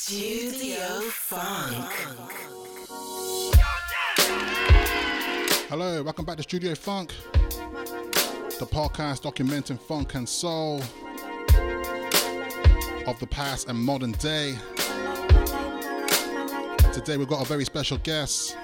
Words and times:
Studio 0.00 1.00
Funk. 1.10 1.90
Hello, 5.68 6.04
welcome 6.04 6.24
back 6.24 6.36
to 6.36 6.44
Studio 6.44 6.76
Funk, 6.76 7.12
the 8.60 8.66
podcast 8.70 9.22
documenting 9.22 9.76
funk 9.76 10.14
and 10.14 10.28
soul 10.28 10.76
of 13.08 13.18
the 13.18 13.26
past 13.28 13.68
and 13.68 13.76
modern 13.76 14.12
day. 14.12 14.54
Today 16.92 17.16
we've 17.16 17.26
got 17.26 17.42
a 17.42 17.46
very 17.46 17.64
special 17.64 17.98
guest. 17.98 18.56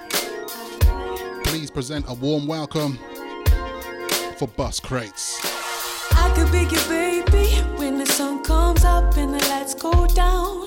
Please 1.43 1.69
present 1.69 2.05
a 2.07 2.13
warm 2.13 2.47
welcome 2.47 2.97
for 4.37 4.47
Buscrates. 4.47 5.35
I 6.13 6.33
could 6.33 6.49
be 6.53 6.59
your 6.73 6.87
baby 6.87 7.55
when 7.77 7.97
the 7.97 8.05
sun 8.05 8.41
comes 8.41 8.85
up 8.85 9.17
and 9.17 9.33
the 9.33 9.45
lights 9.49 9.73
go 9.73 10.07
down. 10.07 10.64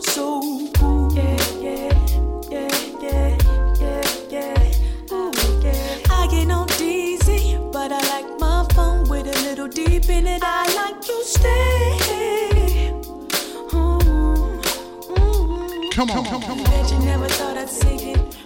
minute 10.21 10.43
I 10.45 10.64
like 10.81 11.07
you 11.08 11.22
stay. 11.25 12.90
Come 15.96 16.11
on, 16.11 16.25
come 16.25 16.43
on. 16.44 16.64
That 16.64 16.91
you 16.93 16.99
never 17.00 17.29
thought 17.29 17.57
I'd 17.57 17.68
it. 18.14 18.36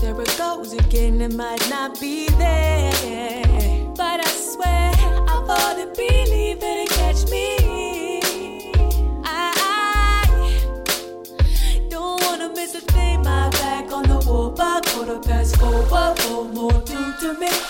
There 0.00 0.20
it 0.20 0.38
goes 0.38 0.72
again, 0.72 1.20
it 1.20 1.34
might 1.34 1.64
not 1.70 2.00
be 2.00 2.28
there. 2.30 2.92
But 3.96 4.26
I 4.26 4.30
swear 4.30 4.92
I've 5.32 5.46
to 5.78 5.86
believe 5.96 6.62
it'll 6.62 6.86
catch 6.98 7.30
me. 7.30 8.20
I, 9.24 9.46
don't 11.88 12.22
wanna 12.24 12.48
miss 12.54 12.74
a 12.74 12.80
thing. 12.80 13.22
My 13.22 13.50
back 13.50 13.92
on 13.92 14.04
the 14.04 14.18
wall, 14.26 14.50
but 14.50 14.84
more 16.54 16.80
do 16.82 17.00
to 17.20 17.34
me? 17.38 17.69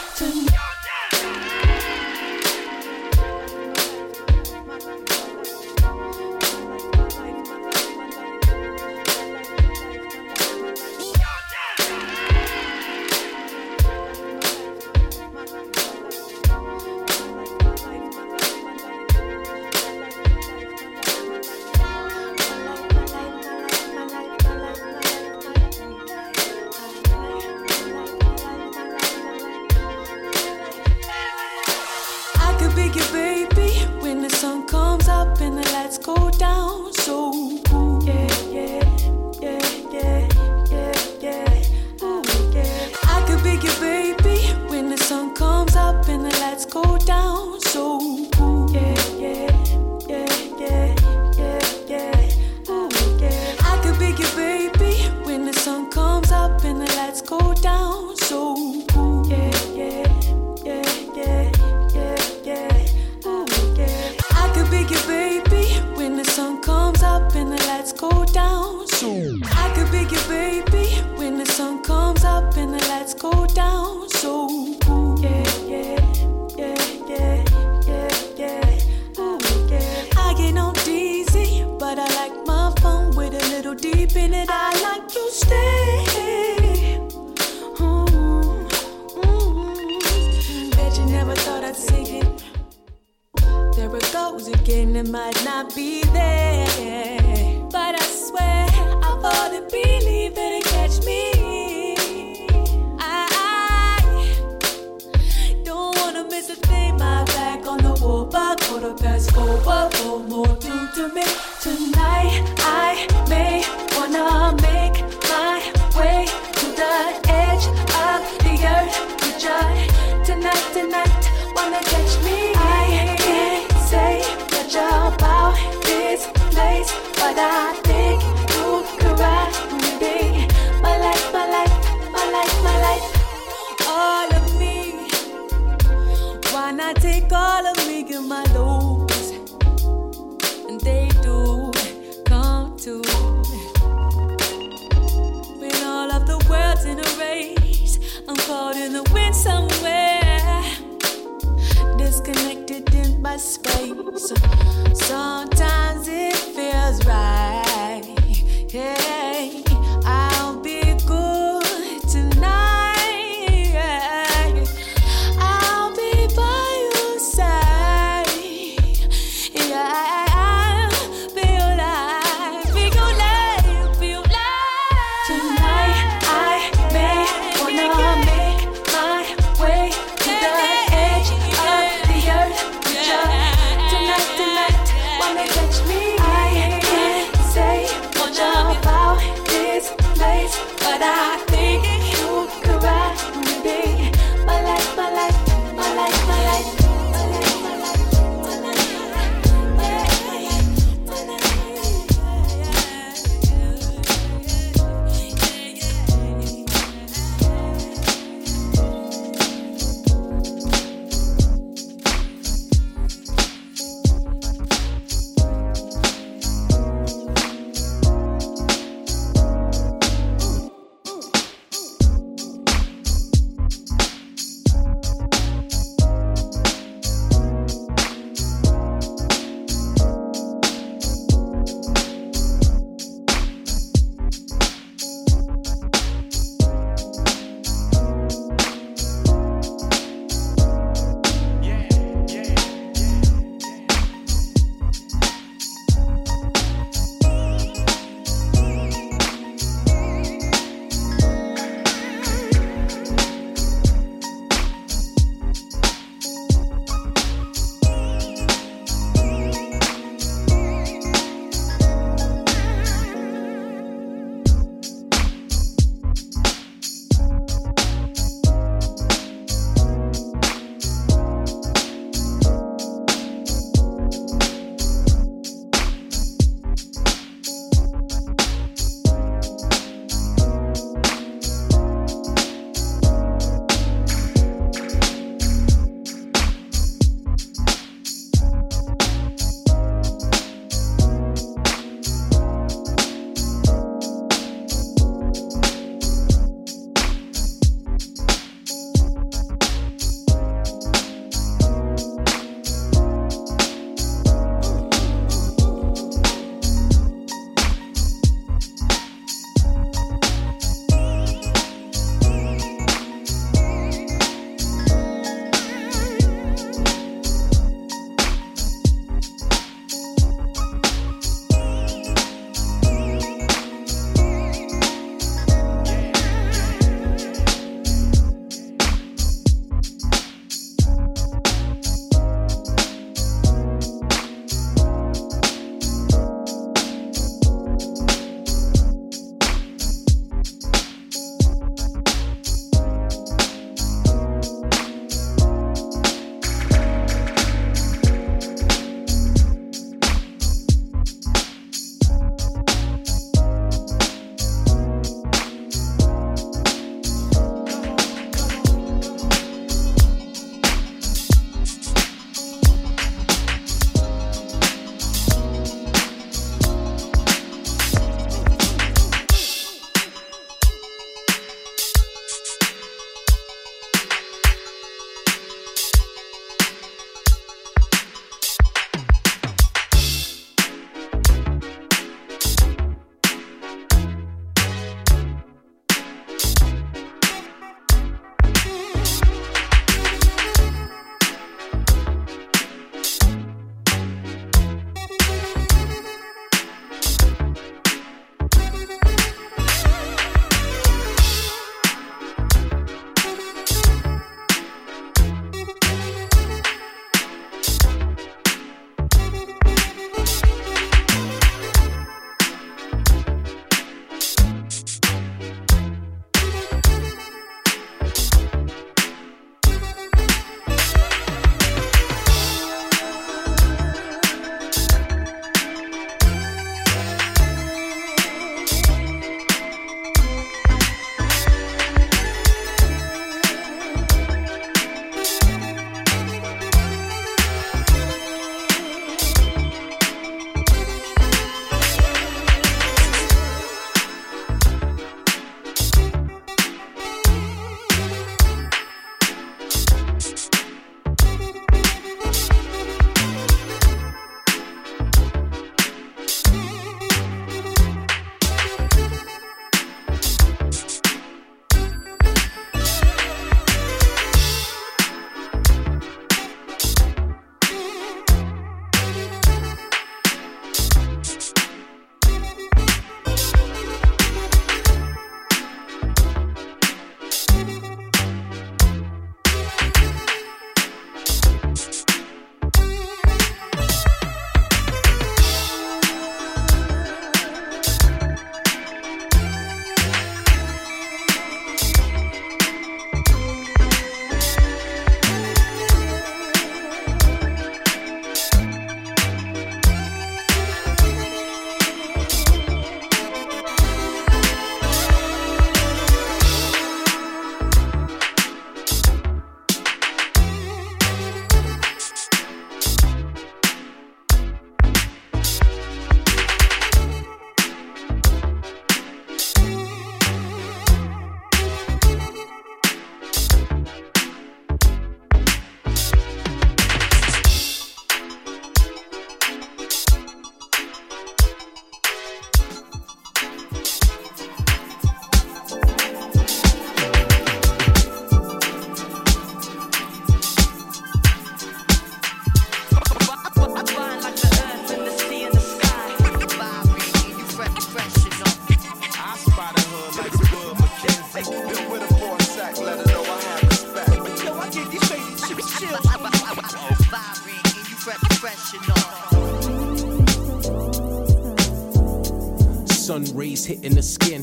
Hitting 563.71 563.95
the 563.95 564.03
skin. 564.03 564.43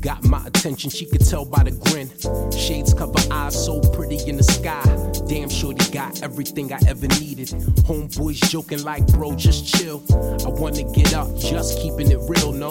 Got 0.00 0.24
my 0.24 0.46
attention, 0.46 0.88
she 0.88 1.04
could 1.04 1.20
tell 1.20 1.44
by 1.44 1.62
the 1.62 1.72
grin. 1.72 2.08
Shades 2.50 2.94
cover 2.94 3.18
eyes, 3.30 3.52
so 3.66 3.82
pretty 3.92 4.16
in 4.26 4.38
the 4.38 4.42
sky. 4.42 4.82
Damn 5.28 5.50
sure 5.50 5.74
they 5.74 5.92
got 5.92 6.22
everything 6.22 6.72
I 6.72 6.78
ever 6.88 7.06
needed. 7.20 7.48
Homeboys 7.84 8.40
joking 8.48 8.82
like, 8.82 9.06
bro, 9.08 9.36
just 9.36 9.66
chill. 9.74 10.02
I 10.10 10.48
wanna 10.48 10.84
get 10.94 11.12
up, 11.12 11.36
just 11.36 11.80
keeping 11.80 12.10
it 12.10 12.18
real, 12.22 12.50
no. 12.50 12.70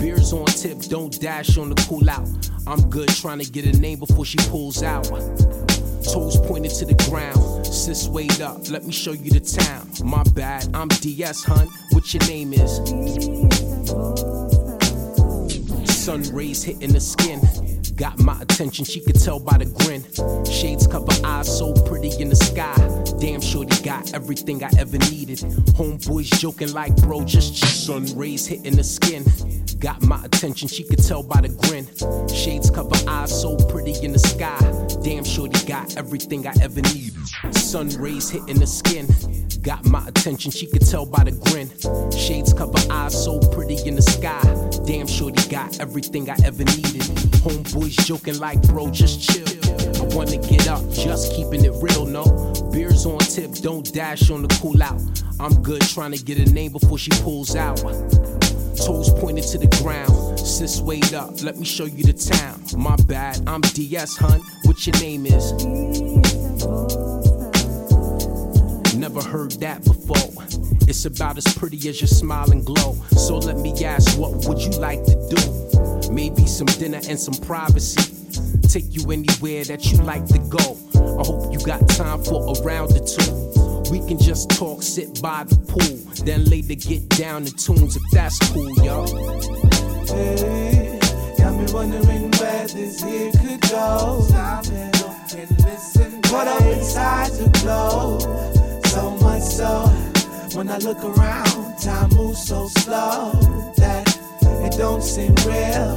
Beers 0.00 0.32
on 0.32 0.46
tip, 0.46 0.78
don't 0.88 1.20
dash 1.20 1.58
on 1.58 1.68
the 1.68 1.74
cool 1.86 2.08
out. 2.08 2.26
I'm 2.66 2.88
good 2.88 3.10
trying 3.10 3.40
to 3.40 3.50
get 3.50 3.66
a 3.66 3.78
name 3.78 3.98
before 3.98 4.24
she 4.24 4.38
pulls 4.48 4.82
out. 4.82 5.04
Toes 5.04 6.38
pointed 6.48 6.72
to 6.78 6.86
the 6.86 6.96
ground. 7.10 7.66
Sis, 7.66 8.08
wait 8.08 8.40
up, 8.40 8.70
let 8.70 8.86
me 8.86 8.92
show 8.92 9.12
you 9.12 9.30
the 9.30 9.40
town. 9.40 9.86
My 10.02 10.22
bad, 10.32 10.66
I'm 10.72 10.88
DS, 10.88 11.44
hun. 11.44 11.68
What 11.90 12.14
your 12.14 12.26
name 12.26 12.54
is? 12.54 12.80
Sun 16.02 16.24
rays 16.34 16.64
hitting 16.64 16.92
the 16.92 16.98
skin. 16.98 17.40
Got 17.94 18.18
my 18.18 18.36
attention, 18.42 18.84
she 18.84 18.98
could 18.98 19.22
tell 19.22 19.38
by 19.38 19.56
the 19.56 19.66
grin. 19.66 20.02
Shades 20.44 20.88
cover 20.88 21.12
eyes, 21.24 21.46
so 21.46 21.72
pretty 21.86 22.10
in 22.20 22.28
the 22.28 22.34
sky. 22.34 22.74
Damn 23.20 23.40
sure 23.40 23.64
they 23.64 23.80
got 23.84 24.12
everything 24.12 24.64
I 24.64 24.70
ever 24.78 24.98
needed. 24.98 25.38
Homeboys 25.78 26.36
joking 26.40 26.72
like, 26.72 26.96
bro, 26.96 27.24
just 27.24 27.54
sun 27.86 28.06
rays 28.16 28.48
hitting 28.48 28.74
the 28.74 28.82
skin. 28.82 29.22
Got 29.78 30.02
my 30.02 30.24
attention, 30.24 30.66
she 30.66 30.82
could 30.82 31.04
tell 31.04 31.22
by 31.22 31.40
the 31.40 31.50
grin. 31.50 31.86
Shades 32.26 32.68
cover 32.68 32.96
eyes, 33.06 33.40
so 33.40 33.54
pretty 33.68 33.94
in 34.04 34.10
the 34.10 34.18
sky. 34.18 34.58
Damn 35.04 35.22
sure 35.22 35.46
they 35.46 35.64
got 35.68 35.96
everything 35.96 36.48
I 36.48 36.52
ever 36.60 36.80
needed. 36.80 37.14
Sun 37.54 37.90
rays 38.00 38.28
hitting 38.28 38.58
the 38.58 38.66
skin. 38.66 39.06
Got 39.62 39.84
my 39.84 40.04
attention, 40.08 40.50
she 40.50 40.66
could 40.66 40.84
tell 40.84 41.06
by 41.06 41.22
the 41.22 41.30
grin. 41.30 41.70
Shades 42.10 42.52
cover 42.52 42.78
eyes, 42.90 43.24
so 43.24 43.38
pretty 43.52 43.76
in 43.86 43.94
the 43.94 44.02
sky. 44.02 44.42
Damn 44.84 45.06
sure 45.06 45.30
they 45.30 45.48
got 45.48 45.78
everything 45.78 46.28
I 46.28 46.36
ever 46.44 46.64
needed. 46.64 47.02
Homeboys 47.44 48.04
joking 48.04 48.40
like, 48.40 48.60
bro, 48.62 48.90
just 48.90 49.22
chill. 49.22 49.46
I 50.02 50.14
wanna 50.16 50.38
get 50.38 50.66
up, 50.66 50.82
just 50.90 51.32
keeping 51.32 51.64
it 51.64 51.72
real, 51.80 52.06
no. 52.06 52.24
Beers 52.72 53.06
on 53.06 53.20
tip, 53.20 53.52
don't 53.62 53.92
dash 53.94 54.30
on 54.30 54.42
the 54.42 54.48
cool 54.60 54.82
out. 54.82 55.00
I'm 55.38 55.62
good 55.62 55.82
trying 55.82 56.10
to 56.10 56.22
get 56.22 56.38
a 56.38 56.52
name 56.52 56.72
before 56.72 56.98
she 56.98 57.10
pulls 57.22 57.54
out. 57.54 57.76
Toes 58.76 59.10
pointed 59.20 59.44
to 59.44 59.58
the 59.58 59.68
ground. 59.80 60.40
Sis, 60.40 60.80
wait 60.80 61.14
up, 61.14 61.40
let 61.40 61.56
me 61.56 61.64
show 61.64 61.84
you 61.84 62.02
the 62.02 62.14
town. 62.14 62.60
My 62.76 62.96
bad, 63.06 63.40
I'm 63.46 63.60
DS, 63.60 64.16
hun. 64.16 64.40
What 64.64 64.84
your 64.88 64.98
name 65.00 65.24
is? 65.26 65.52
Never 69.02 69.20
heard 69.20 69.50
that 69.58 69.82
before. 69.82 70.44
It's 70.86 71.06
about 71.06 71.36
as 71.36 71.52
pretty 71.54 71.76
as 71.88 72.00
your 72.00 72.06
smile 72.06 72.52
and 72.52 72.64
glow. 72.64 72.94
So 73.10 73.36
let 73.38 73.56
me 73.56 73.72
ask, 73.84 74.16
what 74.16 74.30
would 74.46 74.60
you 74.60 74.70
like 74.78 75.02
to 75.06 75.16
do? 75.28 76.12
Maybe 76.12 76.46
some 76.46 76.66
dinner 76.66 77.00
and 77.08 77.18
some 77.18 77.34
privacy. 77.34 78.14
Take 78.68 78.94
you 78.94 79.10
anywhere 79.10 79.64
that 79.64 79.90
you 79.90 79.98
like 80.04 80.24
to 80.26 80.38
go. 80.38 80.78
I 80.94 81.26
hope 81.26 81.52
you 81.52 81.58
got 81.66 81.88
time 81.88 82.22
for 82.22 82.46
a 82.46 82.62
round 82.62 82.92
or 82.92 83.04
two. 83.04 83.90
We 83.90 84.06
can 84.06 84.20
just 84.20 84.50
talk, 84.50 84.84
sit 84.84 85.20
by 85.20 85.46
the 85.48 85.56
pool, 85.56 86.24
then 86.24 86.44
later 86.44 86.76
get 86.76 87.08
down 87.08 87.44
to 87.46 87.52
tunes 87.56 87.96
if 87.96 88.02
that's 88.12 88.38
cool, 88.52 88.72
yo. 88.84 89.04
Hey, 90.06 91.00
got 91.38 91.56
me 91.58 91.72
wondering 91.72 92.30
where 92.38 92.68
this 92.68 93.02
here 93.02 93.32
could 93.32 93.62
go. 93.62 94.24
Stop 94.28 94.66
and 94.66 95.00
look 95.00 95.32
and 95.36 95.64
listen. 95.64 96.22
Caught 96.22 96.46
up 96.46 96.62
inside 96.62 97.32
the 97.32 97.50
glow. 97.60 98.61
So 98.92 99.10
much 99.22 99.40
so, 99.40 99.86
when 100.52 100.68
I 100.68 100.76
look 100.76 101.02
around, 101.02 101.78
time 101.78 102.10
moves 102.10 102.46
so 102.46 102.68
slow 102.68 103.32
that 103.78 104.06
it 104.66 104.76
don't 104.76 105.02
seem 105.02 105.34
real. 105.46 105.96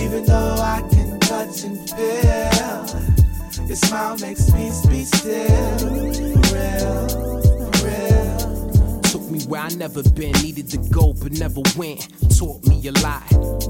Even 0.00 0.24
though 0.24 0.56
I 0.56 0.82
can 0.90 1.20
touch 1.20 1.64
and 1.64 1.78
feel, 1.90 3.66
your 3.66 3.76
smile 3.76 4.16
makes 4.16 4.50
me 4.50 4.72
be 4.88 5.04
still. 5.04 6.00
Real, 6.54 7.45
me 9.36 9.44
where 9.46 9.60
I 9.60 9.68
never 9.70 10.02
been, 10.02 10.32
needed 10.42 10.68
to 10.70 10.78
go 10.90 11.12
but 11.12 11.32
never 11.32 11.60
went. 11.76 12.08
Taught 12.36 12.66
me 12.66 12.86
a 12.88 12.92
lot. 13.02 13.22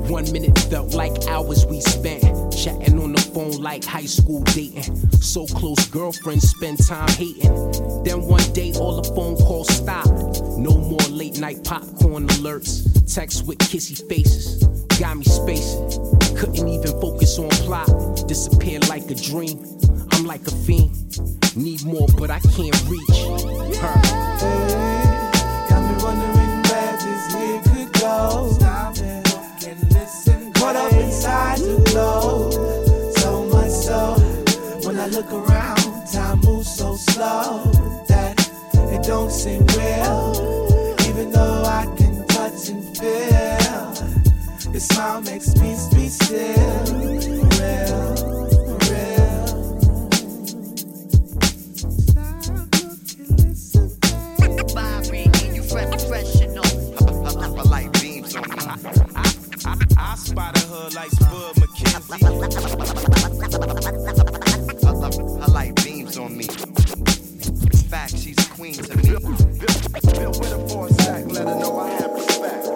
One 0.09 0.31
minute 0.33 0.59
felt 0.71 0.95
like 0.95 1.13
hours 1.29 1.67
we 1.67 1.81
spent. 1.81 2.23
Chatting 2.53 2.99
on 2.99 3.13
the 3.13 3.21
phone 3.21 3.63
like 3.63 3.85
high 3.85 4.07
school 4.07 4.43
dating. 4.43 4.97
So 5.21 5.47
close, 5.47 5.87
girlfriends 5.89 6.49
spend 6.51 6.85
time 6.87 7.09
hating. 7.09 7.53
Then 8.05 8.23
one 8.23 8.53
day 8.53 8.73
all 8.75 9.01
the 9.01 9.09
phone 9.15 9.37
calls 9.37 9.69
stopped. 9.75 10.43
No 10.59 10.77
more 10.77 11.07
late 11.11 11.39
night 11.39 11.65
popcorn 11.65 12.27
alerts. 12.29 12.85
Texts 13.13 13.43
with 13.43 13.59
kissy 13.59 13.97
faces. 14.09 14.63
Got 14.99 15.19
me 15.19 15.25
spacing. 15.25 15.89
Couldn't 16.37 16.69
even 16.69 17.01
focus 17.01 17.39
on 17.39 17.51
plot. 17.67 17.89
Disappeared 18.29 18.89
like 18.89 19.11
a 19.11 19.15
dream. 19.15 19.59
I'm 20.13 20.25
like 20.25 20.47
a 20.47 20.51
fiend. 20.51 20.93
Need 21.57 21.85
more, 21.85 22.09
but 22.19 22.31
I 22.31 22.41
can't 22.41 22.89
reach 22.89 23.77
her. 23.79 24.96
Caught 30.67 30.77
up 30.77 30.93
inside 30.95 31.59
the 31.59 31.77
glow. 31.91 32.51
So 33.19 33.45
much 33.45 33.71
so, 33.71 34.15
when 34.87 34.99
I 34.99 35.07
look 35.07 35.31
around, 35.31 36.07
time 36.11 36.41
moves 36.41 36.75
so 36.75 36.97
slow 36.97 37.71
that 38.09 38.35
it 38.91 39.03
don't 39.07 39.31
seem 39.31 39.67
real. 39.77 40.97
Even 41.09 41.31
though 41.31 41.63
I 41.63 41.85
can 41.97 42.27
touch 42.27 42.69
and 42.71 42.83
feel, 42.97 44.73
your 44.73 44.81
smile 44.81 45.21
makes 45.21 45.55
me 45.57 45.77
be 45.95 46.09
still. 46.09 46.85
Real. 47.61 48.36
I 59.99 60.15
spotted 60.17 60.63
her 60.65 60.91
like 60.95 61.11
Spud 61.11 61.55
McKenzie. 61.57 62.23
A 65.47 65.51
light 65.51 65.75
beams 65.85 66.19
on 66.19 66.37
me. 66.37 66.45
Fact, 67.89 68.17
she's 68.17 68.39
a 68.39 68.51
queen 68.51 68.75
to 68.75 68.97
me. 68.97 69.03
Built 70.19 70.39
with 70.39 70.53
a 70.53 70.69
four 70.69 70.89
let 70.89 71.47
her 71.47 71.59
know 71.59 71.79
I 71.79 71.91
have 71.91 72.13
respect. 72.13 72.67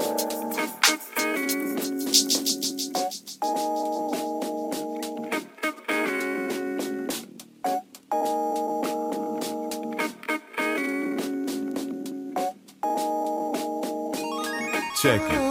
Check 15.02 15.22
it. 15.32 15.50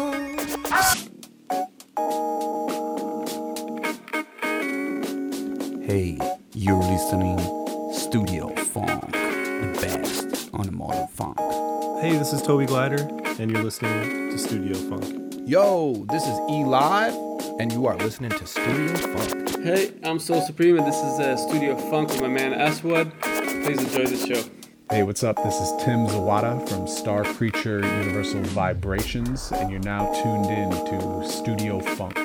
This 12.80 12.92
is 12.92 13.08
Toby 13.08 13.20
Glider, 13.20 13.42
and 13.42 13.52
you're 13.52 13.64
listening 13.64 14.32
to 14.32 14.38
Studio 14.38 14.74
Funk. 14.74 15.34
Yo, 15.46 16.06
this 16.10 16.24
is 16.24 16.40
E 16.50 16.64
Live, 16.64 17.14
and 17.60 17.72
you 17.74 17.86
are 17.88 17.98
listening 17.98 18.32
to 18.32 18.48
Studio 18.48 18.96
Funk. 18.96 19.50
Hey, 19.64 19.94
I'm 20.04 20.20
Soul 20.20 20.42
Supreme, 20.42 20.78
and 20.78 20.88
this 20.88 20.96
is 20.96 21.20
uh, 21.20 21.36
Studio 21.36 21.76
Funk 21.76 22.10
with 22.10 22.22
my 22.22 22.28
man 22.28 22.54
Aswad. 22.54 23.12
Please 23.22 23.84
enjoy 23.84 24.06
the 24.06 24.16
show. 24.16 24.50
Hey, 24.90 25.04
what's 25.04 25.24
up? 25.24 25.36
This 25.44 25.56
is 25.56 25.72
Tim 25.84 26.08
Zawada 26.08 26.68
from 26.70 26.88
Star 26.88 27.24
Creature 27.24 27.80
Universal 27.80 28.44
Vibrations, 28.44 29.52
and 29.52 29.70
you're 29.70 29.82
now 29.82 30.12
tuned 30.22 30.46
in 30.46 30.70
to 30.72 31.28
Studio 31.30 31.80
Funk. 31.82 32.18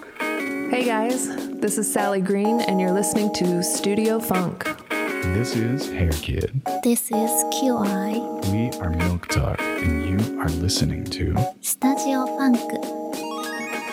Hey 0.70 0.84
guys, 0.84 1.28
this 1.60 1.78
is 1.78 1.92
Sally 1.92 2.20
Green, 2.20 2.60
and 2.60 2.80
you're 2.80 2.92
listening 2.92 3.32
to 3.34 3.62
Studio 3.62 4.18
Funk. 4.20 4.83
This 5.32 5.56
is 5.56 5.90
Hair 5.90 6.10
Kid. 6.10 6.60
This 6.82 7.10
is 7.10 7.30
QI. 7.54 8.52
We 8.52 8.78
are 8.80 8.90
Milk 8.90 9.26
Talk, 9.28 9.58
and 9.58 10.04
you 10.04 10.38
are 10.38 10.50
listening 10.50 11.04
to 11.04 11.34
Studio 11.62 12.26
Funk. 12.36 12.60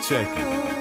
Check 0.08 0.28
it. 0.38 0.72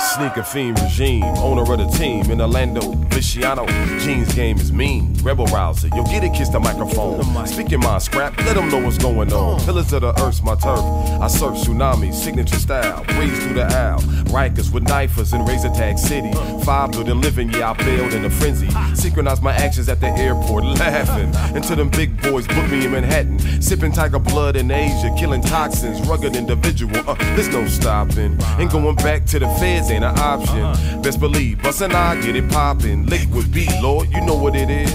Sneaker 0.00 0.42
fiend 0.42 0.80
regime, 0.80 1.22
owner 1.38 1.70
of 1.70 1.78
the 1.78 1.86
team 1.98 2.30
in 2.30 2.40
Orlando, 2.40 2.80
Viciano. 2.80 3.66
Jeans 4.00 4.34
game 4.34 4.56
is 4.56 4.72
mean, 4.72 5.14
rebel 5.22 5.46
rouser. 5.46 5.88
You'll 5.94 6.06
get 6.06 6.24
it, 6.24 6.32
kiss 6.32 6.48
the 6.48 6.58
microphone. 6.58 7.46
Speaking 7.46 7.80
my 7.80 7.98
scrap, 7.98 8.36
let 8.38 8.56
them 8.56 8.70
know 8.70 8.78
what's 8.78 8.98
going 8.98 9.32
on. 9.32 9.60
Pillars 9.60 9.92
of 9.92 10.00
the 10.00 10.18
earth's 10.22 10.42
my 10.42 10.54
turf. 10.54 10.80
I 11.20 11.28
surf 11.28 11.56
tsunami, 11.58 12.12
signature 12.14 12.56
style, 12.56 13.04
breeze 13.04 13.38
through 13.44 13.54
the 13.54 13.66
aisle. 13.66 14.00
Rikers 14.32 14.72
with 14.72 14.84
knifers 14.84 15.34
in 15.34 15.44
Razor 15.44 15.68
Tag 15.68 15.98
City. 15.98 16.32
Five 16.64 16.92
building 16.92 17.20
living, 17.20 17.50
yeah, 17.50 17.72
I 17.72 17.74
bailed 17.74 18.14
in 18.14 18.24
a 18.24 18.30
frenzy. 18.30 18.70
Synchronize 18.94 19.42
my 19.42 19.52
actions 19.52 19.90
at 19.90 20.00
the 20.00 20.08
airport, 20.08 20.64
laughing. 20.80 21.30
Until 21.54 21.76
them 21.76 21.90
big 21.90 22.20
boys 22.22 22.46
book 22.48 22.70
me 22.70 22.86
in 22.86 22.92
Manhattan. 22.92 23.38
Sipping 23.60 23.92
tiger 23.92 24.18
blood 24.18 24.56
in 24.56 24.70
Asia, 24.70 25.14
killing 25.18 25.42
toxins, 25.42 26.00
rugged 26.08 26.34
individual. 26.34 26.96
Uh, 27.08 27.14
there's 27.36 27.48
no 27.48 27.66
stopping. 27.66 28.38
Ain't 28.58 28.72
going 28.72 28.96
back 28.96 29.26
to 29.26 29.38
the 29.38 29.48
feds, 29.60 29.90
ain't 29.90 30.02
an 30.02 30.18
option. 30.18 31.02
Best 31.02 31.20
believe, 31.20 31.62
bustin' 31.62 31.92
I 31.92 32.18
get 32.22 32.34
it 32.34 32.50
poppin'. 32.50 33.04
Liquid 33.06 33.52
beat, 33.52 33.70
Lord, 33.82 34.08
you 34.12 34.22
know 34.22 34.34
what 34.34 34.56
it 34.56 34.70
is. 34.70 34.92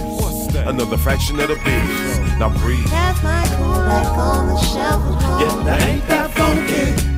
Another 0.55 0.97
fraction 0.97 1.39
of 1.39 1.49
the 1.49 1.55
bitch. 1.55 2.39
Now 2.39 2.49
breathe. 2.57 2.83
That's 2.87 3.21
my 3.21 3.45
cool 3.55 3.67
like 3.67 4.07
on 4.17 4.47
the 4.47 4.57
shelf. 4.57 5.03
Yeah, 5.39 5.63
that 5.63 5.81
ain't 5.83 6.07
that 6.07 6.31
funky. 6.31 7.16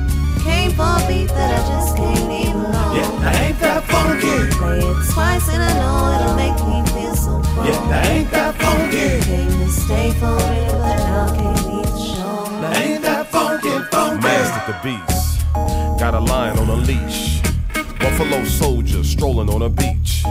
Came 0.50 0.72
for 0.72 0.82
a 0.82 1.00
beat 1.08 1.28
that 1.28 1.50
I 1.58 1.60
just 1.70 1.96
can't 1.96 2.24
leave 2.28 2.54
alone. 2.54 2.96
Yeah, 2.96 3.10
that 3.22 3.34
ain't 3.44 3.58
that 3.60 3.82
funky. 3.84 4.36
Play 4.58 4.78
it 4.78 4.98
twice 5.12 5.46
and 5.48 5.62
I 5.62 5.72
know 5.80 5.96
it'll 6.14 6.36
make 6.44 6.58
me 6.70 6.78
feel 6.92 7.14
so 7.14 7.42
fun. 7.42 7.66
Yeah, 7.66 7.80
that 7.90 8.06
ain't 8.10 8.30
that 8.32 8.54
funky. 8.62 9.08
Came 9.28 9.54
to 9.62 9.68
stay 9.70 10.10
for 10.20 10.36
it, 10.58 10.72
but 10.82 10.96
now 11.08 11.34
can't 11.38 11.62
leave 11.68 11.86
the 11.86 12.04
show. 12.14 12.60
That 12.62 12.76
ain't 12.82 13.02
that 13.02 13.26
funky, 13.30 13.74
funky. 13.92 14.22
Master 14.26 14.62
the 14.70 14.76
beast. 14.82 15.20
Got 16.00 16.14
a 16.14 16.20
lion 16.20 16.58
on 16.58 16.68
a 16.68 16.78
leash. 16.90 17.40
Buffalo 18.00 18.44
soldier 18.44 19.04
strolling 19.04 19.50
on 19.50 19.62
a 19.62 19.68
beach. 19.68 20.24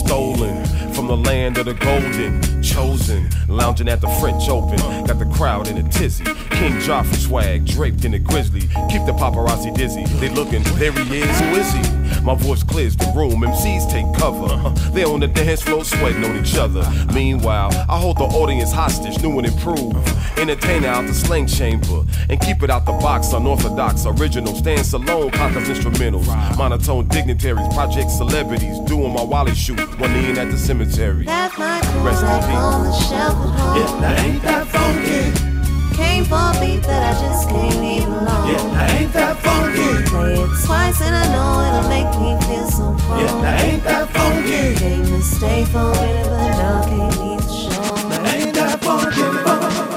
Stolen 0.00 0.56
from 1.00 1.06
the 1.06 1.16
land 1.16 1.56
of 1.56 1.64
the 1.64 1.72
golden. 1.72 2.62
Chosen, 2.62 3.30
lounging 3.48 3.88
at 3.88 4.02
the 4.02 4.08
French 4.20 4.50
Open. 4.50 4.76
Got 5.06 5.18
the 5.18 5.30
crowd 5.34 5.66
in 5.68 5.78
a 5.78 5.88
tizzy. 5.88 6.24
King 6.24 6.74
Joffrey 6.84 7.16
swag, 7.16 7.64
draped 7.64 8.04
in 8.04 8.12
a 8.12 8.18
grizzly. 8.18 8.60
Keep 8.90 9.06
the 9.06 9.14
paparazzi 9.18 9.74
dizzy. 9.74 10.04
They 10.20 10.28
looking, 10.28 10.62
there 10.76 10.92
he 10.92 11.22
is, 11.22 11.40
who 11.40 11.46
is 11.54 11.72
he? 11.72 12.20
My 12.20 12.34
voice 12.34 12.62
clears 12.62 12.96
the 12.96 13.10
room, 13.16 13.40
MCs 13.40 13.90
take 13.90 14.04
cover. 14.18 14.48
They 14.90 15.04
on 15.04 15.20
the 15.20 15.28
dance 15.28 15.62
floor 15.62 15.84
sweating 15.84 16.22
on 16.22 16.36
each 16.36 16.54
other. 16.56 16.86
Meanwhile, 17.14 17.70
I 17.88 17.98
hold 17.98 18.18
the 18.18 18.24
audience 18.24 18.70
hostage, 18.70 19.22
new 19.22 19.38
and 19.38 19.46
improved. 19.46 19.96
Entertainer 20.38 20.88
out 20.88 21.06
the 21.06 21.14
slang 21.14 21.46
chamber. 21.46 22.04
And 22.28 22.38
keep 22.40 22.62
it 22.62 22.68
out 22.68 22.84
the 22.84 22.92
box, 22.92 23.32
unorthodox, 23.32 24.04
original. 24.04 24.54
Stance 24.54 24.92
alone, 24.92 25.30
conquers 25.30 25.68
instrumentals. 25.68 26.26
Monotone 26.58 27.08
dignitaries, 27.08 27.66
project 27.72 28.10
celebrities. 28.10 28.78
Doing 28.80 29.14
my 29.14 29.22
Wally 29.22 29.54
shoot, 29.54 29.80
one 29.98 30.12
in 30.12 30.36
at 30.36 30.50
the 30.50 30.58
cemetery. 30.58 30.89
That's 30.96 31.56
my 31.56 31.80
cool 31.84 32.02
Rest 32.02 32.22
like 32.24 32.42
on 32.52 32.84
the 32.84 32.92
shelf 32.92 33.32
at 33.32 33.60
home. 33.60 33.76
Yeah, 33.76 34.00
that 34.00 34.20
ain't 34.24 34.42
that 34.42 34.66
funky. 34.66 35.96
Came 35.96 36.24
for 36.24 36.34
a 36.34 36.52
beat 36.60 36.82
that 36.82 37.14
I 37.14 37.20
just 37.20 37.48
can't 37.48 37.76
leave 37.80 38.08
alone. 38.08 38.48
Yeah, 38.50 38.74
that 38.74 39.00
ain't 39.00 39.12
that 39.12 39.36
funky. 39.38 40.10
Play 40.10 40.34
it 40.34 40.64
twice 40.66 41.00
and 41.00 41.14
I 41.14 41.26
know 41.32 41.62
it'll 41.66 41.88
make 41.88 42.10
me 42.18 42.30
feel 42.46 42.68
so 42.68 42.98
fun. 43.06 43.20
Yeah, 43.20 43.40
that 43.40 43.64
ain't 43.64 43.84
that 43.84 44.10
funky. 44.10 44.74
Came 44.78 45.04
to 45.04 45.22
stay 45.22 45.64
for 45.66 45.78
a 45.78 45.92
minute, 45.94 46.26
but 46.26 46.48
now 46.58 46.84
can't 46.84 47.16
leave 47.18 47.40
the 47.40 47.52
show. 47.52 48.08
That 48.08 48.34
ain't 48.34 48.54
that 48.54 48.80
funky. 48.82 49.89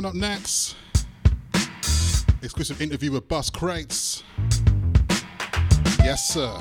Coming 0.00 0.08
up 0.12 0.30
next, 0.30 0.76
exclusive 2.40 2.80
interview 2.80 3.12
with 3.12 3.28
Buscrates. 3.28 4.22
Yes, 5.98 6.26
sir. 6.32 6.56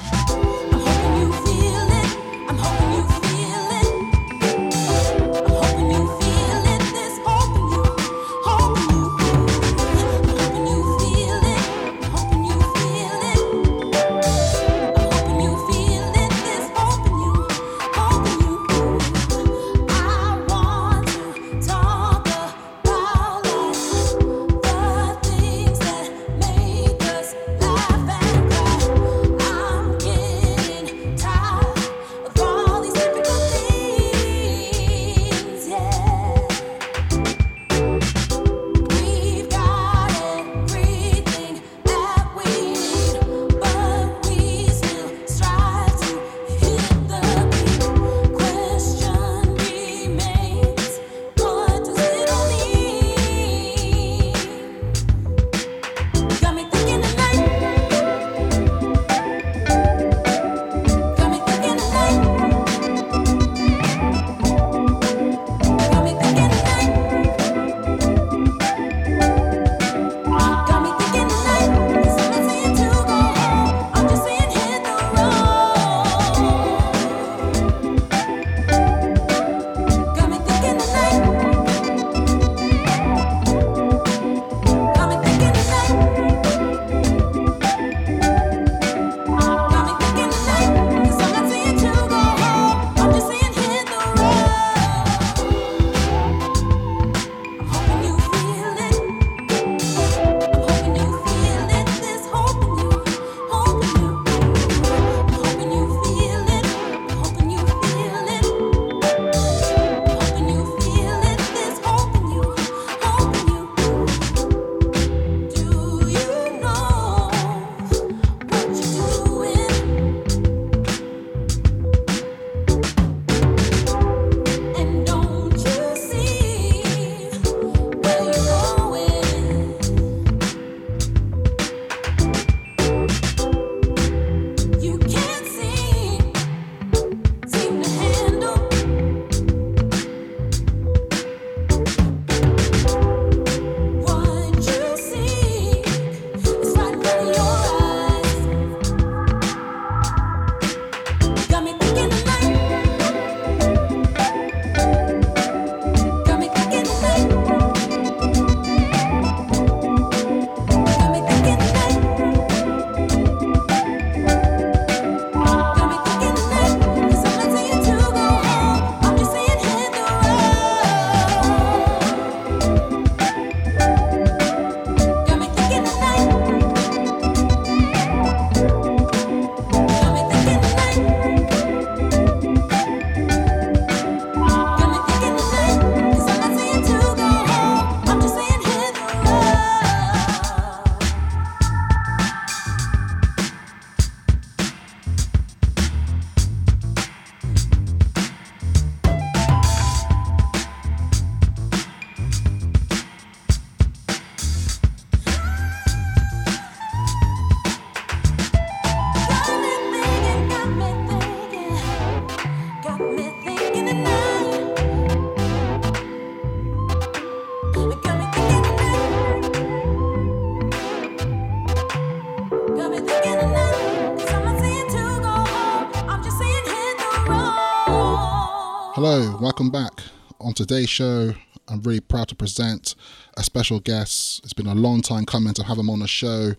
Hello, 229.02 229.38
welcome 229.40 229.70
back. 229.70 230.02
On 230.42 230.52
today's 230.54 230.90
show, 230.90 231.32
I'm 231.70 231.80
really 231.84 232.02
proud 232.02 232.28
to 232.28 232.36
present 232.36 232.96
a 233.38 233.44
special 233.44 233.80
guest. 233.80 234.42
It's 234.44 234.52
been 234.52 234.68
a 234.68 234.76
long 234.76 235.02
time 235.02 235.26
coming 235.26 235.54
to 235.54 235.64
have 235.64 235.78
him 235.78 235.90
on 235.90 236.00
the 236.00 236.08
show. 236.08 236.52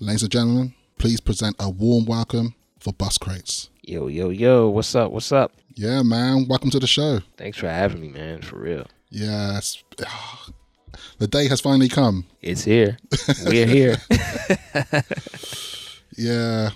Ladies 0.00 0.24
and 0.24 0.32
gentlemen, 0.32 0.74
please 0.98 1.20
present 1.20 1.54
a 1.60 1.70
warm 1.70 2.04
welcome 2.04 2.56
for 2.80 2.92
Buscrates. 2.92 3.68
Yo, 3.82 4.08
yo, 4.08 4.30
yo, 4.30 4.70
what's 4.70 4.92
up? 4.96 5.12
What's 5.12 5.30
up? 5.30 5.52
Yeah, 5.76 6.02
man, 6.02 6.48
welcome 6.48 6.70
to 6.70 6.80
the 6.80 6.88
show. 6.88 7.20
Thanks 7.36 7.58
for 7.58 7.68
having 7.68 8.00
me, 8.00 8.08
man, 8.08 8.42
for 8.42 8.58
real. 8.58 8.88
Yes. 9.10 9.84
The 11.18 11.28
day 11.28 11.46
has 11.46 11.60
finally 11.60 11.88
come. 11.88 12.26
It's 12.40 12.64
here. 12.64 12.98
We're 13.46 13.66
here. 13.66 13.96
Yeah. 16.16 16.70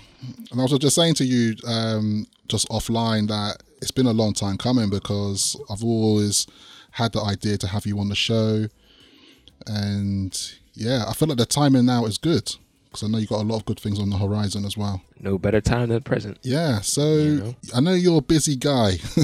And 0.51 0.59
I 0.59 0.63
was 0.63 0.77
just 0.79 0.95
saying 0.95 1.15
to 1.15 1.25
you 1.25 1.55
um, 1.67 2.27
just 2.47 2.67
offline 2.69 3.27
that 3.27 3.61
it's 3.81 3.91
been 3.91 4.07
a 4.07 4.13
long 4.13 4.33
time 4.33 4.57
coming 4.57 4.89
because 4.89 5.55
I've 5.69 5.83
always 5.83 6.47
had 6.91 7.13
the 7.13 7.21
idea 7.21 7.57
to 7.57 7.67
have 7.67 7.85
you 7.85 7.99
on 7.99 8.09
the 8.09 8.15
show. 8.15 8.67
And 9.65 10.37
yeah, 10.73 11.05
I 11.07 11.13
feel 11.13 11.27
like 11.27 11.37
the 11.37 11.45
timing 11.45 11.85
now 11.85 12.05
is 12.05 12.17
good 12.17 12.55
because 12.85 13.03
I 13.03 13.07
know 13.07 13.17
you 13.17 13.27
got 13.27 13.41
a 13.41 13.43
lot 13.43 13.57
of 13.57 13.65
good 13.65 13.79
things 13.79 13.99
on 13.99 14.09
the 14.09 14.17
horizon 14.17 14.65
as 14.65 14.77
well. 14.77 15.01
No 15.19 15.37
better 15.37 15.59
time 15.61 15.89
than 15.89 16.01
present. 16.03 16.37
Yeah, 16.43 16.81
so 16.81 17.53
I 17.75 17.79
know 17.81 17.93
you're 17.93 18.19
a 18.19 18.21
busy 18.21 18.55
guy. 18.55 18.91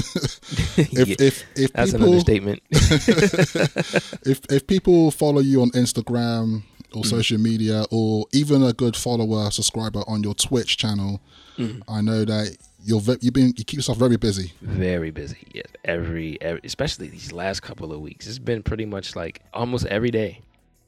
if, 0.76 0.92
Yeah, 0.92 1.16
if 1.18 1.44
if 1.56 1.72
that's 1.72 1.92
an 1.92 2.00
people, 2.00 2.12
understatement. 2.12 2.62
if 2.70 4.40
if 4.50 4.66
people 4.66 5.10
follow 5.10 5.40
you 5.40 5.62
on 5.62 5.70
Instagram 5.70 6.62
or 6.94 7.02
Mhm. 7.02 7.06
social 7.06 7.38
media, 7.38 7.84
or 7.90 8.26
even 8.32 8.62
a 8.62 8.72
good 8.72 8.96
follower 8.96 9.50
subscriber 9.50 10.02
on 10.06 10.22
your 10.22 10.34
Twitch 10.34 10.76
channel, 10.76 11.20
Mhm. 11.58 11.82
I 11.88 12.00
know 12.00 12.24
that 12.24 12.56
you're 12.84 13.00
ve- 13.00 13.18
you've 13.20 13.34
been 13.34 13.48
you 13.56 13.64
keep 13.64 13.78
yourself 13.78 13.98
very 13.98 14.16
busy. 14.16 14.52
Very 14.62 15.10
busy. 15.10 15.38
Yes. 15.52 15.66
Every, 15.84 16.40
every, 16.40 16.60
especially 16.64 17.08
these 17.08 17.32
last 17.32 17.60
couple 17.60 17.92
of 17.92 18.00
weeks. 18.00 18.26
It's 18.26 18.38
been 18.38 18.62
pretty 18.62 18.84
much 18.86 19.16
like 19.16 19.40
almost 19.52 19.86
every 19.86 20.10
day. 20.10 20.40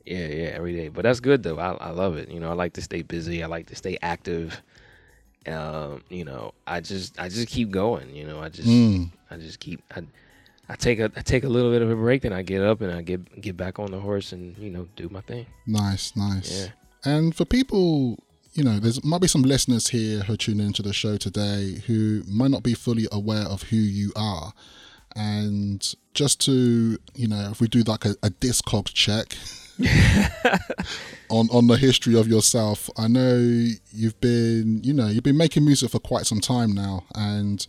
Yeah, 0.04 0.26
yeah, 0.28 0.48
every 0.54 0.74
day. 0.74 0.88
But 0.88 1.02
that's 1.02 1.20
good 1.20 1.42
though. 1.42 1.59
I, 1.59 1.72
I 1.74 1.90
love 1.90 2.16
it. 2.16 2.30
You 2.30 2.38
know, 2.40 2.50
I 2.50 2.54
like 2.54 2.74
to 2.74 2.82
stay 2.82 3.02
busy. 3.02 3.42
I 3.42 3.46
like 3.46 3.66
to 3.66 3.76
stay 3.76 3.98
active. 4.02 4.61
Um, 5.46 6.02
you 6.09 6.24
know, 6.24 6.54
I 6.66 6.80
just 6.80 7.18
I 7.20 7.28
just 7.28 7.48
keep 7.48 7.70
going. 7.70 8.14
You 8.14 8.26
know, 8.26 8.40
I 8.40 8.48
just 8.48 8.68
Mm. 8.68 9.11
I 9.30 9.37
just 9.37 9.61
keep 9.61 9.82
I, 9.94 10.02
I 10.68 10.74
take 10.76 10.98
a 10.98 11.11
I 11.16 11.20
take 11.22 11.44
a 11.44 11.48
little 11.48 11.70
bit 11.70 11.82
of 11.82 11.90
a 11.90 11.96
break, 11.96 12.22
then 12.22 12.32
I 12.32 12.42
get 12.42 12.62
up 12.62 12.80
and 12.80 12.92
I 12.92 13.02
get 13.02 13.40
get 13.40 13.56
back 13.56 13.78
on 13.78 13.90
the 13.90 14.00
horse 14.00 14.32
and 14.32 14.56
you 14.59 14.70
know 14.70 14.88
do 14.96 15.09
my 15.09 15.20
thing. 15.22 15.46
Nice, 15.66 16.14
nice. 16.16 16.66
Yeah. 16.66 17.12
And 17.12 17.35
for 17.35 17.44
people, 17.44 18.18
you 18.57 18.64
know, 18.64 18.79
there's 18.79 19.05
might 19.05 19.21
be 19.21 19.29
some 19.29 19.42
listeners 19.42 19.88
here 19.88 20.21
who 20.21 20.37
tune 20.37 20.61
into 20.61 20.83
the 20.83 20.92
show 20.92 21.16
today 21.19 21.83
who 21.87 22.23
might 22.27 22.51
not 22.51 22.62
be 22.62 22.75
fully 22.75 23.07
aware 23.12 23.45
of 23.45 23.64
who 23.64 23.77
you 23.77 24.12
are. 24.16 24.53
And 25.14 25.95
just 26.14 26.40
to, 26.42 26.99
you 27.14 27.29
know, 27.29 27.49
if 27.51 27.61
we 27.61 27.69
do 27.69 27.83
like 27.83 28.05
a, 28.05 28.11
a 28.23 28.31
Discog 28.31 28.92
check 28.92 29.37
on 31.31 31.49
on 31.51 31.66
the 31.66 31.77
history 31.77 32.19
of 32.19 32.29
yourself, 32.29 32.88
I 32.97 33.09
know 33.09 33.37
you've 33.92 34.21
been, 34.21 34.83
you 34.83 34.95
know, 34.95 35.09
you've 35.09 35.25
been 35.25 35.37
making 35.37 35.64
music 35.64 35.90
for 35.90 35.99
quite 35.99 36.27
some 36.27 36.40
time 36.40 36.73
now 36.73 37.05
and 37.14 37.66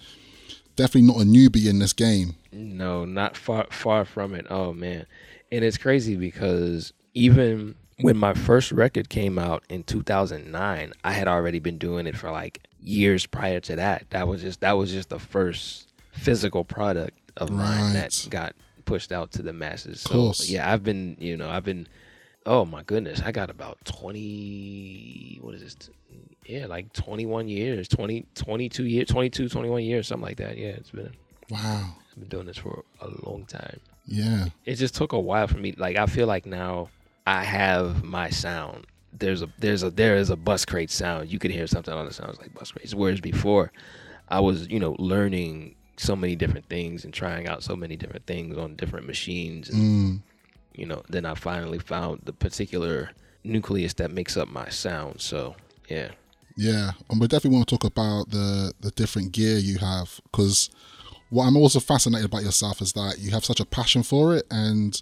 definitely 0.77 1.07
not 1.07 1.21
a 1.21 1.25
newbie 1.25 1.69
in 1.69 1.79
this 1.79 1.93
game. 1.93 2.35
No, 2.53 3.03
not 3.03 3.35
far 3.35 3.67
far 3.71 4.05
from 4.05 4.33
it. 4.33 4.47
Oh 4.49 4.71
man. 4.71 5.05
And 5.51 5.63
it's 5.65 5.77
crazy 5.77 6.15
because 6.15 6.93
even 7.13 7.75
when 8.01 8.17
my 8.17 8.33
first 8.33 8.71
record 8.71 9.09
came 9.09 9.39
out 9.39 9.63
in 9.69 9.83
2009, 9.83 10.93
I 11.03 11.11
had 11.11 11.27
already 11.27 11.59
been 11.59 11.77
doing 11.77 12.07
it 12.07 12.15
for 12.15 12.31
like 12.31 12.61
years 12.79 13.25
prior 13.25 13.59
to 13.61 13.75
that. 13.77 14.09
That 14.11 14.27
was 14.27 14.41
just 14.41 14.61
that 14.61 14.73
was 14.73 14.91
just 14.91 15.09
the 15.09 15.19
first 15.19 15.91
physical 16.11 16.63
product 16.63 17.17
of 17.37 17.49
mine 17.51 17.93
that 17.93 18.27
got 18.29 18.55
pushed 18.85 19.11
out 19.11 19.31
to 19.33 19.41
the 19.41 19.53
masses. 19.53 20.01
So 20.01 20.33
yeah, 20.43 20.71
I've 20.71 20.83
been, 20.83 21.17
you 21.19 21.37
know, 21.37 21.49
I've 21.49 21.63
been 21.65 21.87
oh 22.45 22.65
my 22.65 22.83
goodness, 22.83 23.21
I 23.21 23.31
got 23.31 23.49
about 23.49 23.77
20 23.85 25.39
what 25.41 25.55
is 25.55 25.61
this? 25.61 25.89
Yeah, 26.45 26.67
like 26.67 26.93
21 26.93 27.47
years, 27.49 27.87
20 27.87 28.25
22 28.35 28.85
years, 28.85 29.07
22 29.07 29.49
21 29.49 29.83
years, 29.83 30.07
something 30.07 30.23
like 30.25 30.37
that. 30.37 30.57
Yeah, 30.57 30.69
it's 30.69 30.91
been 30.91 31.13
Wow. 31.49 31.95
I've 32.11 32.19
been 32.19 32.29
doing 32.29 32.45
this 32.45 32.57
for 32.57 32.83
a 33.01 33.07
long 33.25 33.45
time. 33.45 33.79
Yeah. 34.05 34.47
It 34.65 34.75
just 34.75 34.95
took 34.95 35.13
a 35.13 35.19
while 35.19 35.47
for 35.47 35.57
me. 35.57 35.73
Like 35.77 35.97
I 35.97 36.05
feel 36.05 36.27
like 36.27 36.45
now 36.45 36.89
I 37.27 37.43
have 37.43 38.05
my 38.05 38.29
sound. 38.29 38.87
There's 39.11 39.41
a 39.41 39.49
there's 39.59 39.83
a 39.83 39.89
there 39.91 40.15
is 40.15 40.29
a 40.29 40.37
bus 40.37 40.63
crate 40.63 40.89
sound. 40.89 41.29
You 41.29 41.39
could 41.39 41.51
hear 41.51 41.67
something 41.67 41.93
on 41.93 42.05
the 42.05 42.13
sounds 42.13 42.39
like 42.39 42.53
Buscrates. 42.53 42.93
Whereas 42.93 43.19
before, 43.19 43.73
I 44.29 44.39
was 44.39 44.69
you 44.69 44.79
know 44.79 44.95
learning 44.97 45.75
so 45.97 46.15
many 46.15 46.37
different 46.37 46.69
things 46.69 47.03
and 47.03 47.13
trying 47.13 47.45
out 47.45 47.63
so 47.63 47.75
many 47.75 47.97
different 47.97 48.25
things 48.27 48.57
on 48.57 48.75
different 48.75 49.07
machines. 49.07 49.69
And, 49.69 49.81
Mm. 49.81 50.21
You 50.73 50.85
know, 50.85 51.01
then 51.09 51.25
I 51.25 51.33
finally 51.33 51.79
found 51.79 52.21
the 52.25 52.33
particular 52.33 53.09
nucleus 53.43 53.95
that 53.95 54.11
makes 54.11 54.37
up 54.37 54.47
my 54.47 54.69
sound. 54.69 55.19
So 55.21 55.55
yeah. 55.89 56.11
Yeah, 56.55 56.91
and 57.09 57.19
we 57.19 57.27
definitely 57.27 57.57
want 57.57 57.67
to 57.67 57.77
talk 57.77 57.83
about 57.83 58.29
the 58.29 58.73
the 58.79 58.91
different 58.91 59.33
gear 59.33 59.57
you 59.57 59.79
have 59.79 60.21
because 60.31 60.69
what 61.29 61.45
I'm 61.45 61.57
also 61.57 61.81
fascinated 61.81 62.27
about 62.27 62.43
yourself 62.43 62.81
is 62.81 62.93
that 62.93 63.19
you 63.19 63.31
have 63.31 63.43
such 63.43 63.59
a 63.59 63.65
passion 63.65 64.03
for 64.03 64.33
it 64.33 64.45
and 64.49 65.01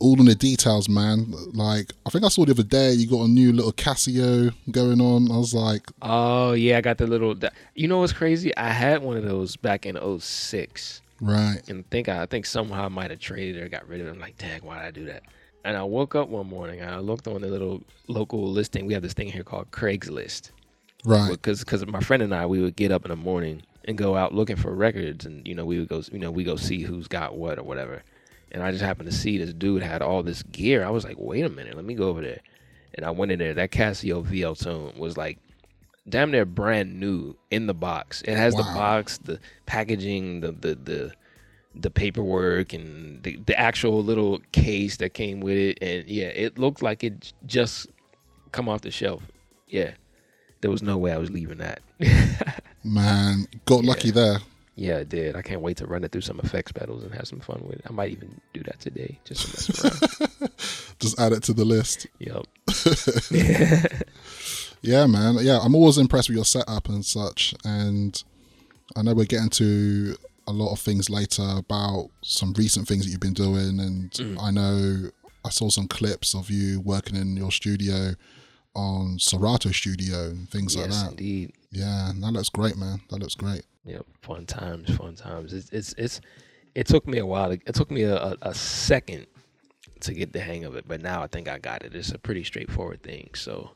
all 0.00 0.18
in 0.20 0.26
the 0.26 0.34
details, 0.34 0.88
man. 0.88 1.32
Like 1.52 1.92
I 2.06 2.10
think 2.10 2.24
I 2.24 2.28
saw 2.28 2.44
the 2.44 2.52
other 2.52 2.62
day 2.62 2.92
you 2.92 3.06
got 3.08 3.22
a 3.24 3.28
new 3.28 3.52
little 3.52 3.72
Casio 3.72 4.52
going 4.70 5.00
on. 5.00 5.30
I 5.30 5.36
was 5.38 5.54
like, 5.54 5.82
Oh 6.02 6.52
yeah, 6.52 6.78
I 6.78 6.80
got 6.80 6.98
the 6.98 7.06
little. 7.06 7.34
that- 7.36 7.54
You 7.74 7.88
know 7.88 8.00
what's 8.00 8.12
crazy? 8.12 8.54
I 8.56 8.70
had 8.70 9.02
one 9.02 9.16
of 9.16 9.24
those 9.24 9.56
back 9.56 9.86
in 9.86 9.96
06. 10.20 11.00
right, 11.20 11.60
and 11.68 11.88
think 11.90 12.08
I, 12.08 12.22
I 12.22 12.26
think 12.26 12.44
somehow 12.46 12.84
I 12.84 12.88
might 12.88 13.10
have 13.10 13.20
traded 13.20 13.62
or 13.62 13.68
got 13.68 13.86
rid 13.88 14.00
of 14.00 14.08
it. 14.08 14.10
I'm 14.10 14.18
like, 14.20 14.36
dang, 14.36 14.60
why 14.64 14.78
did 14.78 14.86
I 14.86 14.90
do 14.90 15.04
that? 15.06 15.22
And 15.64 15.76
I 15.76 15.82
woke 15.84 16.14
up 16.14 16.28
one 16.28 16.46
morning 16.48 16.80
and 16.80 16.90
I 16.90 16.98
looked 16.98 17.26
on 17.26 17.40
the 17.40 17.48
little 17.48 17.82
local 18.08 18.50
listing. 18.50 18.84
We 18.86 18.92
have 18.92 19.02
this 19.02 19.14
thing 19.14 19.28
here 19.30 19.44
called 19.44 19.70
Craigslist. 19.70 20.50
Right. 21.06 21.30
Because 21.30 21.60
because 21.60 21.86
my 21.86 22.00
friend 22.00 22.22
and 22.22 22.34
I 22.34 22.44
we 22.46 22.60
would 22.60 22.76
get 22.76 22.90
up 22.92 23.04
in 23.04 23.10
the 23.10 23.16
morning 23.16 23.62
and 23.86 23.96
go 23.96 24.16
out 24.16 24.34
looking 24.34 24.56
for 24.56 24.74
records 24.74 25.24
and 25.26 25.46
you 25.46 25.54
know 25.54 25.64
we 25.64 25.78
would 25.78 25.88
go 25.88 26.02
you 26.12 26.18
know 26.18 26.30
we 26.30 26.42
go 26.44 26.56
see 26.56 26.82
who's 26.82 27.06
got 27.08 27.36
what 27.36 27.58
or 27.58 27.62
whatever. 27.62 28.02
And 28.54 28.62
I 28.62 28.70
just 28.70 28.82
happened 28.82 29.10
to 29.10 29.16
see 29.16 29.36
this 29.36 29.52
dude 29.52 29.82
had 29.82 30.00
all 30.00 30.22
this 30.22 30.42
gear. 30.44 30.84
I 30.84 30.90
was 30.90 31.04
like, 31.04 31.16
wait 31.18 31.44
a 31.44 31.50
minute, 31.50 31.74
let 31.74 31.84
me 31.84 31.94
go 31.94 32.08
over 32.08 32.22
there. 32.22 32.40
And 32.94 33.04
I 33.04 33.10
went 33.10 33.32
in 33.32 33.38
there. 33.38 33.52
That 33.52 33.70
Casio 33.70 34.24
VL 34.24 34.58
Tone 34.58 34.94
was 34.96 35.16
like 35.16 35.38
damn 36.08 36.30
near 36.30 36.44
brand 36.46 36.98
new 36.98 37.36
in 37.50 37.66
the 37.66 37.74
box. 37.74 38.22
It 38.22 38.36
has 38.36 38.54
the 38.54 38.62
box, 38.62 39.18
the 39.18 39.40
packaging, 39.66 40.40
the 40.40 40.52
the 40.52 40.74
the 40.76 41.12
the 41.76 41.90
paperwork 41.90 42.72
and 42.72 43.20
the, 43.24 43.36
the 43.46 43.58
actual 43.58 44.02
little 44.02 44.40
case 44.52 44.98
that 44.98 45.12
came 45.12 45.40
with 45.40 45.56
it 45.56 45.76
and 45.82 46.08
yeah 46.08 46.26
it 46.26 46.56
looked 46.56 46.82
like 46.82 47.02
it 47.02 47.32
just 47.46 47.88
come 48.52 48.68
off 48.68 48.82
the 48.82 48.92
shelf 48.92 49.24
yeah 49.66 49.90
there 50.60 50.70
was 50.70 50.84
no 50.84 50.96
way 50.96 51.10
i 51.10 51.18
was 51.18 51.32
leaving 51.32 51.58
that 51.58 51.80
man, 52.84 53.46
got 53.64 53.84
lucky 53.84 54.10
there. 54.10 54.38
Yeah 54.76 54.98
i 54.98 55.04
did 55.04 55.36
i 55.36 55.42
can't 55.42 55.60
wait 55.60 55.76
to 55.76 55.86
run 55.86 56.02
it 56.04 56.10
through 56.12 56.20
some 56.20 56.40
effects 56.40 56.72
pedals 56.72 57.04
and 57.04 57.14
have 57.14 57.28
some 57.28 57.38
fun 57.40 57.60
with 57.64 57.78
it 57.78 57.84
i 57.88 57.92
might 57.92 58.10
even 58.10 58.40
do 58.52 58.62
that 58.64 58.78
today 58.80 59.18
just 59.24 59.42
to 59.42 59.48
mess 59.72 59.84
around 59.84 60.50
Just 61.00 61.18
add 61.20 61.32
it 61.32 61.42
to 61.44 61.52
the 61.52 61.64
list. 61.64 62.06
Yep. 62.20 62.44
yeah, 64.82 65.06
man. 65.06 65.36
Yeah, 65.40 65.58
I'm 65.62 65.74
always 65.74 65.98
impressed 65.98 66.28
with 66.28 66.36
your 66.36 66.44
setup 66.44 66.88
and 66.88 67.04
such. 67.04 67.54
And 67.64 68.22
I 68.96 69.02
know 69.02 69.14
we're 69.14 69.24
getting 69.24 69.50
to 69.50 70.16
a 70.46 70.52
lot 70.52 70.72
of 70.72 70.78
things 70.80 71.10
later 71.10 71.42
about 71.56 72.10
some 72.22 72.52
recent 72.54 72.86
things 72.86 73.04
that 73.04 73.10
you've 73.10 73.20
been 73.20 73.32
doing. 73.34 73.80
And 73.80 74.10
Mm. 74.12 74.36
I 74.40 74.50
know 74.50 75.10
I 75.44 75.50
saw 75.50 75.68
some 75.68 75.88
clips 75.88 76.34
of 76.34 76.50
you 76.50 76.80
working 76.80 77.16
in 77.16 77.36
your 77.36 77.50
studio 77.50 78.14
on 78.74 79.18
Serato 79.18 79.70
Studio 79.72 80.26
and 80.30 80.48
things 80.48 80.76
like 80.76 80.86
Yes, 80.86 81.02
that. 81.02 81.10
indeed. 81.10 81.52
Yeah, 81.74 82.12
that 82.14 82.30
looks 82.32 82.48
great, 82.48 82.76
man. 82.76 83.00
That 83.10 83.18
looks 83.18 83.34
great. 83.34 83.62
Yep, 83.84 84.06
fun 84.22 84.46
times, 84.46 84.94
fun 84.96 85.16
times. 85.16 85.52
It's 85.52 85.68
it's, 85.70 85.92
it's 85.98 86.20
it 86.74 86.86
took 86.86 87.06
me 87.06 87.18
a 87.18 87.26
while. 87.26 87.50
To, 87.50 87.54
it 87.66 87.74
took 87.74 87.90
me 87.90 88.02
a, 88.02 88.16
a, 88.16 88.36
a 88.42 88.54
second 88.54 89.26
to 90.00 90.14
get 90.14 90.32
the 90.32 90.40
hang 90.40 90.64
of 90.64 90.76
it, 90.76 90.86
but 90.86 91.02
now 91.02 91.22
I 91.22 91.26
think 91.26 91.48
I 91.48 91.58
got 91.58 91.82
it. 91.82 91.94
It's 91.94 92.12
a 92.12 92.18
pretty 92.18 92.44
straightforward 92.44 93.02
thing, 93.02 93.30
so 93.34 93.70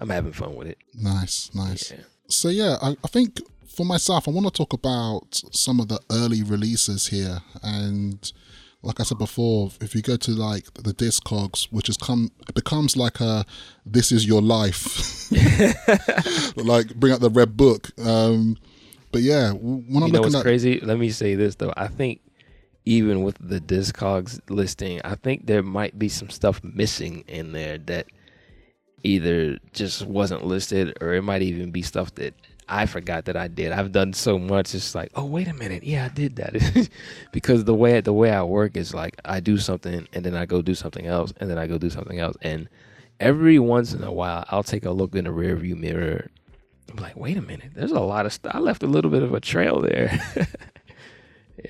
I'm 0.00 0.08
having 0.08 0.32
fun 0.32 0.54
with 0.56 0.68
it. 0.68 0.78
Nice, 0.94 1.50
nice. 1.54 1.92
So 2.28 2.48
yeah, 2.48 2.78
I, 2.80 2.96
I 3.04 3.08
think 3.08 3.40
for 3.68 3.84
myself, 3.84 4.26
I 4.26 4.30
want 4.30 4.46
to 4.46 4.52
talk 4.52 4.72
about 4.72 5.40
some 5.52 5.78
of 5.78 5.88
the 5.88 6.00
early 6.10 6.42
releases 6.42 7.08
here, 7.08 7.40
and 7.62 8.32
like 8.86 9.00
I 9.00 9.02
said 9.02 9.18
before, 9.18 9.70
if 9.80 9.94
you 9.96 10.00
go 10.00 10.16
to 10.16 10.30
like 10.30 10.72
the 10.74 10.94
Discogs, 10.94 11.66
which 11.72 11.88
has 11.88 11.96
come, 11.96 12.30
it 12.48 12.54
becomes 12.54 12.96
like 12.96 13.20
a 13.20 13.44
"This 13.84 14.12
Is 14.12 14.24
Your 14.24 14.40
Life," 14.40 15.30
like 16.56 16.94
bring 16.94 17.12
out 17.12 17.20
the 17.20 17.30
red 17.30 17.56
book. 17.56 17.90
Um, 17.98 18.56
but 19.10 19.22
yeah, 19.22 19.50
when 19.50 20.02
I'm 20.02 20.08
you 20.08 20.12
know 20.12 20.20
looking 20.20 20.22
what's 20.22 20.34
at 20.36 20.42
crazy? 20.42 20.80
Let 20.80 20.98
me 20.98 21.10
say 21.10 21.34
this 21.34 21.56
though. 21.56 21.74
I 21.76 21.88
think 21.88 22.20
even 22.84 23.22
with 23.22 23.36
the 23.40 23.60
Discogs 23.60 24.40
listing, 24.48 25.00
I 25.04 25.16
think 25.16 25.46
there 25.46 25.64
might 25.64 25.98
be 25.98 26.08
some 26.08 26.30
stuff 26.30 26.62
missing 26.62 27.24
in 27.26 27.50
there 27.50 27.78
that 27.78 28.06
either 29.02 29.58
just 29.72 30.06
wasn't 30.06 30.46
listed 30.46 30.96
or 31.00 31.12
it 31.14 31.22
might 31.22 31.42
even 31.42 31.72
be 31.72 31.82
stuff 31.82 32.14
that 32.14 32.34
I 32.68 32.86
forgot 32.86 33.26
that 33.26 33.36
I 33.36 33.48
did. 33.48 33.72
I've 33.72 33.92
done 33.92 34.12
so 34.12 34.38
much. 34.38 34.74
It's 34.74 34.94
like, 34.94 35.10
oh 35.14 35.24
wait 35.24 35.48
a 35.48 35.54
minute, 35.54 35.84
yeah, 35.84 36.06
I 36.06 36.08
did 36.08 36.36
that. 36.36 36.88
because 37.32 37.64
the 37.64 37.74
way 37.74 38.00
the 38.00 38.12
way 38.12 38.30
I 38.30 38.42
work 38.42 38.76
is 38.76 38.92
like 38.92 39.20
I 39.24 39.40
do 39.40 39.58
something 39.58 40.06
and 40.12 40.24
then 40.24 40.34
I 40.34 40.46
go 40.46 40.62
do 40.62 40.74
something 40.74 41.06
else 41.06 41.32
and 41.38 41.48
then 41.48 41.58
I 41.58 41.66
go 41.66 41.78
do 41.78 41.90
something 41.90 42.18
else. 42.18 42.36
And 42.42 42.68
every 43.20 43.58
once 43.58 43.92
in 43.92 44.02
a 44.02 44.12
while, 44.12 44.44
I'll 44.48 44.64
take 44.64 44.84
a 44.84 44.90
look 44.90 45.14
in 45.14 45.24
the 45.24 45.30
rearview 45.30 45.76
mirror. 45.76 46.28
I'm 46.90 46.96
like, 46.96 47.16
wait 47.16 47.36
a 47.36 47.42
minute, 47.42 47.72
there's 47.74 47.92
a 47.92 48.00
lot 48.00 48.26
of 48.26 48.32
stuff. 48.32 48.54
I 48.54 48.58
left 48.58 48.82
a 48.82 48.86
little 48.86 49.10
bit 49.10 49.22
of 49.22 49.32
a 49.34 49.40
trail 49.40 49.80
there. 49.80 50.20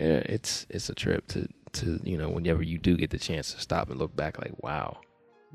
yeah, 0.00 0.22
it's 0.24 0.66
it's 0.70 0.88
a 0.88 0.94
trip 0.94 1.26
to 1.28 1.48
to 1.72 2.00
you 2.04 2.16
know 2.16 2.30
whenever 2.30 2.62
you 2.62 2.78
do 2.78 2.96
get 2.96 3.10
the 3.10 3.18
chance 3.18 3.52
to 3.52 3.60
stop 3.60 3.90
and 3.90 3.98
look 3.98 4.16
back, 4.16 4.38
like 4.38 4.52
wow. 4.62 4.98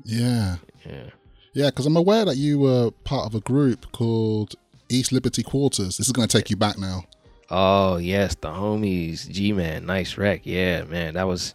Yeah. 0.04 0.56
Yeah. 0.86 1.10
Yeah, 1.54 1.68
because 1.68 1.84
I'm 1.84 1.96
aware 1.96 2.24
that 2.24 2.36
you 2.36 2.58
were 2.58 2.90
part 3.04 3.26
of 3.26 3.34
a 3.34 3.40
group 3.40 3.92
called 3.92 4.54
East 4.92 5.12
Liberty 5.12 5.42
Quarters. 5.42 5.96
This 5.98 6.06
is 6.06 6.12
going 6.12 6.28
to 6.28 6.38
take 6.38 6.50
you 6.50 6.56
back 6.56 6.78
now. 6.78 7.04
Oh 7.50 7.96
yes, 7.96 8.34
the 8.36 8.48
homies, 8.48 9.28
G 9.28 9.52
man, 9.52 9.84
nice 9.86 10.16
wreck. 10.16 10.42
Yeah, 10.44 10.84
man, 10.84 11.14
that 11.14 11.26
was 11.26 11.54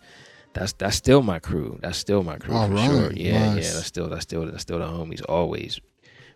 that's 0.53 0.73
that's 0.73 0.95
still 0.95 1.21
my 1.23 1.39
crew. 1.39 1.79
That's 1.81 1.97
still 1.97 2.23
my 2.23 2.37
crew 2.37 2.53
All 2.55 2.67
for 2.67 2.73
right, 2.73 2.89
sure. 2.89 3.11
Yeah, 3.13 3.53
nice. 3.55 3.65
yeah, 3.67 3.73
that's 3.73 3.85
still 3.87 4.07
that's 4.09 4.23
still 4.23 4.45
that's 4.45 4.61
still 4.61 4.79
the 4.79 4.85
homies 4.85 5.23
always. 5.27 5.79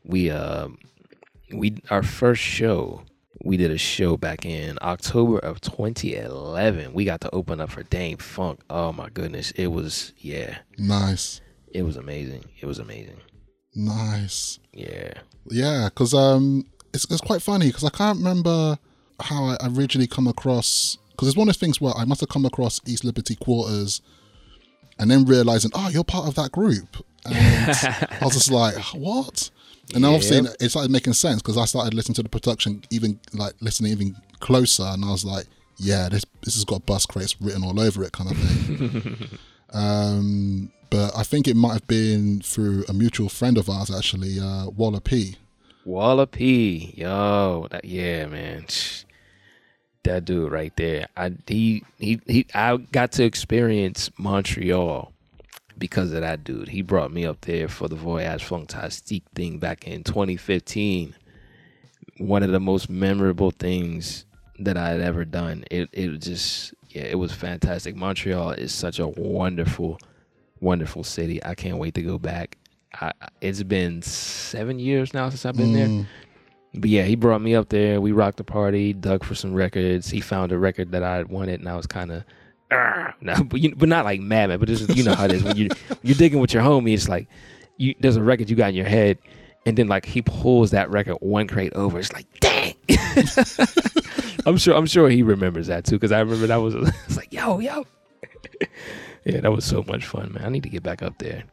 We 0.03 0.31
um 0.31 0.77
we 1.53 1.77
our 1.89 2.01
first 2.01 2.41
show 2.41 3.03
we 3.43 3.57
did 3.57 3.71
a 3.71 3.77
show 3.77 4.17
back 4.17 4.45
in 4.45 4.77
October 4.81 5.39
of 5.39 5.61
2011. 5.61 6.93
We 6.93 7.05
got 7.05 7.21
to 7.21 7.29
open 7.33 7.59
up 7.59 7.71
for 7.71 7.81
Dâm-Funk. 7.83 8.61
Oh 8.69 8.93
my 8.93 9.09
goodness, 9.09 9.51
it 9.51 9.67
was 9.67 10.13
yeah, 10.17 10.59
Nice. 10.77 11.41
it 11.71 11.83
was 11.83 11.97
amazing. 11.97 12.45
It 12.59 12.65
was 12.65 12.77
amazing. 12.79 13.17
Nice. 13.75 14.59
Yeah. 14.73 15.13
Yeah, 15.49 15.89
because 15.89 16.13
um, 16.13 16.65
it's, 16.93 17.10
it's 17.12 17.21
quite 17.21 17.41
funny 17.41 17.67
because 17.67 17.84
I 17.84 17.89
can't 17.89 18.17
remember 18.17 18.77
how 19.19 19.45
I 19.45 19.58
originally 19.63 20.08
come 20.08 20.27
across. 20.27 20.97
Because 21.12 21.27
it's 21.27 21.38
one 21.38 21.47
of 21.47 21.56
those 21.56 21.60
things 21.60 21.80
where 21.80 21.93
I 21.95 22.06
must 22.06 22.21
have 22.21 22.30
come 22.30 22.45
across 22.45 22.82
East 22.86 23.04
Liberty 23.04 23.36
Quarters 23.36 24.01
and 24.97 25.10
then 25.10 25.25
realizing, 25.25 25.71
oh, 25.73 25.89
you're 25.89 26.04
part 26.04 26.27
of 26.27 26.36
that 26.36 26.51
group. 26.51 27.06
And 27.25 27.36
I 27.36 28.19
was 28.21 28.34
just 28.34 28.51
like, 28.51 28.75
what? 28.93 29.49
And 29.93 30.04
then 30.04 30.13
obviously 30.13 30.49
it 30.60 30.69
started 30.69 30.91
making 30.91 31.13
sense 31.13 31.41
because 31.41 31.58
I 31.58 31.65
started 31.65 31.93
listening 31.93 32.15
to 32.15 32.23
the 32.23 32.30
production, 32.30 32.84
even 32.89 33.19
like 33.34 33.54
listening 33.60 33.91
even 33.91 34.15
closer, 34.39 34.84
and 34.84 35.04
I 35.04 35.12
was 35.12 35.25
like, 35.25 35.47
yeah, 35.77 36.08
this 36.10 36.23
this 36.43 36.56
has 36.56 36.63
got 36.63 36.86
Buscrates 36.86 37.36
written 37.41 37.63
all 37.63 37.80
over 37.80 38.04
it, 38.04 38.12
kind 38.13 38.32
of 38.32 38.38
thing. 38.38 39.39
um, 39.73 40.71
but 40.89 41.12
I 41.17 41.23
think 41.23 41.47
it 41.47 41.56
might 41.56 41.73
have 41.73 41.88
been 41.88 42.41
through 42.41 42.86
a 42.88 42.93
mutual 42.93 43.30
friend 43.30 43.58
of 43.58 43.69
ours, 43.69 43.93
actually, 43.93 44.39
uh, 44.39 44.69
Walla 44.69 45.01
P. 45.01 45.38
Walla 45.85 46.27
P, 46.27 46.93
yo, 46.95 47.67
that 47.71 47.85
yeah, 47.85 48.25
man, 48.27 48.65
that 50.03 50.25
dude 50.25 50.51
right 50.51 50.75
there. 50.77 51.07
I 51.17 51.33
he 51.47 51.83
he 51.97 52.19
he. 52.27 52.45
I 52.53 52.77
got 52.77 53.11
to 53.13 53.23
experience 53.23 54.09
Montreal 54.17 55.11
because 55.77 56.13
of 56.13 56.21
that 56.21 56.43
dude. 56.43 56.69
He 56.69 56.81
brought 56.81 57.11
me 57.11 57.25
up 57.25 57.41
there 57.41 57.67
for 57.67 57.87
the 57.87 57.95
Voyage 57.95 58.43
Fantastique 58.43 59.25
thing 59.33 59.57
back 59.57 59.87
in 59.87 60.03
2015. 60.03 61.15
One 62.17 62.43
of 62.43 62.51
the 62.51 62.59
most 62.59 62.89
memorable 62.89 63.51
things 63.51 64.25
that 64.59 64.77
I 64.77 64.89
had 64.89 65.01
ever 65.01 65.25
done. 65.25 65.65
It 65.71 65.89
it 65.91 66.09
just 66.19 66.73
yeah, 66.89 67.03
it 67.03 67.17
was 67.17 67.31
fantastic. 67.31 67.95
Montreal 67.95 68.51
is 68.51 68.73
such 68.73 68.99
a 68.99 69.07
wonderful, 69.07 69.99
wonderful 70.59 71.03
city. 71.03 71.43
I 71.43 71.55
can't 71.55 71.77
wait 71.77 71.95
to 71.95 72.01
go 72.01 72.17
back. 72.17 72.57
I, 72.93 73.13
it's 73.39 73.63
been 73.63 74.01
seven 74.01 74.80
years 74.80 75.13
now 75.13 75.30
since 75.30 75.45
I've 75.45 75.56
been 75.56 75.73
there. 75.73 75.88
Mm. 75.88 76.06
But 76.73 76.89
yeah, 76.89 77.04
he 77.04 77.15
brought 77.15 77.41
me 77.41 77.56
up 77.56 77.69
there. 77.69 77.99
We 77.99 78.12
rocked 78.12 78.38
the 78.38 78.43
party, 78.43 78.93
dug 78.93 79.23
for 79.23 79.36
some 79.36 79.54
records. 79.54 80.10
He 80.10 80.21
found 80.21 80.51
a 80.51 80.58
record 80.58 80.91
that 80.91 81.04
I 81.04 81.23
wanted, 81.23 81.60
and 81.60 81.67
I 81.67 81.75
was 81.75 81.86
kind 81.86 82.12
of, 82.12 82.23
no, 83.21 83.43
but 83.43 83.60
you, 83.60 83.75
but 83.75 83.89
not 83.89 84.06
like 84.06 84.21
mad, 84.21 84.47
man. 84.49 84.60
But 84.60 84.69
this 84.69 84.82
is, 84.82 84.95
you 84.95 85.04
know 85.04 85.13
how 85.13 85.25
it 85.25 85.34
is 85.34 85.43
when 85.43 85.58
you 85.58 85.69
you're 86.01 86.15
digging 86.15 86.39
with 86.39 86.54
your 86.54 86.63
homie. 86.63 86.93
It's 86.93 87.10
like 87.10 87.27
you 87.77 87.93
there's 87.99 88.15
a 88.15 88.23
record 88.23 88.49
you 88.49 88.56
got 88.56 88.69
in 88.69 88.75
your 88.75 88.86
head, 88.86 89.17
and 89.65 89.77
then 89.77 89.88
like 89.88 90.06
he 90.06 90.21
pulls 90.21 90.71
that 90.71 90.89
record 90.89 91.17
one 91.19 91.47
crate 91.47 91.73
over. 91.73 91.99
It's 91.99 92.13
like 92.13 92.27
dang. 92.39 92.75
I'm 94.45 94.58
sure 94.58 94.75
I'm 94.75 94.86
sure 94.86 95.10
he 95.10 95.23
remembers 95.23 95.67
that 95.67 95.84
too 95.84 95.95
because 95.95 96.12
I 96.12 96.19
remember 96.19 96.47
that 96.47 96.58
was 96.58 96.75
it's 97.06 97.17
like 97.17 97.34
yo 97.34 97.60
yo. 97.60 97.86
yeah, 99.25 99.41
that 99.41 99.51
was 99.51 99.65
so 99.65 99.84
much 99.88 100.06
fun, 100.06 100.34
man. 100.34 100.45
I 100.45 100.49
need 100.49 100.63
to 100.63 100.69
get 100.69 100.84
back 100.84 101.01
up 101.01 101.17
there. 101.17 101.43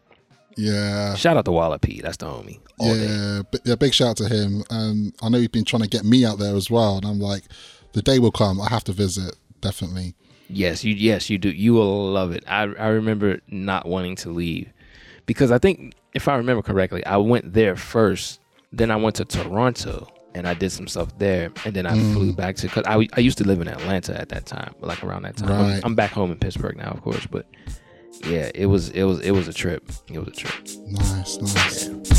Yeah. 0.58 1.14
Shout 1.14 1.36
out 1.36 1.44
to 1.46 1.52
Walla 1.52 1.78
P. 1.78 2.00
That's 2.02 2.16
the 2.16 2.26
homie. 2.26 2.58
Yeah, 2.80 3.42
bi- 3.50 3.58
yeah, 3.64 3.74
big 3.76 3.94
shout 3.94 4.08
out 4.10 4.16
to 4.18 4.28
him. 4.28 4.64
Um, 4.70 5.12
I 5.22 5.28
know 5.28 5.38
he's 5.38 5.48
been 5.48 5.64
trying 5.64 5.82
to 5.82 5.88
get 5.88 6.04
me 6.04 6.24
out 6.24 6.38
there 6.38 6.54
as 6.56 6.68
well, 6.70 6.96
and 6.96 7.06
I'm 7.06 7.20
like, 7.20 7.44
the 7.92 8.02
day 8.02 8.18
will 8.18 8.32
come. 8.32 8.60
I 8.60 8.68
have 8.68 8.84
to 8.84 8.92
visit 8.92 9.34
definitely. 9.60 10.14
Yes, 10.50 10.82
you 10.84 10.94
yes 10.94 11.30
you 11.30 11.38
do. 11.38 11.50
You 11.50 11.74
will 11.74 12.10
love 12.10 12.32
it. 12.32 12.42
I 12.48 12.62
I 12.62 12.88
remember 12.88 13.40
not 13.48 13.86
wanting 13.86 14.16
to 14.16 14.30
leave 14.30 14.68
because 15.26 15.50
I 15.52 15.58
think 15.58 15.94
if 16.14 16.26
I 16.28 16.36
remember 16.36 16.62
correctly, 16.62 17.04
I 17.06 17.16
went 17.18 17.52
there 17.54 17.76
first. 17.76 18.40
Then 18.72 18.90
I 18.90 18.96
went 18.96 19.16
to 19.16 19.24
Toronto 19.24 20.08
and 20.34 20.46
I 20.46 20.54
did 20.54 20.70
some 20.70 20.88
stuff 20.88 21.16
there, 21.18 21.50
and 21.64 21.74
then 21.74 21.86
I 21.86 21.96
Mm. 21.96 22.12
flew 22.14 22.32
back 22.32 22.56
to 22.56 22.66
because 22.66 22.84
I 22.86 23.06
I 23.14 23.20
used 23.20 23.38
to 23.38 23.44
live 23.44 23.60
in 23.60 23.68
Atlanta 23.68 24.18
at 24.20 24.28
that 24.30 24.46
time, 24.46 24.74
like 24.80 25.02
around 25.04 25.22
that 25.22 25.36
time. 25.36 25.50
I'm- 25.50 25.80
I'm, 25.84 25.94
back 25.94 26.10
home 26.12 26.30
in 26.32 26.38
Pittsburgh 26.38 26.76
now, 26.76 26.90
of 26.90 27.02
course, 27.02 27.26
but 27.30 27.46
yeah, 28.24 28.50
it 28.54 28.66
was 28.66 28.90
it 28.90 29.04
was 29.04 29.20
it 29.20 29.30
was 29.30 29.48
a 29.48 29.52
trip. 29.52 29.90
It 30.12 30.18
was 30.18 30.28
a 30.28 30.32
trip. 30.32 30.54
Nice, 30.86 31.38
nice. 31.38 32.17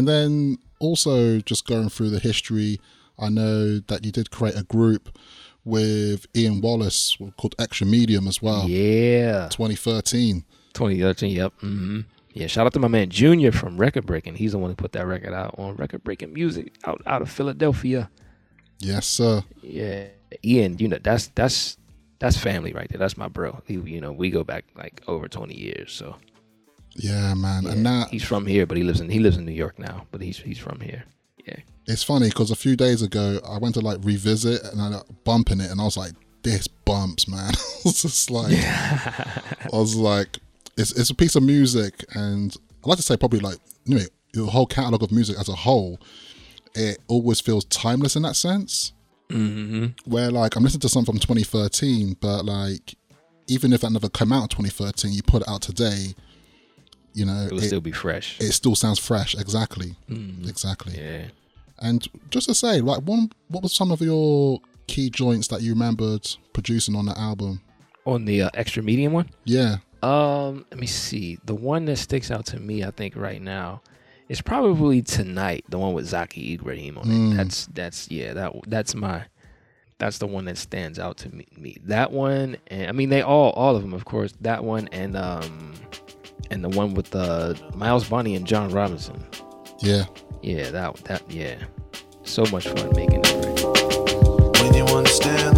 And 0.00 0.08
then 0.08 0.56
also 0.78 1.40
just 1.40 1.66
going 1.66 1.90
through 1.90 2.08
the 2.08 2.20
history, 2.20 2.80
I 3.18 3.28
know 3.28 3.80
that 3.80 4.02
you 4.02 4.10
did 4.10 4.30
create 4.30 4.56
a 4.56 4.62
group 4.62 5.14
with 5.62 6.26
Ian 6.34 6.62
Wallace 6.62 7.18
called 7.36 7.54
Extra 7.58 7.86
Medium 7.86 8.26
as 8.26 8.40
well. 8.40 8.66
Yeah. 8.66 9.48
2013. 9.50 10.46
2013, 10.72 11.36
yep. 11.36 11.52
hmm 11.60 12.00
Yeah, 12.32 12.46
shout 12.46 12.64
out 12.64 12.72
to 12.72 12.78
my 12.78 12.88
man 12.88 13.10
Junior 13.10 13.52
from 13.52 13.76
Record 13.76 14.06
Breaking. 14.06 14.36
He's 14.36 14.52
the 14.52 14.58
one 14.58 14.70
who 14.70 14.74
put 14.74 14.92
that 14.92 15.06
record 15.06 15.34
out 15.34 15.54
on 15.58 15.76
Record 15.76 16.02
Breaking 16.02 16.32
Music 16.32 16.72
out, 16.86 17.02
out 17.04 17.20
of 17.20 17.30
Philadelphia. 17.30 18.08
Yes, 18.78 19.06
sir. 19.06 19.44
Yeah. 19.60 20.06
Ian, 20.42 20.78
you 20.78 20.88
know, 20.88 20.98
that's 21.04 21.26
that's 21.34 21.76
that's 22.20 22.38
family 22.38 22.72
right 22.72 22.88
there. 22.88 22.98
That's 22.98 23.18
my 23.18 23.28
bro. 23.28 23.60
He, 23.66 23.74
you 23.74 24.00
know, 24.00 24.12
we 24.12 24.30
go 24.30 24.44
back 24.44 24.64
like 24.74 25.02
over 25.06 25.28
20 25.28 25.54
years, 25.54 25.92
so 25.92 26.16
Yeah, 27.02 27.34
man. 27.34 27.64
yeah, 27.64 27.72
And 27.72 27.82
now 27.82 28.06
he's 28.10 28.24
from 28.24 28.46
here, 28.46 28.66
but 28.66 28.76
he 28.76 28.82
lives 28.82 29.00
in 29.00 29.08
he 29.08 29.18
lives 29.18 29.36
in 29.36 29.44
New 29.44 29.52
York 29.52 29.78
now, 29.78 30.06
but 30.10 30.20
he's 30.20 30.38
he's 30.38 30.58
from 30.58 30.80
here. 30.80 31.04
Yeah. 31.46 31.56
it's 31.86 32.02
funny 32.02 32.28
because 32.28 32.50
a 32.50 32.56
few 32.56 32.76
days 32.76 33.00
ago 33.02 33.40
I 33.48 33.58
went 33.58 33.74
to 33.74 33.80
like 33.80 33.98
revisit 34.02 34.62
and 34.64 34.80
I 34.80 34.88
like, 34.88 35.02
bumping 35.24 35.60
it 35.60 35.70
and 35.70 35.80
I 35.80 35.84
was 35.84 35.96
like, 35.96 36.12
this 36.42 36.68
bumps, 36.68 37.26
man. 37.28 37.52
I 37.54 37.80
was 37.84 38.02
just 38.02 38.30
like, 38.30 38.52
yeah. 38.52 39.24
I 39.72 39.76
was 39.76 39.96
like, 39.96 40.38
it's 40.76 40.92
it's 40.92 41.10
a 41.10 41.14
piece 41.14 41.36
of 41.36 41.42
music, 41.42 42.04
and 42.14 42.54
I 42.84 42.88
like 42.88 42.98
to 42.98 43.02
say 43.02 43.16
probably 43.16 43.40
like 43.40 43.58
anyway, 43.86 44.06
the 44.32 44.46
whole 44.46 44.66
catalog 44.66 45.02
of 45.02 45.12
music 45.12 45.38
as 45.38 45.48
a 45.48 45.54
whole, 45.54 45.98
it 46.74 46.98
always 47.08 47.40
feels 47.40 47.64
timeless 47.66 48.16
in 48.16 48.22
that 48.22 48.36
sense. 48.36 48.92
Mm-hmm. 49.28 50.10
Where 50.10 50.30
like 50.30 50.56
I'm 50.56 50.62
listening 50.62 50.80
to 50.80 50.88
something 50.88 51.14
from 51.14 51.20
2013, 51.20 52.16
but 52.20 52.44
like 52.44 52.94
even 53.46 53.72
if 53.72 53.80
that 53.80 53.90
never 53.90 54.08
came 54.08 54.32
out 54.32 54.42
in 54.42 54.48
2013, 54.48 55.12
you 55.12 55.22
put 55.22 55.42
it 55.42 55.48
out 55.48 55.62
today, 55.62 56.14
you 57.14 57.24
know, 57.24 57.46
It 57.46 57.52
will 57.52 57.60
still 57.60 57.80
be 57.80 57.92
fresh. 57.92 58.38
It 58.40 58.52
still 58.52 58.74
sounds 58.74 58.98
fresh, 58.98 59.34
exactly, 59.34 59.96
Mhm. 60.08 60.48
exactly. 60.48 60.94
Yeah. 60.96 61.24
And 61.78 62.06
just 62.30 62.46
to 62.48 62.54
say, 62.54 62.80
like, 62.80 63.00
one, 63.02 63.30
what 63.48 63.62
were 63.62 63.68
some 63.68 63.90
of 63.90 64.00
your 64.00 64.60
key 64.86 65.08
joints 65.10 65.48
that 65.48 65.62
you 65.62 65.72
remembered 65.72 66.28
producing 66.52 66.94
on 66.94 67.06
the 67.06 67.18
album? 67.18 67.60
On 68.04 68.24
the 68.24 68.42
uh, 68.42 68.50
extra 68.54 68.82
medium 68.82 69.12
one? 69.12 69.28
Yeah, 69.44 69.76
Um, 70.02 70.64
let 70.70 70.80
me 70.80 70.86
see. 70.86 71.38
The 71.44 71.54
one 71.54 71.84
that 71.84 71.96
sticks 71.96 72.30
out 72.30 72.46
to 72.46 72.58
me, 72.60 72.82
I 72.84 72.90
think, 72.90 73.16
right 73.16 73.40
now, 73.42 73.82
is 74.30 74.40
probably 74.40 75.02
tonight. 75.02 75.64
The 75.68 75.78
one 75.78 75.92
with 75.92 76.06
Zaki 76.06 76.54
Ibrahim 76.54 76.96
on 76.98 77.04
Mm. 77.04 77.32
it. 77.32 77.36
That's 77.36 77.66
that's 77.74 78.10
yeah. 78.10 78.32
That 78.32 78.52
that's 78.66 78.94
my. 78.94 79.24
That's 79.98 80.16
the 80.16 80.26
one 80.26 80.46
that 80.46 80.56
stands 80.56 80.98
out 80.98 81.18
to 81.18 81.28
me. 81.34 81.46
me. 81.58 81.76
That 81.84 82.12
one, 82.12 82.56
and 82.68 82.88
I 82.88 82.92
mean, 82.92 83.10
they 83.10 83.20
all 83.20 83.50
all 83.50 83.76
of 83.76 83.82
them, 83.82 83.92
of 83.92 84.06
course. 84.06 84.32
That 84.40 84.64
one 84.64 84.88
and 84.92 85.14
um, 85.16 85.74
and 86.50 86.64
the 86.64 86.68
one 86.68 86.94
with 86.94 87.14
uh, 87.14 87.54
Miles 87.74 88.08
Bonny 88.08 88.34
and 88.34 88.46
John 88.46 88.70
Robinson. 88.70 89.24
yeah. 89.80 90.04
Yeah, 90.42 90.70
that 90.70 90.94
that 91.04 91.22
yeah. 91.30 91.56
So 92.24 92.44
much 92.50 92.66
fun 92.66 92.90
making 92.96 93.20
that 93.22 93.44
record. 93.44 94.58
When 94.62 94.72
you 94.72 94.84
understand 94.86 95.54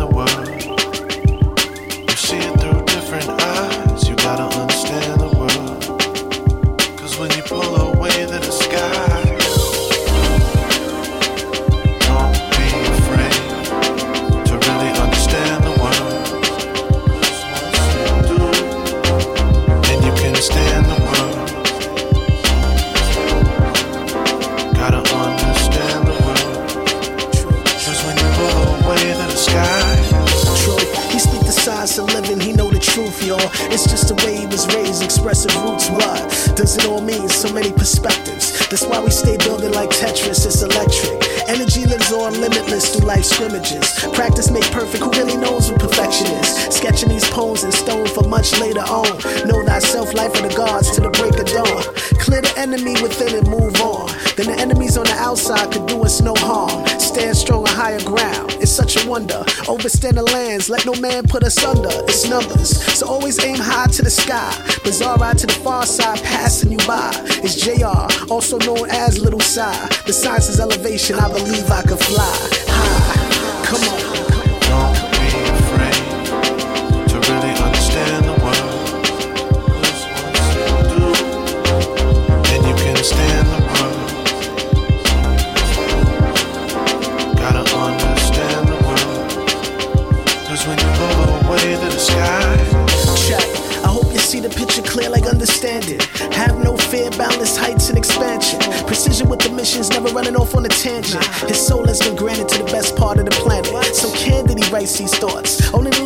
put 61.33 61.43
us 61.45 61.65
under. 61.65 61.89
It's 62.05 62.29
numbers. 62.29 62.85
So 62.99 63.09
always 63.09 63.43
aim 63.43 63.57
high 63.57 63.87
to 63.87 64.03
the 64.03 64.11
sky. 64.11 64.53
Bizarre 64.85 65.17
ride 65.17 65.39
to 65.39 65.47
the 65.47 65.55
far 65.55 65.87
side, 65.87 66.23
passing 66.23 66.71
you 66.73 66.79
by. 66.87 67.11
It's 67.43 67.57
JR, 67.57 68.31
also 68.31 68.59
known 68.59 68.91
as 68.91 69.19
Little 69.19 69.41
Psy. 69.41 69.73
The 70.07 70.13
science 70.13 70.51
is 70.51 70.61
elevation, 70.61 71.17
I 71.17 71.29
believe 71.33 71.71
I 71.71 71.83
could 71.83 72.01
fly. 72.01 72.72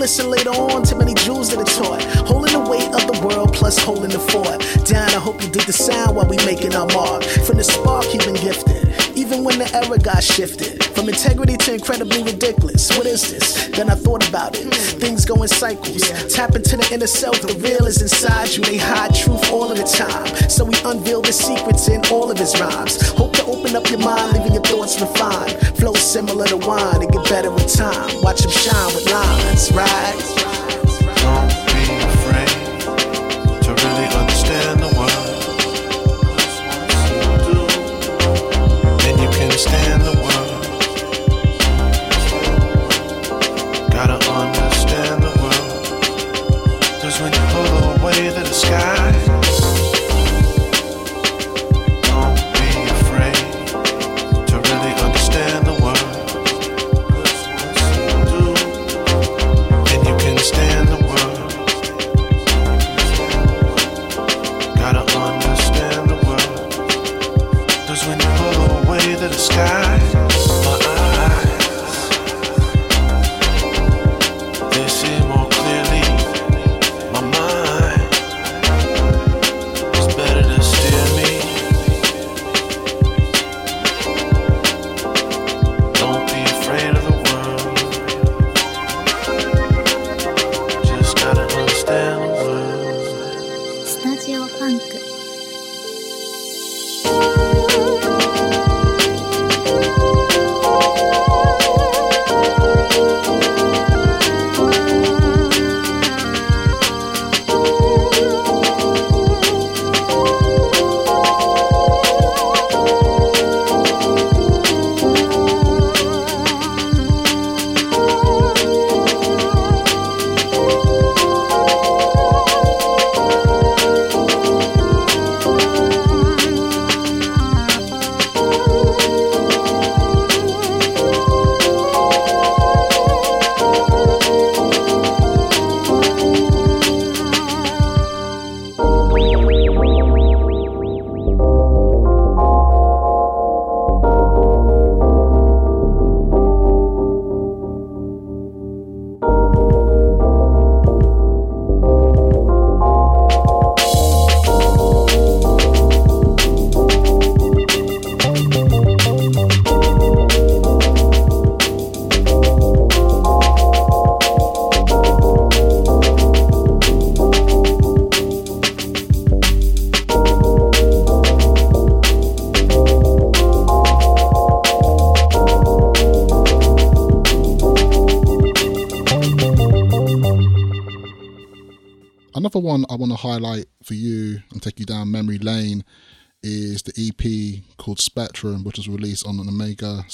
Listen 0.06 0.30
later 0.30 0.50
on 0.50 0.84
to 0.84 0.94
many 0.94 1.14
jewels 1.14 1.50
that 1.50 1.58
are 1.58 1.64
taught. 1.82 2.00
Holding 2.28 2.52
the 2.52 2.70
weight 2.70 2.86
of 2.94 3.02
the 3.10 3.26
world 3.26 3.52
plus 3.52 3.76
holding 3.76 4.10
the 4.10 4.20
fort. 4.20 4.62
Down, 4.86 5.08
I 5.10 5.18
hope 5.18 5.42
you 5.42 5.48
dig 5.48 5.66
the 5.66 5.72
sound 5.72 6.14
while 6.14 6.28
we 6.28 6.36
making 6.46 6.76
our 6.76 6.86
mark. 6.94 7.24
From 7.44 7.56
the 7.56 7.64
spark 7.64 8.04
he 8.04 8.18
been 8.18 8.34
gifted. 8.34 8.86
Even 9.16 9.42
when 9.42 9.58
the 9.58 9.66
era 9.74 9.98
got 9.98 10.22
shifted. 10.22 10.84
From 10.94 11.08
integrity 11.08 11.56
to 11.56 11.74
incredibly 11.74 12.22
ridiculous. 12.22 12.88
What 12.96 13.06
is 13.06 13.32
this? 13.32 13.66
Then 13.74 13.90
I 13.90 13.96
thought 13.96 14.22
about 14.28 14.54
it. 14.54 14.72
Things 15.02 15.24
go 15.24 15.42
in 15.42 15.48
cycles. 15.48 16.06
Tap 16.32 16.54
into 16.54 16.76
the 16.76 16.88
inner 16.94 17.08
self, 17.08 17.42
the 17.42 17.54
real 17.58 17.86
is 17.86 18.00
inside 18.00 18.54
you. 18.54 18.62
They 18.62 18.78
hide 18.78 19.12
truth 19.12 19.50
all 19.50 19.72
of 19.72 19.76
the 19.76 19.88
time. 19.90 20.26
So 20.48 20.64
we 20.64 20.74
unveil 20.84 21.22
the 21.22 21.32
secrets 21.32 21.88
in 21.88 22.00
all 22.12 22.30
of 22.30 22.38
his 22.38 22.54
rhymes. 22.60 23.02
Hope 23.18 23.32
to 23.34 23.44
open 23.46 23.74
up 23.74 23.90
your 23.90 23.98
mind, 23.98 24.38
leaving 24.38 24.54
your 24.54 24.62
thoughts 24.62 25.00
refined. 25.00 25.50
Flow 25.76 25.94
similar 25.94 26.46
to 26.46 26.58
wine, 26.58 27.00
better 27.28 27.50
with 27.50 27.72
time. 27.72 28.20
Watch 28.22 28.44
him 28.44 28.50
shine 28.50 28.94
with 28.94 29.10
lines, 29.10 29.72
right? 29.72 30.35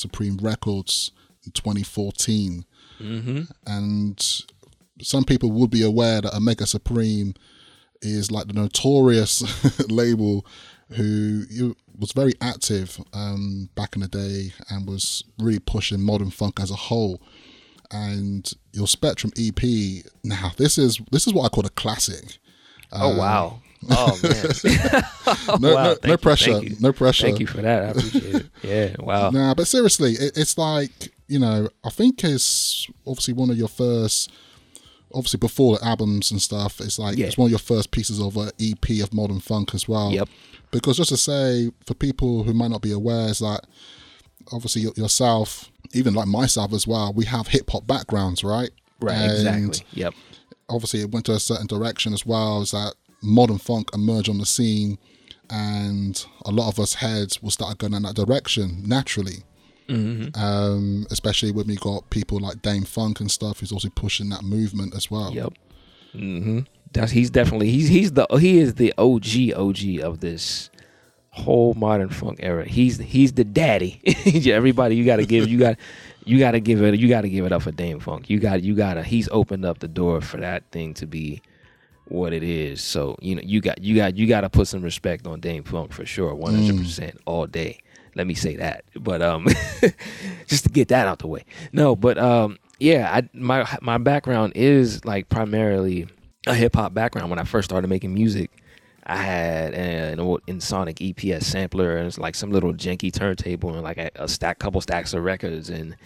Supreme 0.03 0.37
Records 0.43 1.13
in 1.47 1.53
2014. 1.53 2.65
Mhm. 3.01 3.51
And 3.67 4.43
some 5.01 5.25
people 5.25 5.51
would 5.53 5.71
be 5.71 5.83
aware 5.83 6.21
that 6.21 6.35
Omega 6.35 6.67
Supreme 6.67 7.35
is 8.03 8.31
like 8.31 8.47
the 8.49 8.53
notorious 8.53 9.43
label 9.89 10.45
who 10.91 11.75
was 11.99 12.13
very 12.13 12.35
active 12.41 13.01
um, 13.13 13.71
back 13.75 13.95
in 13.97 14.03
the 14.03 14.09
day 14.09 14.53
and 14.69 14.87
was 14.87 15.25
really 15.39 15.59
pushing 15.61 16.01
modern 16.03 16.31
funk 16.31 16.61
as 16.61 16.71
a 16.71 16.77
whole. 16.77 17.21
And 17.91 18.51
your 18.73 18.87
Spectrum 18.89 19.33
EP, 19.39 19.63
now 20.25 20.53
this 20.57 20.79
is 20.79 21.01
this 21.11 21.27
is 21.27 21.33
what 21.35 21.45
I 21.45 21.49
call 21.49 21.67
a 21.67 21.71
classic. 21.71 22.39
Oh, 22.93 23.11
Um, 23.13 23.17
wow. 23.19 23.61
Oh, 23.91 24.19
man. 24.23 24.45
no, 25.61 25.75
Wow, 25.75 25.85
no, 25.85 25.97
no 26.05 26.11
you, 26.13 26.17
pressure, 26.19 26.61
no 26.81 26.93
pressure. 26.93 27.27
Thank 27.27 27.41
you 27.41 27.47
for 27.47 27.63
that. 27.63 27.83
I 27.83 27.87
appreciate 27.89 28.35
it. 28.35 28.47
Yeah, 28.63 28.97
wow. 28.99 29.31
Nah, 29.31 29.55
but 29.55 29.67
seriously, 29.67 30.13
it, 30.13 30.37
it's 30.39 30.57
like 30.57 30.91
you 31.29 31.39
know, 31.39 31.69
I 31.83 31.91
think 31.91 32.23
it's 32.25 32.87
obviously 33.07 33.33
one 33.35 33.49
of 33.51 33.57
your 33.57 33.69
first, 33.69 34.31
obviously 35.15 35.39
before 35.39 35.79
the 35.79 35.85
albums 35.85 36.31
and 36.31 36.41
stuff. 36.43 36.81
It's 36.81 36.99
like 36.99 37.17
Yeah. 37.17 37.27
it's 37.27 37.39
one 37.39 37.47
of 37.47 37.51
your 37.51 37.59
first 37.59 37.91
pieces 37.91 38.21
of 38.21 38.37
an 38.37 38.51
EP 38.61 39.03
of 39.03 39.13
modern 39.15 39.41
funk 39.41 39.75
as 39.75 39.89
well. 39.89 40.13
Yep. 40.13 40.29
Because 40.71 40.99
just 40.99 41.09
to 41.11 41.17
say, 41.17 41.71
for 41.87 41.95
people 41.95 42.43
who 42.45 42.53
might 42.53 42.71
not 42.71 42.83
be 42.83 42.93
aware, 42.93 43.29
is 43.29 43.39
that 43.39 43.67
obviously 44.53 44.83
yourself, 44.97 45.71
even 45.93 46.15
like 46.15 46.27
myself 46.29 46.73
as 46.73 46.87
well, 46.87 47.13
we 47.15 47.25
have 47.25 47.49
hip 47.49 47.71
hop 47.71 47.87
backgrounds, 47.87 48.45
right? 48.45 48.71
Right, 49.01 49.15
And 49.17 49.33
exactly. 49.69 49.87
Yep. 49.95 50.15
Obviously, 50.69 51.01
it 51.01 51.11
went 51.11 51.27
to 51.27 51.33
a 51.33 51.41
certain 51.41 51.67
direction 51.67 52.13
as 52.15 52.25
well. 52.27 52.63
Is 52.63 52.71
that 52.71 52.95
modern 53.23 53.59
funk 53.59 53.91
emerge 53.95 54.29
on 54.29 54.39
the 54.39 54.47
scene, 54.47 54.99
and 55.51 56.25
a 56.45 56.51
lot 56.51 56.69
of 56.69 56.79
us 56.81 56.95
heads 56.95 57.43
will 57.43 57.51
start 57.51 57.79
going 57.79 57.95
in 57.95 58.03
that 58.03 58.15
direction 58.17 58.83
naturally. 58.87 59.45
Mhm. 59.89 60.37
Um, 60.37 61.07
especially 61.11 61.51
when 61.51 61.67
we 61.67 61.77
got 61.77 62.09
people 62.11 62.39
like 62.39 62.63
Dâm-Funk 62.63 63.21
and 63.21 63.31
stuff, 63.31 63.61
who's 63.61 63.73
also 63.73 63.89
pushing 63.91 64.29
that 64.31 64.43
movement 64.43 64.95
as 64.95 65.11
well. 65.11 65.33
Yep. 65.35 65.53
hmm 66.13 66.61
That's 66.93 67.13
he's 67.13 67.31
definitely 67.31 67.71
he's 67.71 67.89
he's 67.89 68.13
the 68.13 68.27
he 68.39 68.59
is 68.59 68.75
the 68.75 68.95
OG 68.99 69.53
OG 69.57 70.01
of 70.03 70.21
this 70.21 70.71
whole 71.31 71.75
modern 71.75 72.11
funk 72.11 72.39
era. 72.43 72.65
He's 72.67 72.99
he's 72.99 73.33
the 73.33 73.45
daddy. 73.45 74.01
Everybody, 74.51 74.97
you 74.97 75.05
got 75.05 75.17
to 75.17 75.27
give 75.27 75.49
you 75.49 75.59
got 75.59 75.77
you 76.25 76.39
got 76.39 76.53
to 76.53 76.61
give 76.61 76.81
it 76.83 76.99
you 77.01 77.09
got 77.09 77.23
to 77.23 77.29
give 77.31 77.45
it 77.45 77.53
up 77.53 77.63
for 77.63 77.73
Dâm-Funk. 77.73 78.31
You 78.31 78.39
got 78.39 78.63
you 78.63 78.75
got 78.75 78.95
to 78.95 79.03
he's 79.03 79.29
opened 79.31 79.65
up 79.65 79.81
the 79.81 79.89
door 79.89 80.21
for 80.21 80.37
that 80.39 80.63
thing 80.71 80.95
to 80.95 81.07
be 81.07 81.43
what 82.13 82.33
it 82.33 82.43
is. 82.43 82.83
So 82.83 83.17
you 83.21 83.35
know 83.35 83.43
you 83.45 83.61
got 83.61 83.83
you 83.83 83.97
got 83.97 84.17
you 84.17 84.27
got 84.27 84.43
to 84.43 84.51
put 84.51 84.69
some 84.69 84.83
respect 84.83 85.27
on 85.27 85.41
Dâm-Funk 85.41 85.93
for 85.93 86.05
sure, 86.05 86.35
one 86.35 86.55
hundred 86.55 86.79
percent 86.79 87.19
all 87.25 87.47
day. 87.47 87.79
Let 88.15 88.27
me 88.27 88.35
say 88.35 88.57
that, 88.57 88.85
but 88.95 89.23
um, 89.23 89.47
just 90.47 90.65
to 90.65 90.71
get 90.71 90.89
that 90.89 91.07
out 91.07 91.21
the 91.21 91.27
way. 91.27 91.45
No, 91.73 91.97
but 91.97 92.19
um, 92.19 92.59
yeah, 92.79 93.11
I 93.11 93.29
my 93.33 93.67
my 93.81 93.99
background 93.99 94.53
is 94.55 95.05
like 95.05 95.29
primarily 95.31 96.07
a 96.47 96.55
hip 96.55 96.77
hop 96.77 96.93
background. 96.93 97.31
When 97.31 97.39
I 97.39 97.45
first 97.45 97.71
started 97.71 97.89
making 97.89 98.13
music, 98.13 98.51
I 99.07 99.17
had 99.17 99.75
an 99.75 100.21
old 100.21 100.45
Ensoniq 100.47 101.15
EPS 101.15 101.45
sampler 101.45 101.97
and 101.97 102.07
it's 102.07 102.19
like 102.19 102.35
some 102.35 102.51
little 102.51 102.73
janky 102.73 103.13
turntable 103.13 103.73
and 103.73 103.83
like 103.83 103.99
a, 103.99 104.11
a 104.17 104.29
stack, 104.29 104.59
couple 104.59 104.81
stacks 104.81 105.15
of 105.15 105.25
records, 105.25 105.71
and 105.71 105.97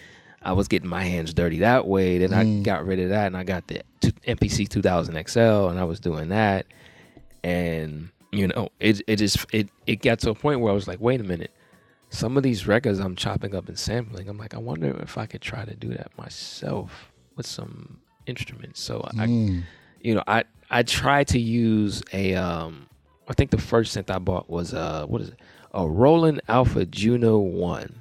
I 0.42 0.52
was 0.52 0.68
getting 0.68 0.88
my 0.88 1.02
hands 1.02 1.34
dirty 1.34 1.58
that 1.60 1.86
way. 1.86 2.18
Then 2.18 2.32
I 2.32 2.44
Mm. 2.44 2.62
got 2.62 2.86
rid 2.86 3.00
of 3.00 3.08
that 3.08 3.26
and 3.26 3.36
I 3.36 3.42
got 3.44 3.66
the 3.68 3.82
MPC 4.26 4.68
2000 4.68 5.16
XL 5.28 5.68
and 5.68 5.78
I 5.78 5.84
was 5.84 5.98
doing 6.00 6.28
that, 6.28 6.66
and 7.42 8.10
you 8.32 8.48
know 8.48 8.68
it 8.80 9.02
it 9.06 9.16
just 9.16 9.46
it 9.52 9.68
it 9.86 10.02
got 10.02 10.18
to 10.20 10.30
a 10.30 10.34
point 10.34 10.60
where 10.60 10.70
I 10.72 10.74
was 10.74 10.88
like, 10.88 11.00
wait 11.00 11.20
a 11.20 11.24
minute. 11.24 11.50
Some 12.10 12.36
of 12.36 12.42
these 12.44 12.66
records 12.68 12.98
I'm 13.00 13.16
chopping 13.16 13.54
up 13.54 13.68
and 13.68 13.76
sampling. 13.78 14.28
I'm 14.28 14.38
like, 14.38 14.54
I 14.54 14.58
wonder 14.58 14.96
if 15.02 15.18
I 15.18 15.26
could 15.26 15.40
try 15.40 15.64
to 15.64 15.74
do 15.74 15.88
that 15.88 16.16
myself 16.16 17.10
with 17.36 17.46
some 17.46 17.98
instruments. 18.26 18.80
So 18.80 19.06
I, 19.18 19.26
Mm. 19.26 19.62
you 20.00 20.14
know, 20.14 20.22
I 20.26 20.44
I 20.70 20.82
tried 20.84 21.28
to 21.28 21.38
use 21.40 22.02
a 22.12 22.34
um 22.36 22.86
I 23.28 23.32
think 23.34 23.50
the 23.50 23.58
first 23.58 23.96
synth 23.96 24.08
I 24.14 24.18
bought 24.18 24.48
was 24.48 24.72
uh 24.72 25.04
what 25.06 25.20
is 25.20 25.30
it? 25.30 25.40
A 25.74 25.86
Roland 25.86 26.40
Alpha 26.48 26.86
Juno 26.86 27.38
1. 27.38 27.92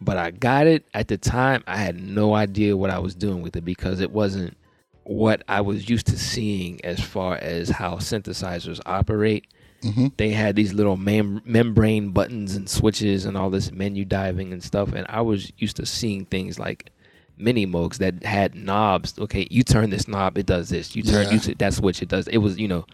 But 0.00 0.16
I 0.18 0.30
got 0.32 0.66
it 0.66 0.84
at 0.92 1.08
the 1.08 1.16
time 1.16 1.62
I 1.66 1.76
had 1.76 2.00
no 2.00 2.34
idea 2.34 2.76
what 2.76 2.90
I 2.90 2.98
was 2.98 3.14
doing 3.14 3.42
with 3.42 3.56
it 3.56 3.64
because 3.64 4.00
it 4.00 4.10
wasn't 4.10 4.56
what 5.04 5.42
I 5.48 5.60
was 5.60 5.88
used 5.88 6.06
to 6.08 6.18
seeing 6.18 6.84
as 6.84 7.00
far 7.00 7.36
as 7.36 7.68
how 7.70 7.96
synthesizers 7.96 8.80
operate. 8.86 9.46
Mhm. 9.82 10.12
They 10.16 10.30
had 10.30 10.56
these 10.56 10.72
little 10.72 10.96
mem- 10.96 11.42
membrane 11.44 12.08
buttons 12.10 12.56
and 12.56 12.68
switches 12.68 13.24
and 13.26 13.36
all 13.36 13.50
this 13.50 13.70
menu 13.70 14.04
diving 14.06 14.52
and 14.52 14.62
stuff 14.62 14.92
and 14.94 15.06
I 15.10 15.20
was 15.20 15.52
used 15.58 15.76
to 15.76 15.86
seeing 15.86 16.24
things 16.26 16.58
like 16.58 16.90
Minimoogs 17.38 17.98
that 17.98 18.22
had 18.24 18.54
knobs. 18.54 19.14
Okay, 19.18 19.46
you 19.50 19.62
turn 19.64 19.90
this 19.90 20.06
knob, 20.06 20.38
it 20.38 20.46
does 20.46 20.68
this. 20.68 20.94
You 20.94 21.02
turn 21.02 21.26
Yeah. 21.26 21.40
you 21.48 21.54
that 21.56 21.74
switch, 21.74 22.00
it 22.00 22.08
does. 22.08 22.28
It 22.28 22.38
was 22.38 22.58
you 22.58 22.68
know, 22.68 22.86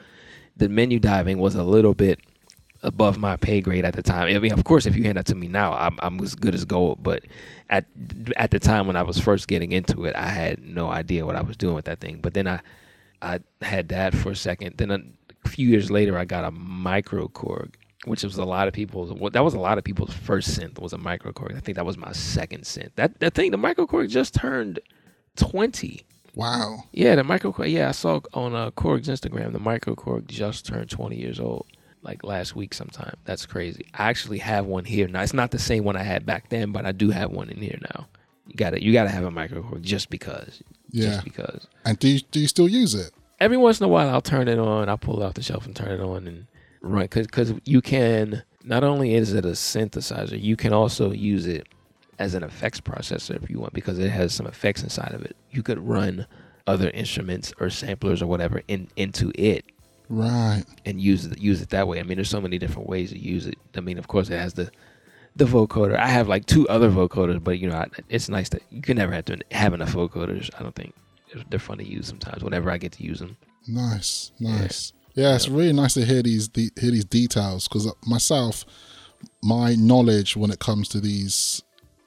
the 0.57 0.69
menu 0.69 0.99
diving 0.99 1.39
was 1.39 1.55
a 1.55 1.63
little 1.63 1.93
bit 1.95 2.19
above 2.83 3.19
my 3.19 3.37
pay 3.37 3.61
grade 3.61 3.85
at 3.85 3.95
the 3.95 4.03
time. 4.03 4.35
I 4.35 4.39
mean, 4.39 4.53
of 4.53 4.65
course, 4.65 4.87
if 4.87 4.97
you 4.97 5.05
hand 5.05 5.19
that 5.19 5.27
to 5.27 5.35
me 5.35 5.49
now, 5.49 5.75
I'm, 5.75 5.99
I'm 6.03 6.19
as 6.21 6.35
good 6.35 6.55
as 6.55 6.65
gold. 6.65 7.03
But 7.03 7.25
at 7.69 7.87
at 8.37 8.51
the 8.51 8.59
time 8.59 8.87
when 8.87 8.97
I 8.97 9.03
was 9.03 9.19
first 9.19 9.49
getting 9.49 9.73
into 9.73 10.05
it, 10.05 10.17
I 10.17 10.29
had 10.29 10.63
no 10.63 10.89
idea 10.89 11.27
what 11.27 11.37
I 11.37 11.43
was 11.43 11.57
doing 11.57 11.75
with 11.75 11.85
that 11.87 12.01
thing. 12.01 12.21
But 12.21 12.35
then 12.35 12.47
I 12.49 12.61
I 13.23 13.41
had 13.63 13.89
that 13.89 14.15
for 14.15 14.31
a 14.31 14.37
second. 14.37 14.77
Then 14.79 14.91
a 14.91 15.49
few 15.49 15.69
years 15.69 15.91
later, 15.91 16.17
I 16.17 16.25
got 16.25 16.45
a 16.45 16.51
micro 16.51 17.29
Korg, 17.29 17.75
which 18.05 18.23
was 18.23 18.39
a 18.39 18.45
lot 18.45 18.67
of 18.69 18.75
people's. 18.75 19.13
well, 19.13 19.31
That 19.31 19.45
was 19.45 19.55
a 19.55 19.61
lot 19.61 19.79
of 19.79 19.85
people's 19.85 20.15
first 20.15 20.59
synth 20.59 20.79
was 20.81 20.93
a 20.93 20.99
micro 20.99 21.33
Korg. 21.33 21.57
I 21.57 21.61
think 21.61 21.77
that 21.77 21.87
was 21.87 21.97
my 21.99 22.13
second 22.13 22.63
synth. 22.65 22.91
That 22.97 23.21
that 23.21 23.35
thing, 23.35 23.51
the 23.51 23.59
micro 23.59 23.87
Korg, 23.87 24.09
just 24.09 24.35
turned 24.35 24.81
twenty. 25.37 26.03
Wow. 26.35 26.85
Yeah, 26.93 27.17
the 27.17 27.25
micro 27.25 27.53
Korg. 27.53 27.71
Yeah, 27.73 27.89
I 27.89 27.93
saw 27.93 28.21
on 28.35 28.55
uh, 28.55 28.71
Korg's 28.71 29.09
Instagram 29.09 29.53
the 29.53 29.59
micro 29.59 29.95
Korg 29.97 30.27
just 30.29 30.65
turned 30.65 30.89
20 30.89 31.17
years 31.17 31.41
old, 31.41 31.67
like 32.03 32.25
last 32.25 32.57
week 32.57 32.75
sometime. 32.75 33.17
That's 33.25 33.47
crazy. 33.47 33.87
I 33.95 34.09
actually 34.09 34.39
have 34.39 34.67
one 34.67 34.85
here 34.85 35.09
now. 35.09 35.23
It's 35.23 35.35
not 35.35 35.51
the 35.51 35.59
same 35.59 35.85
one 35.85 35.97
I 35.97 36.03
had 36.03 36.27
back 36.27 36.49
then, 36.49 36.73
but 36.73 36.87
I 36.87 36.93
do 36.93 37.11
have 37.11 37.31
one 37.31 37.51
in 37.51 37.59
here 37.59 37.79
now. 37.95 38.07
You 38.47 38.55
gotta 38.57 38.83
you 38.83 38.93
gotta 38.93 39.11
have 39.11 39.25
a 39.25 39.31
micro 39.31 39.63
just 39.81 40.11
because. 40.11 40.63
Yeah. 40.91 41.07
Just 41.07 41.25
because. 41.25 41.67
And 41.85 41.99
do 41.99 42.09
you, 42.09 42.21
do 42.21 42.41
you 42.41 42.49
still 42.49 42.69
use 42.69 42.95
it? 42.95 43.13
Every 43.39 43.57
once 43.57 43.81
in 43.81 43.85
a 43.85 43.89
while, 43.89 44.09
I'll 44.11 44.21
turn 44.21 44.49
it 44.49 44.59
on. 44.59 44.89
I'll 44.89 44.99
pull 44.99 45.23
it 45.23 45.25
off 45.25 45.35
the 45.35 45.43
shelf 45.43 45.67
and 45.67 45.75
turn 45.75 46.01
it 46.01 46.03
on 46.03 46.27
and 46.27 46.47
run 46.81 47.05
because 47.05 47.27
because 47.27 47.55
you 47.65 47.81
can. 47.81 48.43
Not 48.63 48.85
only 48.85 49.15
is 49.15 49.33
it 49.33 49.47
a 49.47 49.53
synthesizer, 49.53 50.41
you 50.41 50.55
can 50.55 50.75
also 50.75 51.13
use 51.13 51.47
it 51.47 51.67
as 52.19 52.35
an 52.35 52.43
effects 52.43 52.79
processor 52.79 53.43
if 53.43 53.49
you 53.49 53.59
want 53.59 53.73
because 53.73 53.99
it 53.99 54.11
has 54.11 54.35
some 54.35 54.47
effects 54.47 54.83
inside 54.83 55.13
of 55.13 55.23
it. 55.23 55.35
You 55.51 55.63
could 55.63 55.79
run 55.79 56.27
other 56.67 56.91
instruments 56.91 57.55
or 57.59 57.71
samplers 57.71 58.21
or 58.21 58.27
whatever 58.27 58.63
in 58.69 58.89
into 58.97 59.33
it 59.35 59.65
Right. 60.11 60.65
and 60.85 61.01
use 61.01 61.25
it 61.25 61.39
use 61.39 61.63
it 61.63 61.71
that 61.71 61.87
way. 61.87 62.01
I 62.01 62.03
mean, 62.03 62.17
there's 62.17 62.29
so 62.29 62.41
many 62.41 62.59
different 62.59 62.89
ways 62.89 63.11
to 63.11 63.19
use 63.19 63.47
it. 63.47 63.57
I 63.77 63.81
mean, 63.81 63.97
of 63.97 64.09
course, 64.09 64.29
it 64.29 64.39
has 64.39 64.55
the 64.55 64.71
the 65.37 65.45
vocoder. 65.45 65.97
I 65.97 66.09
have 66.09 66.27
like 66.29 66.47
two 66.47 66.69
other 66.69 66.91
vocoders, 66.91 67.43
but 67.43 67.61
you 67.61 67.69
know, 67.69 67.77
I, 67.77 67.87
it's 68.09 68.29
nice 68.29 68.49
that 68.49 68.63
you 68.71 68.83
can 68.83 68.97
never 68.97 69.13
have 69.13 69.27
to 69.27 69.39
have 69.53 69.73
enough 69.73 69.93
vocoders. 69.93 70.51
I 70.59 70.65
don't 70.65 70.75
think 70.75 70.95
they're, 71.33 71.45
they're 71.49 71.59
fun 71.61 71.79
to 71.79 71.89
use 71.89 72.09
sometimes. 72.09 72.43
Whenever 72.43 72.71
I 72.71 72.79
get 72.79 72.93
to 72.93 73.05
use 73.05 73.21
them. 73.21 73.37
Nice, 73.69 74.33
nice. 74.41 74.93
Yeah, 75.15 75.37
it's 75.37 75.49
really 75.49 75.73
nice 75.73 75.95
to 75.95 76.05
hear 76.05 76.23
these 76.23 76.49
de- 76.49 76.73
hear 76.81 76.91
these 76.91 77.05
details 77.05 77.69
because 77.69 77.93
myself, 78.05 78.65
my 79.43 79.77
knowledge 79.77 80.37
when 80.37 80.51
it 80.51 80.59
comes 80.59 80.89
to 80.89 81.01
these 81.01 81.63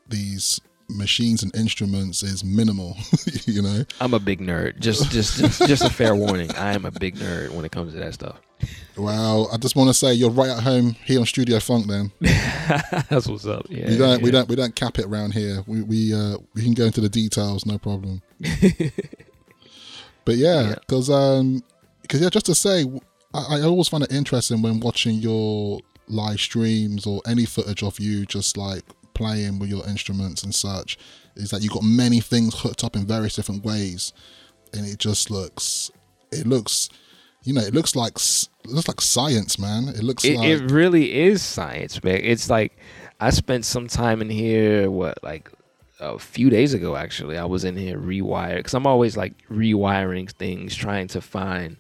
these 0.10 0.60
machines 0.90 1.44
and 1.44 1.56
instruments 1.56 2.24
is 2.24 2.44
minimal. 2.44 2.98
you 3.46 3.62
know, 3.62 3.84
I'm 4.00 4.14
a 4.14 4.20
big 4.20 4.40
nerd. 4.40 4.80
Just 4.80 5.12
just 5.12 5.40
just, 5.40 5.68
just 5.68 5.84
a 5.84 5.90
fair 5.90 6.16
warning. 6.16 6.52
I 6.52 6.74
am 6.74 6.86
a 6.86 6.92
big 6.92 7.16
nerd 7.16 7.52
when 7.52 7.66
it 7.66 7.72
comes 7.72 7.94
to 7.94 8.00
that 8.00 8.14
stuff. 8.14 8.40
well, 8.98 9.50
I 9.52 9.58
just 9.58 9.76
want 9.76 9.90
to 9.90 9.94
say 9.94 10.14
you're 10.14 10.30
right 10.30 10.50
at 10.50 10.64
home 10.64 10.96
here 11.06 11.20
on 11.20 11.26
Studio 11.26 11.60
Funk. 11.60 11.88
Then 11.88 12.12
That's 12.22 13.28
what's 13.28 13.46
up. 13.46 13.66
Yeah. 13.70 13.90
we 13.90 13.98
don't 13.98 14.22
we 14.22 14.32
don't 14.32 14.48
we 14.50 14.56
don't 14.56 14.76
cap 14.76 15.00
it 15.00 15.06
around 15.06 15.34
here. 15.34 15.64
We 15.68 15.82
we 15.82 16.14
uh, 16.14 16.38
we 16.54 16.64
can 16.64 16.74
go 16.74 16.86
into 16.86 17.02
the 17.02 17.10
details, 17.10 17.66
no 17.66 17.78
problem. 17.78 18.22
but 20.26 20.36
yeah, 20.36 20.76
because 20.80 21.10
um 21.10 21.64
because 22.02 22.22
yeah, 22.22 22.30
just 22.30 22.46
to 22.48 22.56
say, 22.56 22.86
I, 23.34 23.58
I 23.58 23.62
always 23.62 23.88
find 23.88 24.04
it 24.04 24.12
interesting 24.12 24.62
when 24.62 24.80
watching 24.80 25.16
your 25.16 25.80
live 26.08 26.40
streams 26.40 27.06
or 27.06 27.22
any 27.26 27.46
footage 27.46 27.82
of 27.82 28.00
you 28.00 28.26
just 28.26 28.58
like 28.58 28.84
playing 29.14 29.60
with 29.60 29.70
your 29.70 29.88
instruments 29.88 30.44
and 30.44 30.54
such. 30.54 30.98
Is 31.36 31.50
that 31.50 31.62
you've 31.62 31.74
got 31.74 31.84
many 31.84 32.20
things 32.20 32.60
hooked 32.60 32.84
up 32.84 32.96
in 32.96 33.06
various 33.06 33.36
different 33.36 33.64
ways, 33.66 34.14
and 34.74 34.86
it 34.86 35.00
just 35.00 35.32
looks 35.32 35.92
it 36.32 36.46
looks 36.48 36.90
you 37.44 37.54
know 37.54 37.62
it 37.62 37.74
looks 37.74 37.96
like 37.96 38.18
it 38.18 38.48
looks 38.70 38.88
like 38.88 39.02
science, 39.02 39.58
man. 39.60 39.88
It 39.90 40.04
looks 40.04 40.24
It, 40.24 40.38
like 40.38 40.48
it 40.48 40.72
really 40.72 41.14
is 41.24 41.42
science, 41.42 42.04
man. 42.04 42.20
It's 42.24 42.50
like 42.50 42.78
I 43.20 43.30
spent 43.32 43.66
some 43.66 43.88
time 43.88 44.22
in 44.22 44.30
here. 44.30 44.90
What 44.92 45.24
like 45.24 45.52
a 46.00 46.20
few 46.20 46.50
days 46.50 46.74
ago, 46.74 46.96
actually, 46.96 47.38
I 47.38 47.46
was 47.46 47.64
in 47.64 47.76
here 47.76 47.98
rewired 47.98 48.58
because 48.58 48.74
I'm 48.76 48.88
always 48.88 49.18
like 49.18 49.34
rewiring 49.50 50.30
things, 50.32 50.76
trying 50.76 51.08
to 51.10 51.22
find 51.22 51.78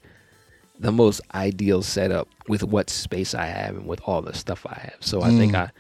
the 0.79 0.91
most 0.91 1.21
ideal 1.35 1.81
setup 1.83 2.27
with 2.47 2.63
what 2.63 2.89
space 2.89 3.35
I 3.35 3.45
have 3.45 3.75
and 3.75 3.85
with 3.85 4.01
all 4.05 4.21
the 4.21 4.33
stuff 4.33 4.65
I 4.65 4.75
have. 4.75 4.97
So 5.01 5.21
I 5.21 5.29
think 5.29 5.53
Mm. 5.53 5.57
I 5.67 5.71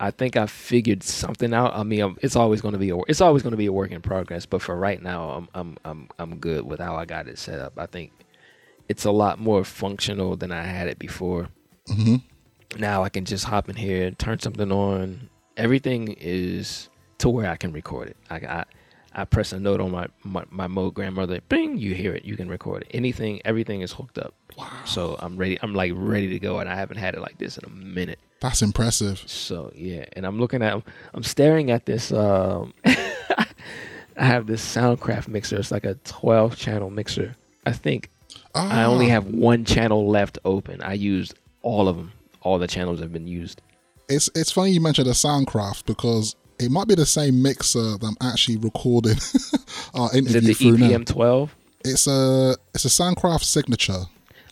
I 0.00 0.10
think 0.10 0.36
I 0.36 0.46
figured 0.46 1.02
something 1.02 1.52
out. 1.52 1.74
I 1.74 1.82
mean, 1.82 2.16
it's 2.22 2.36
always 2.36 2.60
going 2.60 2.72
to 2.72 2.78
be 2.78 2.90
a 2.90 2.98
it's 3.08 3.20
always 3.20 3.42
going 3.42 3.50
to 3.52 3.56
be 3.56 3.66
a 3.66 3.72
work 3.72 3.90
in 3.90 4.00
progress, 4.00 4.46
but 4.46 4.62
for 4.62 4.76
right 4.76 5.02
now, 5.02 5.30
I'm 5.30 5.48
I'm 5.54 5.78
I'm 5.84 6.08
I'm 6.18 6.38
good 6.38 6.64
with 6.66 6.80
how 6.80 6.96
I 6.96 7.04
got 7.04 7.28
it 7.28 7.38
set 7.38 7.58
up. 7.60 7.74
I 7.78 7.86
think 7.86 8.12
it's 8.88 9.04
a 9.04 9.10
lot 9.10 9.38
more 9.38 9.64
functional 9.64 10.36
than 10.36 10.52
I 10.52 10.62
had 10.62 10.88
it 10.88 10.98
before. 10.98 11.48
hmm 11.86 12.16
Now 12.78 13.02
I 13.02 13.08
can 13.08 13.24
just 13.24 13.44
hop 13.44 13.68
in 13.68 13.76
here, 13.76 14.10
turn 14.12 14.38
something 14.38 14.70
on. 14.72 15.28
Everything 15.56 16.14
is 16.20 16.88
to 17.18 17.28
where 17.28 17.50
I 17.50 17.56
can 17.56 17.72
record 17.72 18.08
it. 18.08 18.16
I 18.30 18.36
I, 18.36 18.64
I 19.12 19.24
press 19.24 19.52
a 19.52 19.58
note 19.58 19.80
on 19.80 19.90
my, 19.90 20.06
my 20.22 20.44
my 20.50 20.68
Moog 20.68 20.94
Grandmother, 20.94 21.40
bing, 21.48 21.76
you 21.78 21.94
hear 21.94 22.14
it, 22.14 22.24
you 22.24 22.36
can 22.36 22.48
record 22.48 22.82
it. 22.82 22.90
Anything, 22.94 23.40
everything 23.44 23.80
is 23.80 23.92
hooked 23.92 24.18
up. 24.18 24.34
Wow. 24.56 24.70
So 24.84 25.16
I'm 25.18 25.36
ready. 25.36 25.58
I'm 25.62 25.74
like 25.74 25.92
ready 25.94 26.28
to 26.28 26.38
go, 26.38 26.60
and 26.60 26.68
I 26.68 26.76
haven't 26.76 26.98
had 26.98 27.14
it 27.14 27.20
like 27.20 27.38
this 27.38 27.58
in 27.58 27.64
a 27.64 27.70
minute. 27.70 28.20
That's 28.40 28.62
impressive. 28.62 29.22
So 29.26 29.72
yeah, 29.74 30.04
and 30.14 30.24
I'm 30.26 30.38
looking 30.38 30.62
at, 30.62 30.80
I'm 31.14 31.22
staring 31.22 31.70
at 31.70 31.86
this. 31.86 32.12
Um, 32.12 32.72
I 32.86 34.24
have 34.24 34.46
this 34.46 34.64
Soundcraft 34.64 35.28
mixer. 35.28 35.56
It's 35.56 35.70
like 35.70 35.84
a 35.84 35.94
12 36.04 36.56
channel 36.56 36.90
mixer. 36.90 37.36
I 37.66 37.72
think 37.72 38.10
I 38.54 38.84
only 38.84 39.06
Ah. 39.06 39.10
have 39.10 39.26
one 39.26 39.64
channel 39.64 40.08
left 40.08 40.38
open. 40.44 40.82
I 40.82 40.94
used 40.94 41.34
all 41.62 41.88
of 41.88 41.96
them. 41.96 42.12
All 42.42 42.58
the 42.58 42.66
channels 42.66 43.00
have 43.00 43.12
been 43.12 43.26
used. 43.28 43.60
It's 44.08 44.30
it's 44.34 44.50
funny 44.50 44.70
you 44.70 44.80
mentioned 44.80 45.06
the 45.08 45.12
Soundcraft 45.12 45.84
because 45.86 46.34
it 46.58 46.70
might 46.70 46.88
be 46.88 46.94
the 46.94 47.06
same 47.06 47.42
mixer 47.42 47.98
that 47.98 48.04
I'm 48.04 48.16
actually 48.26 48.56
recording 48.56 49.16
our 49.94 50.08
Is 50.10 50.34
it 50.34 50.36
interview 50.36 50.40
the 50.40 50.54
through 50.54 50.78
now. 50.78 50.88
EPM 50.88 51.06
12? 51.06 51.56
It's 51.84 52.06
a 52.06 52.56
it's 52.74 52.84
a 52.84 52.88
Soundcraft 52.88 53.42
signature. 53.44 54.04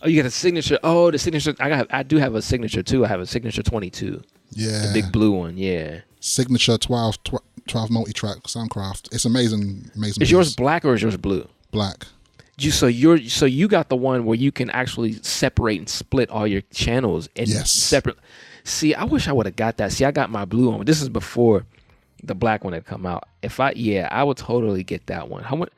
Oh, 0.03 0.09
you 0.09 0.21
got 0.23 0.27
a 0.27 0.31
signature. 0.31 0.79
Oh, 0.83 1.11
the 1.11 1.19
signature. 1.19 1.55
I 1.59 1.69
got. 1.69 1.87
I 1.91 2.03
do 2.03 2.17
have 2.19 2.35
a 2.35 2.43
signature 2.43 2.83
too. 2.83 3.05
I 3.05 3.09
have 3.09 3.21
a 3.21 3.27
signature 3.27 3.63
22. 3.63 4.23
Yeah. 4.53 4.87
The 4.87 4.91
big 4.93 5.13
blue 5.13 5.33
one. 5.33 5.57
Yeah. 5.57 6.01
Signature 6.21 6.77
12, 6.79 7.23
tw- 7.25 7.35
12 7.69 7.91
multi-track 7.91 8.39
Soundcraft. 8.45 9.13
It's 9.13 9.25
amazing, 9.25 9.91
amazing. 9.97 10.23
Is 10.23 10.31
yours 10.31 10.55
black 10.57 10.85
or 10.85 10.95
is 10.95 11.03
yours 11.03 11.17
blue? 11.17 11.49
black? 11.73 12.07
You 12.59 12.71
so 12.71 12.87
you're 12.87 13.19
so 13.25 13.45
you 13.45 13.69
got 13.69 13.91
the 13.91 13.97
one 13.97 14.25
where 14.25 14.37
you 14.37 14.51
can 14.51 14.71
actually 14.71 15.13
separate 15.23 15.79
and 15.79 15.89
split 15.89 16.31
all 16.31 16.47
your 16.47 16.63
channels 16.73 17.29
and 17.37 17.49
Yes. 17.49 17.71
separate. 17.71 18.17
See, 18.65 18.95
I 18.95 19.05
wish 19.05 19.29
I 19.29 19.33
would 19.33 19.45
have 19.47 19.57
got 19.57 19.77
that. 19.77 19.93
See, 19.93 20.05
I 20.07 20.11
got 20.11 20.31
my 20.31 20.45
blue 20.47 20.71
one. 20.71 20.85
This 20.87 21.03
is 21.03 21.09
before 21.11 21.67
the 22.23 22.35
black 22.35 22.65
one 22.65 22.73
had 22.73 22.87
come 22.87 23.05
out. 23.05 23.29
If 23.43 23.61
I 23.61 23.73
yeah, 23.77 24.09
I 24.11 24.25
would 24.25 24.39
totally 24.39 24.83
get 24.85 25.07
that 25.09 25.29
one. 25.29 25.43
How 25.43 25.55
much? 25.57 25.71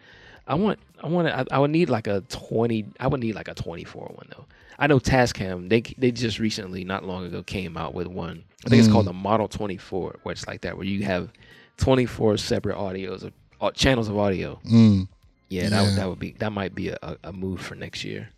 I 0.46 0.54
want 0.54 0.78
I 1.02 1.08
want 1.08 1.28
I, 1.28 1.44
I 1.50 1.58
would 1.58 1.70
need 1.70 1.88
like 1.90 2.06
a 2.06 2.22
20 2.28 2.86
I 3.00 3.06
would 3.06 3.20
need 3.20 3.34
like 3.34 3.48
a 3.48 3.54
24 3.54 4.02
one 4.14 4.28
though. 4.36 4.46
I 4.78 4.86
know 4.86 4.98
Tascam 4.98 5.68
they 5.68 5.80
they 5.98 6.10
just 6.10 6.38
recently 6.38 6.84
not 6.84 7.04
long 7.04 7.24
ago 7.26 7.42
came 7.42 7.76
out 7.76 7.94
with 7.94 8.06
one. 8.06 8.44
I 8.64 8.68
think 8.68 8.80
it's 8.80 8.88
Mm. 8.88 8.92
called 8.92 9.06
the 9.06 9.12
Model 9.12 9.48
24 9.48 10.20
where 10.22 10.32
it's 10.32 10.46
like 10.46 10.62
that 10.62 10.76
where 10.76 10.86
you 10.86 11.04
have 11.04 11.30
24 11.78 12.36
separate 12.38 12.76
audios 12.76 13.22
of 13.22 13.32
uh, 13.60 13.70
channels 13.72 14.08
of 14.08 14.18
audio. 14.18 14.58
Mm. 14.68 15.08
Yeah, 15.48 15.68
that 15.70 15.82
would 15.82 15.96
that 15.96 16.08
would 16.08 16.18
be 16.18 16.32
that 16.38 16.52
might 16.52 16.74
be 16.74 16.88
a, 16.90 17.16
a, 17.24 17.32
move 17.32 17.60
for 17.60 17.74
next 17.74 18.04
year. 18.04 18.28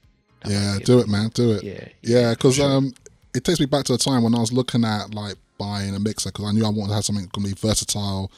That 0.42 0.52
Yeah, 0.52 0.72
might 0.72 0.78
be 0.78 0.82
a 0.84 0.86
do 0.86 0.98
it, 1.00 1.08
man. 1.08 1.30
Do 1.34 1.52
it. 1.52 1.62
Yeah, 1.64 1.88
yeah. 2.02 2.30
Because 2.30 2.60
um, 2.60 2.92
it 3.34 3.44
takes 3.44 3.58
me 3.58 3.66
back 3.66 3.84
to 3.86 3.94
a 3.94 3.98
time 3.98 4.22
when 4.22 4.34
I 4.34 4.38
was 4.38 4.52
looking 4.52 4.84
at 4.84 5.12
like 5.12 5.34
buying 5.58 5.94
a 5.94 5.98
mixer 6.00 6.30
because 6.30 6.44
I 6.44 6.52
knew 6.52 6.64
I 6.64 6.68
wanted 6.68 6.88
to 6.88 6.94
have 6.94 7.04
something 7.04 7.28
going 7.32 7.48
to 7.48 7.54
be 7.54 7.60
versatile 7.68 8.30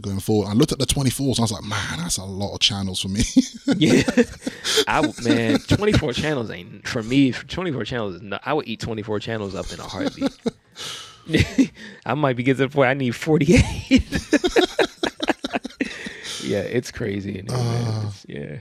going 0.00 0.18
forward. 0.20 0.48
I 0.48 0.52
looked 0.54 0.72
at 0.72 0.78
the 0.78 0.86
24s 0.86 1.20
and 1.20 1.38
I 1.38 1.42
was 1.42 1.52
like, 1.52 1.64
man, 1.64 1.98
that's 1.98 2.16
a 2.16 2.24
lot 2.24 2.52
of 2.54 2.60
channels 2.60 3.00
for 3.00 3.08
me. 3.08 3.22
yeah, 3.76 4.02
I 4.88 5.00
man, 5.24 5.58
24 5.60 6.12
channels 6.14 6.50
ain't 6.50 6.86
for 6.88 7.02
me. 7.02 7.32
24 7.32 7.84
channels 7.84 8.14
is 8.16 8.22
not, 8.22 8.40
I 8.44 8.52
would 8.52 8.66
eat 8.66 8.80
24 8.80 9.20
channels 9.20 9.54
up 9.54 9.72
in 9.72 9.78
a 9.80 9.84
heartbeat. 9.84 10.36
I 12.06 12.14
might 12.14 12.36
be 12.36 12.42
getting 12.42 12.58
to 12.58 12.68
the 12.68 12.74
point 12.74 12.88
I 12.88 12.94
need 12.94 13.12
48. 13.14 14.02
yeah, 16.42 16.58
it's 16.60 16.90
crazy. 16.90 17.32
Here, 17.34 17.44
man. 17.44 17.56
Ah. 17.56 17.98
It's- 17.98 18.26
yeah, 18.28 18.58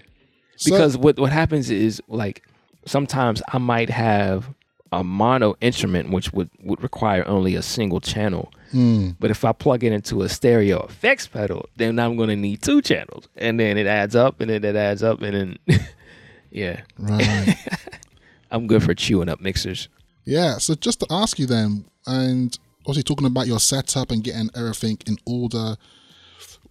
So- 0.56 0.72
because 0.72 0.98
what 0.98 1.20
what 1.20 1.32
happens 1.32 1.70
is 1.70 2.02
like 2.08 2.44
sometimes 2.86 3.42
I 3.52 3.58
might 3.58 3.90
have 3.90 4.54
a 4.92 5.04
mono 5.04 5.56
instrument 5.62 6.12
which 6.12 6.32
would 6.34 6.50
would 6.62 6.82
require 6.84 7.28
only 7.28 7.56
a 7.56 7.62
single 7.62 8.00
channel. 8.00 8.52
Mm. 8.74 9.16
But 9.20 9.32
if 9.32 9.46
I 9.46 9.52
plug 9.52 9.84
it 9.84 9.92
into 9.92 10.24
a 10.24 10.30
stereo 10.30 10.86
effects 10.86 11.28
pedal, 11.28 11.70
then 11.78 12.00
I'm 12.00 12.18
going 12.18 12.30
to 12.30 12.36
need 12.36 12.62
two 12.62 12.82
channels, 12.82 13.28
and 13.38 13.60
then 13.60 13.78
it 13.78 13.88
adds 13.88 14.16
up, 14.16 14.42
and 14.42 14.50
then 14.50 14.64
it 14.64 14.76
adds 14.76 15.04
up, 15.04 15.22
and 15.22 15.58
then 15.68 15.80
yeah, 16.52 16.82
Right. 16.98 17.56
I'm 18.52 18.68
good 18.68 18.84
for 18.84 18.94
chewing 18.94 19.30
up 19.30 19.42
mixers. 19.42 19.90
Yeah, 20.26 20.60
so 20.60 20.76
just 20.76 21.00
to 21.00 21.08
ask 21.10 21.40
you 21.40 21.48
then, 21.48 21.86
and 22.06 22.58
obviously 22.82 23.04
talking 23.04 23.26
about 23.28 23.48
your 23.48 23.60
setup 23.60 24.12
and 24.12 24.24
getting 24.24 24.50
everything 24.56 25.00
in 25.08 25.18
order, 25.26 25.76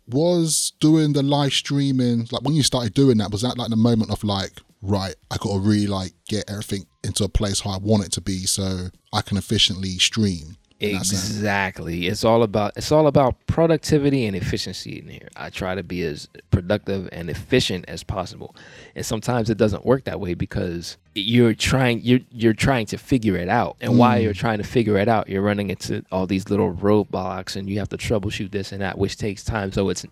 was 0.09 0.73
doing 0.81 1.13
the 1.13 1.23
live 1.23 1.53
streaming 1.53 2.29
like 2.31 2.43
when 2.43 2.55
you 2.55 2.63
started 2.63 2.95
doing 2.95 3.19
that? 3.19 3.31
Was 3.31 3.43
that 3.43 3.59
like 3.59 3.71
the 3.71 3.77
moment 3.77 4.11
of 4.11 4.23
like, 4.25 4.53
right, 4.81 5.15
I 5.31 5.37
got 5.39 5.55
to 5.55 5.59
really 5.59 5.87
like 5.87 6.13
get 6.29 6.49
everything 6.49 6.87
into 7.05 7.25
a 7.25 7.29
place 7.29 7.61
how 7.61 7.71
I 7.71 7.79
want 7.79 8.05
it 8.05 8.13
to 8.13 8.21
be, 8.21 8.47
so 8.47 8.89
I 9.13 9.23
can 9.23 9.37
efficiently 9.37 9.99
stream. 9.99 10.57
Exactly. 10.83 12.07
It's 12.07 12.25
all 12.25 12.43
about 12.43 12.73
it's 12.77 12.91
all 12.93 13.07
about 13.07 13.37
productivity 13.47 14.27
and 14.27 14.37
efficiency 14.37 14.99
in 14.99 15.09
here. 15.09 15.29
I 15.37 15.51
try 15.51 15.75
to 15.75 15.83
be 15.83 16.03
as 16.03 16.29
productive 16.51 17.09
and 17.13 17.31
efficient 17.31 17.85
as 17.89 18.03
possible. 18.03 18.55
And 18.95 19.05
sometimes 19.07 19.51
it 19.51 19.59
doesn't 19.59 19.85
work 19.87 20.05
that 20.05 20.21
way 20.21 20.35
because 20.35 20.97
you're 21.15 21.55
trying 21.55 22.01
you're 22.03 22.21
you're 22.31 22.53
trying 22.55 22.87
to 22.87 22.99
figure 22.99 23.37
it 23.37 23.49
out. 23.49 23.77
And 23.81 23.99
while 23.99 24.19
Mm. 24.19 24.23
you're 24.25 24.35
trying 24.35 24.59
to 24.59 24.65
figure 24.65 24.97
it 24.99 25.09
out, 25.09 25.29
you're 25.29 25.43
running 25.43 25.71
into 25.71 26.05
all 26.13 26.27
these 26.27 26.49
little 26.49 26.73
roadblocks 26.73 27.57
and 27.57 27.69
you 27.69 27.79
have 27.79 27.89
to 27.91 27.97
troubleshoot 27.97 28.51
this 28.51 28.73
and 28.73 28.81
that, 28.83 28.99
which 28.99 29.17
takes 29.17 29.45
time. 29.45 29.73
So 29.73 29.89
it's 29.89 30.05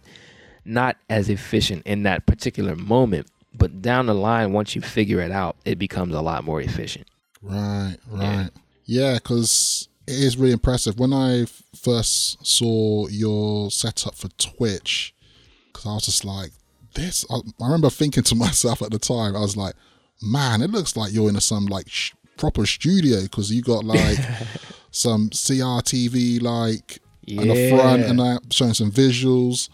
not 0.64 0.96
as 1.08 1.28
efficient 1.28 1.82
in 1.86 2.02
that 2.04 2.26
particular 2.26 2.76
moment. 2.76 3.26
But 3.52 3.82
down 3.82 4.06
the 4.06 4.14
line, 4.14 4.52
once 4.52 4.76
you 4.76 4.80
figure 4.80 5.20
it 5.20 5.32
out, 5.32 5.56
it 5.64 5.78
becomes 5.78 6.14
a 6.14 6.20
lot 6.20 6.44
more 6.44 6.60
efficient. 6.60 7.08
Right, 7.42 7.96
right. 8.08 8.50
Yeah, 8.84 9.14
because 9.14 9.88
it 10.10 10.24
is 10.24 10.36
really 10.36 10.52
impressive. 10.52 10.98
When 10.98 11.12
I 11.12 11.46
first 11.74 12.44
saw 12.46 13.06
your 13.08 13.70
setup 13.70 14.14
for 14.14 14.28
Twitch, 14.38 15.14
because 15.66 15.86
I 15.86 15.94
was 15.94 16.04
just 16.04 16.24
like, 16.24 16.50
this. 16.94 17.24
I, 17.30 17.36
I 17.36 17.66
remember 17.66 17.90
thinking 17.90 18.22
to 18.24 18.34
myself 18.46 18.82
at 18.82 18.90
the 18.90 18.98
time, 18.98 19.36
I 19.36 19.40
was 19.40 19.56
like, 19.56 19.74
man, 20.22 20.62
it 20.62 20.70
looks 20.70 20.96
like 20.96 21.12
you're 21.12 21.28
in 21.28 21.36
a, 21.36 21.40
some 21.40 21.66
like 21.66 21.88
sh- 21.88 22.12
proper 22.36 22.66
studio 22.66 23.22
because 23.22 23.52
you 23.52 23.62
got 23.62 23.84
like 23.84 24.18
some 24.90 25.30
CRTV 25.30 26.42
like 26.42 27.00
on 27.38 27.48
the 27.48 27.70
front 27.70 28.02
and 28.02 28.18
that 28.18 28.40
showing 28.50 28.74
some 28.74 28.90
visuals. 28.90 29.68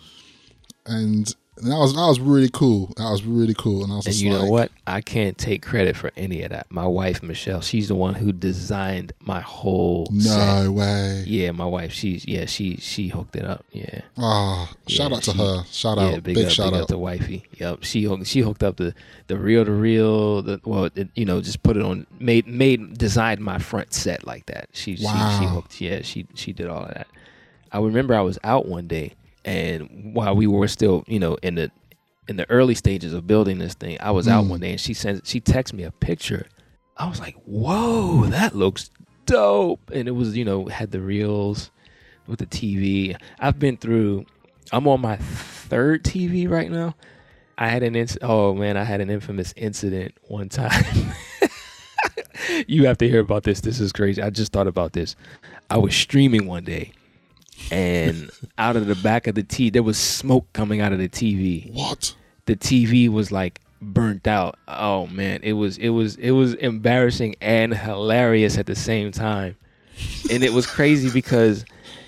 And 0.84 1.34
that 1.56 1.76
was 1.78 1.94
that 1.94 2.06
was 2.06 2.20
really 2.20 2.50
cool. 2.52 2.92
That 2.96 3.10
was 3.10 3.22
really 3.24 3.54
cool. 3.54 3.82
And 3.84 3.92
I 3.92 3.96
was 3.96 4.06
And 4.06 4.14
you 4.16 4.32
like, 4.32 4.42
know 4.44 4.50
what? 4.50 4.70
I 4.86 5.00
can't 5.00 5.36
take 5.38 5.62
credit 5.62 5.96
for 5.96 6.10
any 6.16 6.42
of 6.42 6.50
that. 6.50 6.66
My 6.70 6.86
wife 6.86 7.22
Michelle, 7.22 7.60
she's 7.60 7.88
the 7.88 7.94
one 7.94 8.14
who 8.14 8.32
designed 8.32 9.12
my 9.20 9.40
whole. 9.40 10.06
No 10.10 10.20
set. 10.64 10.68
way. 10.68 11.24
Yeah, 11.26 11.52
my 11.52 11.64
wife. 11.64 11.92
She's 11.92 12.26
yeah. 12.26 12.44
She 12.46 12.76
she 12.76 13.08
hooked 13.08 13.36
it 13.36 13.44
up. 13.44 13.64
Yeah. 13.72 14.00
Ah, 14.18 14.72
shout 14.86 15.10
Yeah, 15.10 15.16
out 15.16 15.22
to 15.24 15.30
she- 15.32 15.38
her. 15.38 15.64
Shout 15.70 15.98
yeah, 15.98 16.04
out. 16.04 16.22
Big, 16.22 16.34
Big 16.34 16.44
up, 16.46 16.50
shout 16.52 16.66
big 16.72 16.76
out. 16.76 16.82
up 16.82 16.88
to 16.88 16.98
wifey. 16.98 17.44
Yep. 17.58 17.84
She 17.84 18.02
hooked, 18.04 18.26
she 18.26 18.40
hooked 18.40 18.62
up 18.62 18.76
the 18.76 18.94
the 19.28 19.38
reel 19.38 19.64
to 19.64 19.72
reel. 19.72 20.42
The 20.42 20.60
well, 20.64 20.90
it, 20.94 21.08
you 21.14 21.24
know, 21.24 21.40
just 21.40 21.62
put 21.62 21.76
it 21.76 21.82
on. 21.82 22.06
Made 22.20 22.46
made 22.46 22.98
designed 22.98 23.40
my 23.40 23.58
front 23.58 23.94
set 23.94 24.26
like 24.26 24.46
that. 24.46 24.68
She 24.72 24.96
she 24.96 25.02
she 25.06 25.44
hooked. 25.46 25.80
Yeah. 25.80 26.02
She 26.02 26.26
she 26.34 26.52
did 26.52 26.68
all 26.68 26.82
of 26.84 26.94
that. 26.94 27.06
I 27.72 27.78
remember 27.80 28.14
I 28.14 28.20
was 28.20 28.38
out 28.44 28.66
one 28.66 28.86
day, 28.86 29.14
and 29.46 30.14
while 30.14 30.36
we 30.36 30.46
were 30.46 30.68
still, 30.68 31.04
you 31.06 31.18
know, 31.18 31.36
in 31.42 31.54
the 31.54 31.70
in 32.28 32.36
the 32.36 32.48
early 32.50 32.74
stages 32.74 33.12
of 33.14 33.26
building 33.26 33.58
this 33.58 33.74
thing, 33.74 33.96
I 34.00 34.10
was 34.10 34.26
out 34.28 34.44
Mm. 34.44 34.48
one 34.48 34.60
day, 34.60 34.72
and 34.72 34.80
she 34.80 34.92
sent 34.92 35.26
she 35.26 35.40
texted 35.40 35.74
me 35.74 35.84
a 35.84 35.90
picture. 35.92 36.46
I 36.98 37.08
was 37.08 37.20
like, 37.20 37.36
"Whoa, 37.46 38.26
that 38.26 38.54
looks 38.54 38.90
dope!" 39.26 39.90
And 39.94 40.08
it 40.08 40.12
was, 40.12 40.36
you 40.36 40.44
know, 40.44 40.66
had 40.66 40.90
the 40.90 41.00
reels 41.00 41.70
with 42.26 42.40
the 42.40 42.46
TV. 42.46 43.16
I've 43.38 43.58
been 43.58 43.76
through. 43.76 44.26
I'm 44.72 44.88
on 44.88 45.00
my 45.00 45.16
third 45.16 46.02
TV 46.02 46.48
right 46.50 46.70
now. 46.70 46.94
I 47.58 47.68
had 47.68 47.82
an 47.84 47.94
inc- 47.94 48.18
oh 48.22 48.52
man, 48.54 48.76
I 48.76 48.82
had 48.84 49.00
an 49.00 49.08
infamous 49.10 49.54
incident 49.56 50.14
one 50.28 50.48
time. 50.48 50.84
you 52.66 52.86
have 52.86 52.98
to 52.98 53.08
hear 53.08 53.20
about 53.20 53.44
this. 53.44 53.60
This 53.60 53.80
is 53.80 53.92
crazy. 53.92 54.20
I 54.22 54.30
just 54.30 54.52
thought 54.52 54.66
about 54.66 54.92
this. 54.92 55.16
I 55.70 55.78
was 55.78 55.94
streaming 55.94 56.46
one 56.46 56.64
day, 56.64 56.92
and 57.70 58.30
out 58.58 58.76
of 58.76 58.86
the 58.86 58.94
back 58.96 59.26
of 59.26 59.34
the 59.34 59.42
T, 59.42 59.70
there 59.70 59.82
was 59.82 59.98
smoke 59.98 60.52
coming 60.52 60.80
out 60.80 60.92
of 60.92 60.98
the 60.98 61.08
TV. 61.08 61.72
What? 61.72 62.14
The 62.46 62.56
TV 62.56 63.08
was 63.08 63.32
like 63.32 63.60
burnt 63.80 64.26
out. 64.26 64.58
Oh 64.68 65.06
man, 65.08 65.40
it 65.42 65.54
was 65.54 65.78
it 65.78 65.90
was 65.90 66.16
it 66.16 66.30
was 66.32 66.54
embarrassing 66.54 67.36
and 67.40 67.74
hilarious 67.74 68.58
at 68.58 68.66
the 68.66 68.74
same 68.74 69.12
time. 69.12 69.56
And 70.30 70.42
it 70.42 70.52
was 70.52 70.66
crazy 70.66 71.10
because 71.10 71.64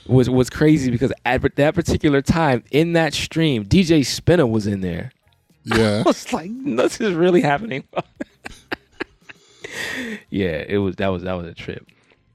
was 0.06 0.30
was 0.30 0.50
crazy 0.50 0.90
because 0.90 1.12
at 1.24 1.42
that 1.56 1.74
particular 1.74 2.22
time 2.22 2.64
in 2.70 2.92
that 2.94 3.14
stream, 3.14 3.64
DJ 3.64 4.04
Spinner 4.04 4.46
was 4.46 4.66
in 4.66 4.80
there. 4.80 5.12
Yeah. 5.64 5.98
I 6.06 6.08
was 6.08 6.32
like, 6.32 6.50
this 6.64 7.00
is 7.00 7.14
really 7.14 7.40
happening. 7.40 7.84
yeah, 10.30 10.64
it 10.66 10.78
was 10.78 10.96
that 10.96 11.08
was 11.08 11.22
that 11.24 11.34
was 11.34 11.46
a 11.46 11.54
trip. 11.54 11.86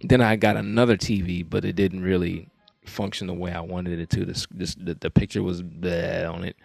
Then 0.02 0.22
I 0.22 0.36
got 0.36 0.58
another 0.58 0.98
TV, 0.98 1.48
but 1.48 1.64
it 1.64 1.76
didn't 1.76 2.02
really 2.04 2.50
function 2.86 3.28
the 3.28 3.34
way 3.34 3.52
I 3.52 3.62
wanted 3.62 4.00
it 4.00 4.10
to. 4.12 4.26
This, 4.26 4.48
this 4.52 4.76
the, 4.76 4.96
the 4.96 5.10
picture 5.10 5.44
was 5.44 5.62
bad 5.62 6.26
on 6.26 6.44
it. 6.44 6.56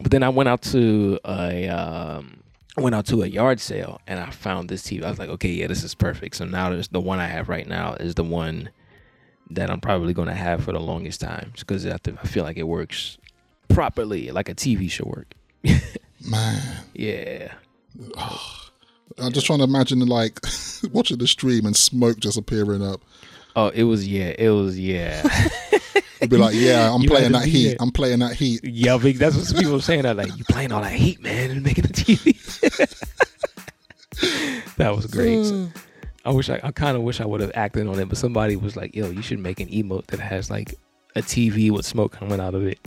But 0.00 0.10
then 0.10 0.22
I 0.22 0.28
went 0.28 0.48
out 0.48 0.62
to 0.62 1.18
a 1.24 1.68
um, 1.68 2.42
went 2.76 2.94
out 2.94 3.06
to 3.06 3.22
a 3.22 3.26
yard 3.26 3.60
sale 3.60 4.00
and 4.06 4.18
I 4.18 4.30
found 4.30 4.68
this 4.68 4.82
TV. 4.82 5.02
I 5.02 5.10
was 5.10 5.18
like, 5.18 5.28
okay, 5.28 5.50
yeah, 5.50 5.66
this 5.66 5.84
is 5.84 5.94
perfect. 5.94 6.36
So 6.36 6.44
now 6.44 6.70
there's 6.70 6.88
the 6.88 7.00
one 7.00 7.18
I 7.18 7.26
have 7.26 7.48
right 7.48 7.66
now 7.66 7.94
is 7.94 8.14
the 8.14 8.24
one 8.24 8.70
that 9.50 9.70
I'm 9.70 9.80
probably 9.80 10.14
going 10.14 10.28
to 10.28 10.34
have 10.34 10.64
for 10.64 10.72
the 10.72 10.80
longest 10.80 11.20
time 11.20 11.52
because 11.58 11.86
I, 11.86 11.98
I 12.06 12.26
feel 12.26 12.44
like 12.44 12.56
it 12.56 12.62
works 12.62 13.18
properly, 13.68 14.30
like 14.30 14.48
a 14.48 14.54
TV 14.54 14.90
should 14.90 15.06
work. 15.06 15.34
Man, 16.24 16.62
yeah. 16.94 17.52
I'm 19.18 19.32
just 19.32 19.44
trying 19.44 19.58
to 19.58 19.64
imagine 19.64 20.00
like 20.00 20.40
watching 20.92 21.18
the 21.18 21.26
stream 21.26 21.66
and 21.66 21.76
smoke 21.76 22.18
just 22.18 22.38
appearing 22.38 22.82
up. 22.82 23.02
Oh, 23.54 23.68
it 23.68 23.84
was 23.84 24.06
yeah, 24.08 24.32
it 24.38 24.48
was 24.50 24.78
yeah. 24.78 25.22
It'd 26.20 26.30
be 26.30 26.36
like, 26.36 26.54
yeah, 26.54 26.94
I'm 26.94 27.02
You 27.02 27.08
playing 27.08 27.24
had 27.24 27.32
to 27.32 27.38
that 27.40 27.44
be 27.44 27.50
heat. 27.50 27.66
there. 27.68 27.76
I'm 27.80 27.90
playing 27.90 28.18
that 28.20 28.34
heat. 28.34 28.60
Yeah, 28.64 28.96
big. 28.96 29.18
That's 29.18 29.36
what 29.36 29.44
some 29.44 29.58
people 29.58 29.72
were 29.74 29.80
saying. 29.80 30.02
That 30.02 30.16
like 30.16 30.36
you 30.38 30.44
playing 30.44 30.70
all 30.72 30.80
that 30.82 30.92
heat, 30.92 31.20
man, 31.20 31.50
and 31.50 31.62
making 31.62 31.82
the 31.84 31.92
TV. 31.92 32.36
that 34.76 34.94
was 34.94 35.06
great. 35.06 35.44
Hmm. 35.46 35.66
I 36.24 36.30
wish 36.30 36.48
I, 36.48 36.60
I 36.62 36.70
kind 36.70 36.96
of 36.96 37.02
wish 37.02 37.20
I 37.20 37.26
would 37.26 37.40
have 37.40 37.50
acted 37.54 37.88
on 37.88 37.98
it, 37.98 38.08
but 38.08 38.16
somebody 38.16 38.54
was 38.56 38.76
like, 38.76 38.94
"Yo, 38.94 39.10
you 39.10 39.22
should 39.22 39.40
make 39.40 39.58
an 39.60 39.68
emote 39.68 40.06
that 40.06 40.20
has 40.20 40.50
like 40.50 40.76
a 41.16 41.22
TV 41.22 41.70
with 41.72 41.84
smoke 41.84 42.12
coming 42.12 42.40
out 42.40 42.54
of 42.54 42.64
it." 42.66 42.78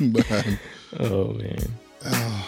Man. 0.00 0.58
Oh 1.00 1.32
man. 1.32 1.58
and 2.04 2.44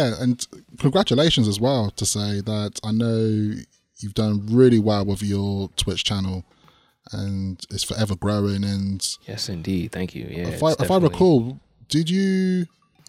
yeah, 0.00 0.22
and 0.22 0.46
congratulations 0.78 1.48
as 1.48 1.60
well 1.60 1.90
to 1.92 2.06
say 2.06 2.40
that 2.40 2.80
I 2.84 2.92
know 2.92 3.54
you've 3.98 4.14
done 4.14 4.46
really 4.50 4.78
well 4.78 5.04
with 5.04 5.22
your 5.22 5.68
Twitch 5.76 6.04
channel, 6.04 6.44
and 7.12 7.64
it's 7.70 7.84
forever 7.84 8.16
growing. 8.16 8.64
And 8.64 9.06
Yes, 9.26 9.48
indeed. 9.48 9.92
Thank 9.92 10.14
you. 10.14 10.26
Yeah. 10.30 10.48
if 10.48 10.62
I, 10.62 10.72
if 10.78 10.90
I 10.90 10.98
recall, 10.98 11.60
did 11.88 12.08
you? 12.10 12.66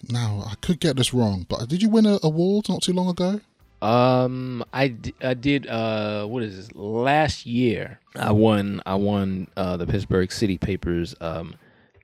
Now 0.09 0.43
I 0.47 0.55
could 0.61 0.79
get 0.79 0.95
this 0.97 1.13
wrong, 1.13 1.45
but 1.47 1.69
did 1.69 1.83
you 1.83 1.89
win 1.89 2.05
an 2.07 2.17
award 2.23 2.67
not 2.69 2.81
too 2.81 2.93
long 2.93 3.09
ago? 3.09 3.39
Um, 3.81 4.63
I, 4.73 4.87
d- 4.89 5.13
I 5.21 5.33
did. 5.33 5.67
Uh, 5.67 6.25
what 6.25 6.43
is 6.43 6.55
this? 6.55 6.75
Last 6.75 7.45
year, 7.45 7.99
I 8.15 8.31
won. 8.31 8.81
I 8.85 8.95
won 8.95 9.47
uh, 9.57 9.77
the 9.77 9.85
Pittsburgh 9.87 10.31
City 10.31 10.57
Papers. 10.57 11.15
Um, 11.21 11.55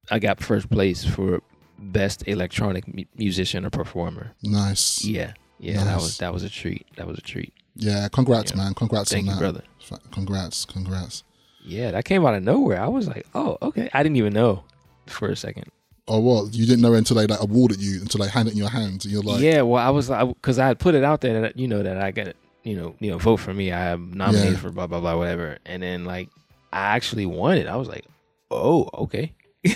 I 0.09 0.19
got 0.19 0.39
first 0.41 0.69
place 0.69 1.03
for 1.05 1.41
best 1.79 2.27
electronic 2.27 2.87
mu- 2.93 3.03
musician 3.15 3.65
or 3.65 3.69
performer. 3.69 4.31
Nice. 4.43 5.03
Yeah, 5.05 5.33
yeah. 5.59 5.83
That 5.83 5.95
was 5.97 6.17
that 6.19 6.33
was 6.33 6.43
a 6.43 6.49
treat. 6.49 6.85
That 6.95 7.07
was 7.07 7.17
a 7.17 7.21
treat. 7.21 7.53
Yeah, 7.75 8.07
congrats, 8.09 8.51
Yeah. 8.51 8.57
man. 8.57 8.73
Congrats 8.73 9.11
Thank 9.11 9.27
on 9.27 9.27
you, 9.27 9.33
that, 9.33 9.39
brother. 9.39 9.63
Congrats, 10.11 10.65
congrats. 10.65 11.23
Yeah, 11.63 11.91
that 11.91 12.05
came 12.05 12.25
out 12.25 12.33
of 12.33 12.43
nowhere. 12.43 12.81
I 12.81 12.87
was 12.87 13.07
like, 13.07 13.25
oh, 13.35 13.57
okay. 13.61 13.89
I 13.93 14.01
didn't 14.01 14.15
even 14.17 14.33
know 14.33 14.63
for 15.05 15.27
a 15.29 15.35
second. 15.35 15.65
Or 16.07 16.21
what? 16.23 16.53
You 16.53 16.65
didn't 16.65 16.81
know 16.81 16.93
until 16.93 17.17
they 17.17 17.27
like 17.27 17.41
awarded 17.41 17.81
you 17.81 17.99
until 18.01 18.21
they 18.23 18.29
hand 18.29 18.47
it 18.47 18.51
in 18.53 18.57
your 18.57 18.69
hands, 18.69 19.03
and 19.05 19.11
you're 19.11 19.21
like, 19.21 19.41
yeah, 19.41 19.61
well, 19.61 19.85
I 19.85 19.89
was 19.89 20.09
like, 20.09 20.27
because 20.29 20.57
I 20.59 20.67
had 20.67 20.79
put 20.79 20.95
it 20.95 21.03
out 21.03 21.19
there 21.21 21.41
that 21.41 21.57
you 21.59 21.67
know 21.67 21.83
that 21.83 21.97
I 22.01 22.11
got 22.11 22.33
you 22.63 22.75
know 22.77 22.95
you 22.99 23.11
know 23.11 23.17
vote 23.17 23.37
for 23.37 23.53
me. 23.53 23.71
I 23.73 23.89
am 23.89 24.13
nominated 24.13 24.53
Yeah. 24.53 24.59
for 24.59 24.71
blah 24.71 24.87
blah 24.87 25.01
blah 25.01 25.17
whatever, 25.17 25.57
and 25.65 25.83
then 25.83 26.05
like 26.05 26.29
I 26.71 26.95
actually 26.95 27.25
won 27.25 27.57
it. 27.57 27.67
I 27.67 27.75
was 27.75 27.89
like, 27.89 28.05
oh 28.49 28.89
okay, 28.93 29.33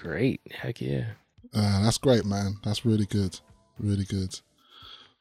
great. 0.00 0.40
Heck 0.50 0.80
yeah. 0.80 1.04
Uh, 1.54 1.82
that's 1.82 1.98
great, 1.98 2.24
man. 2.24 2.56
That's 2.64 2.84
really 2.84 3.06
good. 3.06 3.38
Really 3.78 4.04
good. 4.04 4.40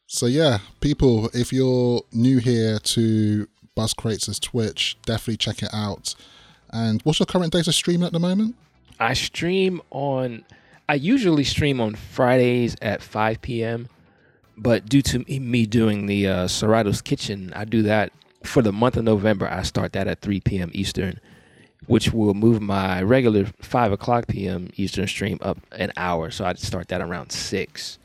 So 0.07 0.25
yeah, 0.25 0.59
people, 0.81 1.29
if 1.33 1.53
you're 1.53 2.01
new 2.11 2.39
here 2.39 2.79
to 2.79 3.47
Buscrates' 3.75 4.39
Twitch, 4.39 4.97
definitely 5.05 5.37
check 5.37 5.61
it 5.61 5.69
out. 5.73 6.15
And 6.71 7.01
what's 7.03 7.19
your 7.19 7.25
current 7.27 7.53
days 7.53 7.67
of 7.67 7.75
streaming 7.75 8.05
at 8.05 8.13
the 8.13 8.19
moment? 8.19 8.55
I 8.99 9.13
stream 9.13 9.81
on. 9.91 10.43
I 10.87 10.95
usually 10.95 11.43
stream 11.43 11.79
on 11.79 11.95
Fridays 11.95 12.75
at 12.81 13.01
5 13.01 13.41
p.m. 13.41 13.87
But 14.57 14.87
due 14.89 15.01
to 15.03 15.19
me- 15.19 15.65
doing 15.65 16.07
the 16.07 16.27
uh, 16.27 16.47
Serato's 16.47 17.01
Kitchen, 17.01 17.53
I 17.55 17.65
do 17.65 17.83
that 17.83 18.11
for 18.43 18.61
the 18.61 18.73
month 18.73 18.97
of 18.97 19.03
November. 19.03 19.47
I 19.47 19.61
start 19.63 19.93
that 19.93 20.07
at 20.07 20.21
3 20.21 20.41
p.m. 20.41 20.71
Eastern, 20.73 21.19
which 21.87 22.11
will 22.13 22.33
move 22.33 22.61
my 22.61 23.01
regular 23.01 23.45
5 23.61 23.91
o'clock 23.91 24.27
p.m. 24.27 24.69
Eastern 24.75 25.07
stream 25.07 25.39
up 25.41 25.57
an 25.71 25.91
hour. 25.97 26.29
So 26.31 26.45
I 26.45 26.53
start 26.53 26.87
that 26.89 27.01
around 27.01 27.31
6. 27.31 27.97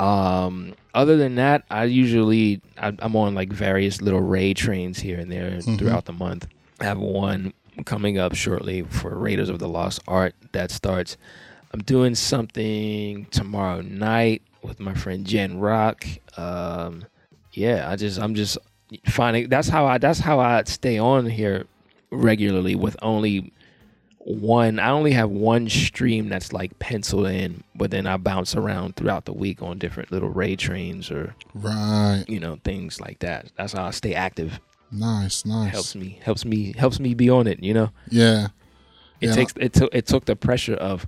Um, 0.00 0.74
other 0.92 1.16
than 1.16 1.36
that, 1.36 1.62
I 1.70 1.84
usually 1.84 2.60
I, 2.76 2.92
I'm 2.98 3.14
on 3.14 3.34
like 3.34 3.52
various 3.52 4.00
little 4.02 4.20
raid 4.20 4.56
trains 4.56 4.98
here 4.98 5.18
and 5.20 5.30
there 5.30 5.52
Mhm. 5.52 5.78
throughout 5.78 6.06
the 6.06 6.12
month. 6.12 6.48
I 6.80 6.84
have 6.84 6.98
one 6.98 7.52
coming 7.84 8.18
up 8.18 8.34
shortly 8.34 8.82
for 8.82 9.16
Raiders 9.16 9.48
of 9.48 9.58
the 9.60 9.68
Lost 9.68 10.00
Art 10.08 10.34
that 10.52 10.70
starts. 10.72 11.16
I'm 11.72 11.80
doing 11.82 12.14
something 12.16 13.26
tomorrow 13.30 13.80
night 13.82 14.42
with 14.62 14.80
my 14.80 14.94
friend 14.94 15.24
Jen 15.24 15.58
Rock. 15.58 16.04
Um, 16.36 17.04
yeah, 17.52 17.88
I 17.88 17.94
just 17.96 18.18
I'm 18.20 18.34
just 18.34 18.58
finding 19.06 19.48
that's 19.48 19.68
how 19.68 19.86
I 19.86 19.98
that's 19.98 20.18
how 20.20 20.40
I 20.40 20.62
stay 20.64 20.98
on 20.98 21.26
here 21.26 21.66
regularly 22.14 22.74
with 22.74 22.96
only 23.02 23.52
one 24.18 24.78
I 24.78 24.88
only 24.90 25.12
have 25.12 25.28
one 25.30 25.68
stream 25.68 26.28
that's 26.30 26.52
like 26.52 26.78
penciled 26.78 27.26
in, 27.26 27.62
but 27.74 27.90
then 27.90 28.06
I 28.06 28.16
bounce 28.16 28.54
around 28.56 28.96
throughout 28.96 29.26
the 29.26 29.34
week 29.34 29.60
on 29.62 29.78
different 29.78 30.10
little 30.10 30.30
raid 30.30 30.58
trains 30.58 31.10
or 31.10 31.34
Right. 31.52 32.24
you 32.26 32.40
know 32.40 32.58
things 32.64 33.00
like 33.00 33.18
that. 33.18 33.52
That's 33.58 33.74
how 33.74 33.84
I 33.84 33.90
stay 33.90 34.14
active. 34.14 34.60
Nice, 34.90 35.44
nice. 35.44 35.72
Helps 35.72 35.94
me 35.94 36.18
helps 36.22 36.44
me 36.46 36.72
helps 36.78 37.00
me 37.00 37.12
be 37.14 37.28
on 37.28 37.46
it. 37.46 37.62
You 37.62 37.74
know. 37.74 37.90
Yeah. 38.10 38.48
It 39.20 39.28
Yeah. 39.28 39.34
takes 39.34 39.52
it 39.58 39.72
took 39.74 39.94
it 39.94 40.06
took 40.06 40.24
the 40.24 40.36
pressure 40.36 40.74
of, 40.74 41.06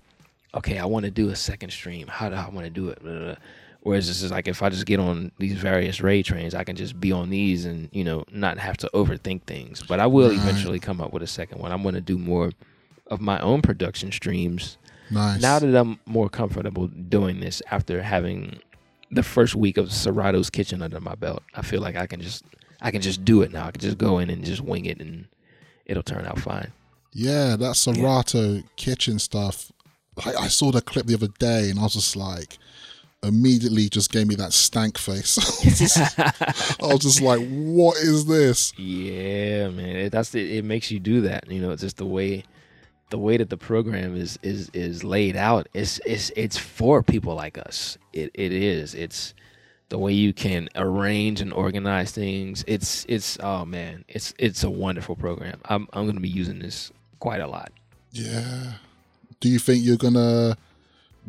okay, 0.54 0.78
I 0.78 0.84
want 0.84 1.04
to 1.06 1.10
do 1.10 1.30
a 1.30 1.36
second 1.36 1.70
stream. 1.70 2.08
How 2.08 2.28
do 2.28 2.34
I 2.34 2.48
want 2.50 2.64
to 2.64 2.70
do 2.70 2.88
it? 2.90 3.02
Blah, 3.02 3.12
blah, 3.12 3.24
blah. 3.24 3.34
Whereas 3.86 4.08
this 4.08 4.20
is 4.20 4.32
like 4.32 4.48
if 4.48 4.62
I 4.64 4.68
just 4.68 4.84
get 4.84 4.98
on 4.98 5.30
these 5.38 5.52
various 5.52 6.00
raid 6.00 6.24
trains, 6.24 6.56
I 6.56 6.64
can 6.64 6.74
just 6.74 6.98
be 6.98 7.12
on 7.12 7.30
these 7.30 7.64
and 7.64 7.88
you 7.92 8.02
know 8.02 8.24
not 8.32 8.58
have 8.58 8.76
to 8.78 8.90
overthink 8.92 9.42
things. 9.44 9.82
But 9.86 10.00
I 10.00 10.06
will 10.08 10.28
Right. 10.30 10.38
eventually 10.38 10.80
come 10.80 11.00
up 11.00 11.12
with 11.12 11.22
a 11.22 11.26
second 11.28 11.60
one. 11.60 11.70
I'm 11.70 11.82
going 11.82 11.94
to 11.94 12.00
do 12.00 12.18
more 12.18 12.50
of 13.06 13.20
my 13.20 13.38
own 13.40 13.62
production 13.62 14.10
streams. 14.10 14.76
Nice. 15.08 15.40
Now 15.40 15.60
that 15.60 15.72
I'm 15.76 16.00
more 16.04 16.28
comfortable 16.28 16.88
doing 16.88 17.38
this 17.38 17.62
after 17.70 18.02
having 18.02 18.58
the 19.12 19.22
first 19.22 19.54
week 19.54 19.76
of 19.76 19.92
Serato's 19.92 20.50
Kitchen 20.50 20.82
under 20.82 20.98
my 21.00 21.14
belt, 21.14 21.44
I 21.54 21.62
feel 21.62 21.80
like 21.80 21.94
I 21.94 22.08
can 22.08 22.20
just 22.20 22.42
I 22.80 22.90
can 22.90 23.00
just 23.02 23.24
do 23.24 23.42
it 23.42 23.52
now. 23.52 23.66
I 23.68 23.70
can 23.70 23.80
just 23.80 23.98
go 23.98 24.18
in 24.18 24.30
and 24.30 24.44
just 24.44 24.62
wing 24.62 24.84
it 24.86 25.00
and 25.00 25.26
it'll 25.84 26.02
turn 26.02 26.26
out 26.26 26.40
fine. 26.40 26.72
Yeah, 27.12 27.54
that 27.54 27.76
Serato 27.76 28.62
kitchen 28.74 29.20
stuff. 29.20 29.70
I, 30.24 30.34
I 30.34 30.48
saw 30.48 30.72
the 30.72 30.80
clip 30.82 31.06
the 31.06 31.14
other 31.14 31.28
day, 31.38 31.70
and 31.70 31.78
I 31.78 31.82
was 31.84 31.94
just 31.94 32.16
like, 32.16 32.58
immediately 33.22 33.88
just 33.88 34.12
gave 34.12 34.26
me 34.28 34.34
that 34.36 34.52
stank 34.52 34.98
face. 34.98 35.38
I 35.64 35.68
was 35.68 35.78
just- 35.78 36.18
I 36.18 36.86
was 36.86 37.00
just 37.00 37.20
like, 37.20 37.40
what 37.48 37.96
is 37.98 38.26
this? 38.26 38.72
Yeah, 38.78 39.68
man. 39.68 39.96
It, 39.96 40.10
that's 40.12 40.30
the, 40.30 40.58
it 40.58 40.64
makes 40.64 40.90
you 40.90 41.00
do 41.00 41.22
that. 41.22 41.50
You 41.50 41.60
know, 41.60 41.70
it's 41.70 41.82
just 41.82 41.96
the 41.96 42.06
way 42.06 42.44
the 43.10 43.18
way 43.18 43.36
that 43.36 43.50
the 43.50 43.56
program 43.56 44.16
is 44.16 44.38
is 44.42 44.68
is 44.74 45.04
laid 45.04 45.36
out. 45.36 45.68
It's 45.74 46.00
it's 46.04 46.30
it's 46.36 46.58
for 46.58 47.02
people 47.02 47.34
like 47.34 47.56
us. 47.58 47.98
It 48.12 48.30
it 48.34 48.52
is. 48.52 48.94
It's 48.94 49.32
the 49.88 49.98
way 49.98 50.12
you 50.12 50.32
can 50.32 50.68
arrange 50.74 51.40
and 51.40 51.52
organize 51.52 52.10
things. 52.10 52.64
It's 52.66 53.06
it's 53.08 53.38
oh 53.40 53.64
man, 53.64 54.04
it's 54.08 54.34
it's 54.38 54.64
a 54.64 54.70
wonderful 54.70 55.14
program. 55.16 55.60
I'm 55.66 55.86
I'm 55.92 56.04
going 56.04 56.16
to 56.16 56.20
be 56.20 56.28
using 56.28 56.58
this 56.58 56.90
quite 57.20 57.40
a 57.40 57.46
lot. 57.46 57.70
Yeah. 58.10 58.72
Do 59.40 59.48
you 59.48 59.58
think 59.60 59.84
you're 59.84 59.96
gonna 59.96 60.56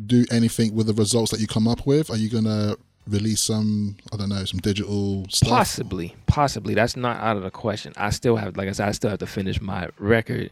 do 0.04 0.24
anything 0.30 0.74
with 0.74 0.86
the 0.86 0.94
results 0.94 1.30
that 1.30 1.40
you 1.40 1.46
come 1.46 1.66
up 1.68 1.86
with? 1.86 2.10
Are 2.10 2.16
you 2.16 2.28
gonna 2.28 2.76
release 3.08 3.40
some, 3.40 3.96
I 4.12 4.16
don't 4.16 4.28
know, 4.28 4.44
some 4.44 4.60
digital 4.60 5.26
stuff? 5.28 5.50
Possibly, 5.50 6.14
possibly. 6.26 6.74
That's 6.74 6.96
not 6.96 7.18
out 7.18 7.36
of 7.36 7.42
the 7.42 7.50
question. 7.50 7.92
I 7.96 8.10
still 8.10 8.36
have, 8.36 8.56
like 8.56 8.68
I 8.68 8.72
said, 8.72 8.88
I 8.88 8.92
still 8.92 9.10
have 9.10 9.18
to 9.20 9.26
finish 9.26 9.60
my 9.60 9.88
record, 9.98 10.50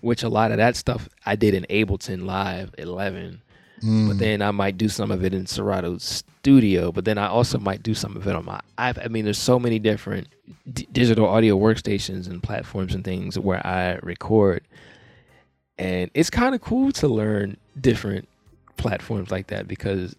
which 0.00 0.22
a 0.22 0.28
lot 0.28 0.50
of 0.50 0.58
that 0.58 0.76
stuff 0.76 1.08
I 1.24 1.36
did 1.36 1.54
in 1.54 1.66
Ableton 1.68 2.24
Live 2.24 2.74
11. 2.78 3.42
Mm. 3.82 4.08
But 4.08 4.18
then 4.18 4.42
I 4.42 4.50
might 4.50 4.78
do 4.78 4.88
some 4.88 5.10
of 5.10 5.24
it 5.24 5.34
in 5.34 5.46
Serato 5.46 5.98
Studio. 5.98 6.92
But 6.92 7.04
then 7.04 7.18
I 7.18 7.28
also 7.28 7.58
might 7.58 7.82
do 7.82 7.94
some 7.94 8.16
of 8.16 8.26
it 8.26 8.34
on 8.34 8.44
my 8.44 8.60
iPad. 8.78 9.04
I 9.04 9.08
mean, 9.08 9.24
there's 9.24 9.38
so 9.38 9.58
many 9.58 9.78
different 9.78 10.28
d- 10.72 10.88
digital 10.92 11.26
audio 11.26 11.58
workstations 11.58 12.28
and 12.28 12.42
platforms 12.42 12.94
and 12.94 13.04
things 13.04 13.38
where 13.38 13.64
I 13.66 13.98
record. 14.02 14.62
And 15.78 16.10
it's 16.14 16.30
kind 16.30 16.54
of 16.54 16.62
cool 16.62 16.90
to 16.92 17.08
learn 17.08 17.58
different 17.78 18.28
platforms 18.76 19.30
like 19.30 19.48
that 19.48 19.66
because 19.68 20.14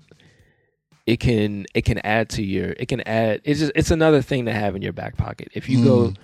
it 1.05 1.19
can 1.19 1.65
it 1.73 1.83
can 1.85 1.99
add 1.99 2.29
to 2.29 2.43
your 2.43 2.71
it 2.71 2.87
can 2.87 3.01
add 3.07 3.41
it's 3.43 3.59
just 3.59 3.71
it's 3.75 3.91
another 3.91 4.21
thing 4.21 4.45
to 4.45 4.53
have 4.53 4.75
in 4.75 4.81
your 4.81 4.93
back 4.93 5.17
pocket. 5.17 5.49
If 5.53 5.69
you 5.69 5.83
go 5.83 5.97
Mm. 6.09 6.17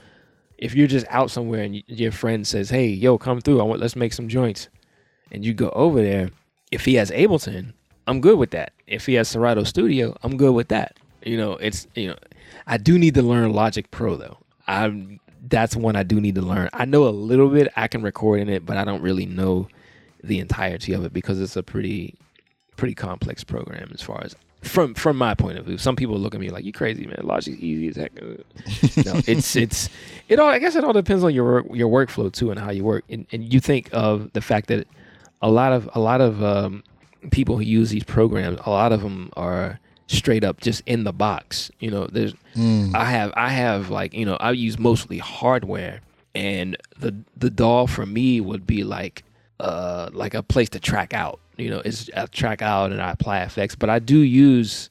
if 0.58 0.76
you're 0.76 0.88
just 0.88 1.06
out 1.10 1.32
somewhere 1.32 1.64
and 1.64 1.82
your 1.88 2.12
friend 2.12 2.46
says 2.46 2.70
hey 2.70 2.88
yo 2.88 3.18
come 3.18 3.40
through. 3.42 3.60
I 3.60 3.64
want 3.64 3.80
let's 3.80 3.96
make 3.96 4.14
some 4.14 4.28
joints. 4.28 4.70
And 5.32 5.44
you 5.46 5.54
go 5.54 5.70
over 5.72 6.02
there 6.02 6.30
if 6.72 6.86
he 6.86 6.96
has 6.96 7.12
ableton 7.12 7.74
i'm 8.08 8.20
good 8.20 8.38
with 8.38 8.52
that. 8.52 8.74
If 8.88 9.06
he 9.06 9.14
has 9.16 9.30
serato 9.30 9.64
studio 9.64 10.16
i'm 10.24 10.36
good 10.38 10.54
with 10.54 10.68
that. 10.70 10.98
You 11.24 11.38
know 11.38 11.54
it's 11.54 11.88
you 11.96 12.10
know 12.10 12.18
i 12.68 12.78
do 12.78 13.00
need 13.00 13.14
to 13.16 13.22
learn 13.22 13.54
logic 13.54 13.90
pro 13.92 14.16
though. 14.18 14.38
I'm 14.68 15.20
that's 15.48 15.76
one 15.76 15.96
i 15.96 16.04
do 16.04 16.20
need 16.20 16.36
to 16.36 16.42
learn. 16.42 16.70
I 16.74 16.84
know 16.86 17.08
a 17.08 17.10
little 17.10 17.50
bit 17.50 17.72
i 17.78 17.88
can 17.88 18.02
record 18.02 18.42
in 18.42 18.50
it 18.50 18.66
but 18.66 18.76
i 18.78 18.84
don't 18.84 19.02
really 19.02 19.26
know 19.26 19.68
the 20.24 20.40
entirety 20.40 20.94
of 20.94 21.04
it 21.06 21.14
because 21.14 21.40
it's 21.42 21.56
a 21.56 21.64
pretty 21.64 22.16
pretty 22.78 22.96
complex 22.96 23.44
program 23.44 23.92
as 23.94 24.02
far 24.02 24.22
as 24.24 24.36
from 24.62 24.94
from 24.94 25.18
my 25.18 25.36
point 25.36 25.58
of 25.58 25.66
view. 25.66 25.78
Some 25.78 25.96
people 25.96 26.18
look 26.18 26.34
at 26.34 26.40
me 26.42 26.50
like 26.50 26.64
you 26.64 26.72
crazy, 26.72 27.06
man. 27.06 27.20
Logic's 27.24 27.60
easy 27.60 27.90
as 27.90 27.96
heck. 27.98 28.16
no, 28.22 29.22
it's 29.28 29.56
it's 29.56 29.90
it 30.30 30.40
all. 30.40 30.50
I 30.50 30.60
guess 30.60 30.76
it 30.76 30.84
all 30.84 30.94
depends 30.94 31.24
on 31.24 31.34
your 31.34 31.44
work, 31.46 31.66
your 31.74 31.90
workflow 31.90 32.32
too 32.32 32.50
and 32.52 32.60
how 32.60 32.72
you 32.72 32.84
work. 32.84 33.04
And, 33.10 33.28
and 33.32 33.54
you 33.54 33.60
think 33.60 33.90
of 33.92 34.32
the 34.34 34.42
fact 34.42 34.68
that 34.68 34.88
a 35.42 35.50
lot 35.52 35.74
of 35.74 35.90
a 35.94 36.00
lot 36.00 36.22
of 36.22 36.42
um, 36.42 36.84
people 37.32 37.58
who 37.58 37.64
use 37.64 37.90
these 37.90 38.06
programs, 38.06 38.60
a 38.66 38.70
lot 38.70 38.94
of 38.94 39.02
them 39.02 39.30
are 39.36 39.80
straight 40.08 40.44
up 40.46 40.62
just 40.62 40.82
in 40.86 41.04
the 41.04 41.14
box. 41.14 41.70
You 41.80 41.92
know, 41.92 42.08
there's 42.08 42.34
Mm. 42.56 42.94
I 42.96 43.06
have 43.06 43.34
I 43.36 43.50
have 43.50 43.90
like 43.90 44.14
you 44.14 44.26
know 44.26 44.36
I 44.40 44.52
use 44.52 44.78
mostly 44.78 45.18
hardware, 45.18 46.02
and 46.36 46.78
the 47.00 47.16
the 47.36 47.50
DAW 47.50 47.88
for 47.88 48.06
me 48.06 48.40
would 48.40 48.68
be 48.68 48.84
like 48.84 49.24
uh 49.60 50.10
like 50.14 50.34
a 50.34 50.44
place 50.44 50.70
to 50.70 50.80
track 50.80 51.14
out. 51.14 51.40
You 51.58 51.70
know, 51.70 51.82
it's 51.86 52.10
I 52.16 52.26
track 52.28 52.62
out 52.62 52.92
and 52.92 53.02
I 53.02 53.12
apply 53.12 53.42
effects, 53.42 53.76
but 53.76 53.90
I 53.90 54.00
do 54.00 54.18
use 54.20 54.90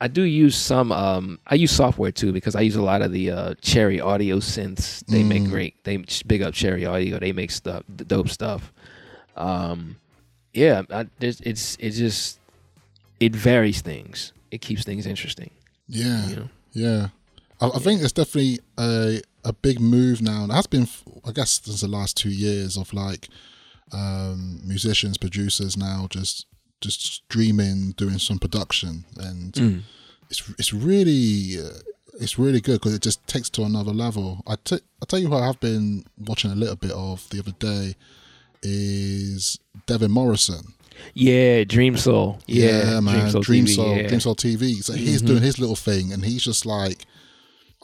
I 0.00 0.08
do 0.08 0.22
use 0.22 0.56
some 0.56 0.90
um 0.92 1.38
I 1.46 1.54
use 1.54 1.70
software 1.70 2.10
too 2.12 2.32
because 2.32 2.56
I 2.56 2.60
use 2.62 2.76
a 2.76 2.82
lot 2.82 3.02
of 3.02 3.12
the 3.12 3.30
uh 3.30 3.54
Cherry 3.60 4.00
Audio 4.00 4.36
synths. 4.38 5.04
They 5.06 5.22
make 5.22 5.42
Mm. 5.42 5.50
great. 5.50 5.84
They 5.84 6.02
big 6.26 6.42
up 6.42 6.54
Cherry 6.54 6.84
Audio. 6.86 7.18
They 7.18 7.32
make 7.32 7.50
stuff 7.50 7.84
the 7.94 8.04
dope 8.04 8.28
stuff. 8.28 8.72
Um 9.36 9.96
yeah, 10.54 10.82
I, 10.90 11.06
it's 11.20 11.76
it's 11.80 11.96
just 11.98 12.38
it 13.20 13.34
varies 13.36 13.80
things. 13.80 14.32
It 14.50 14.60
keeps 14.60 14.84
things 14.84 15.06
interesting. 15.06 15.50
Yeah, 15.88 16.26
You 16.28 16.36
know? 16.36 16.48
yeah. 16.72 17.08
I, 17.60 17.68
I 17.68 17.78
think 17.78 18.02
it's 18.02 18.12
definitely 18.12 18.58
a 18.78 19.20
a 19.44 19.52
big 19.52 19.80
move 19.80 20.22
now, 20.22 20.44
and 20.44 20.52
has 20.52 20.66
been, 20.66 20.86
I 21.26 21.32
guess, 21.32 21.60
since 21.62 21.80
the 21.80 21.88
last 21.88 22.16
two 22.16 22.30
years 22.30 22.76
of 22.76 22.92
like 22.92 23.28
um, 23.92 24.60
musicians, 24.64 25.18
producers 25.18 25.76
now 25.76 26.06
just 26.10 26.46
just 26.80 27.00
streaming, 27.02 27.92
doing 27.92 28.18
some 28.18 28.38
production, 28.38 29.04
and 29.18 29.52
Mm. 29.54 29.82
it's 30.30 30.42
it's 30.58 30.72
really 30.72 31.58
uh, 31.64 31.78
it's 32.20 32.38
really 32.38 32.60
good 32.60 32.80
because 32.80 32.94
it 32.94 33.02
just 33.02 33.24
takes 33.26 33.48
to 33.50 33.62
another 33.64 33.92
level. 33.92 34.42
I 34.46 34.56
t- 34.64 34.80
I 35.02 35.04
tell 35.06 35.18
you 35.18 35.28
what, 35.30 35.42
I've 35.42 35.60
been 35.60 36.04
watching 36.18 36.50
a 36.50 36.54
little 36.56 36.76
bit 36.76 36.90
of 36.92 37.28
the 37.30 37.38
other 37.40 37.52
day 37.58 37.94
is 38.62 39.58
Devin 39.86 40.10
Morrison. 40.10 40.74
Yeah, 41.14 41.64
Dream 41.64 41.96
Soul. 41.96 42.38
Yeah, 42.46 43.00
man, 43.00 43.30
Soul 43.30 43.40
Dream 43.42 43.64
TV, 43.64 43.74
Soul, 43.74 43.96
yeah. 43.96 44.08
Dream 44.08 44.20
Soul 44.20 44.36
TV. 44.36 44.82
So 44.84 44.92
he's 44.92 45.22
Mhm. 45.22 45.26
doing 45.26 45.42
his 45.42 45.58
little 45.58 45.74
thing, 45.76 46.12
and 46.12 46.24
he's 46.24 46.44
just 46.44 46.64
like, 46.64 47.04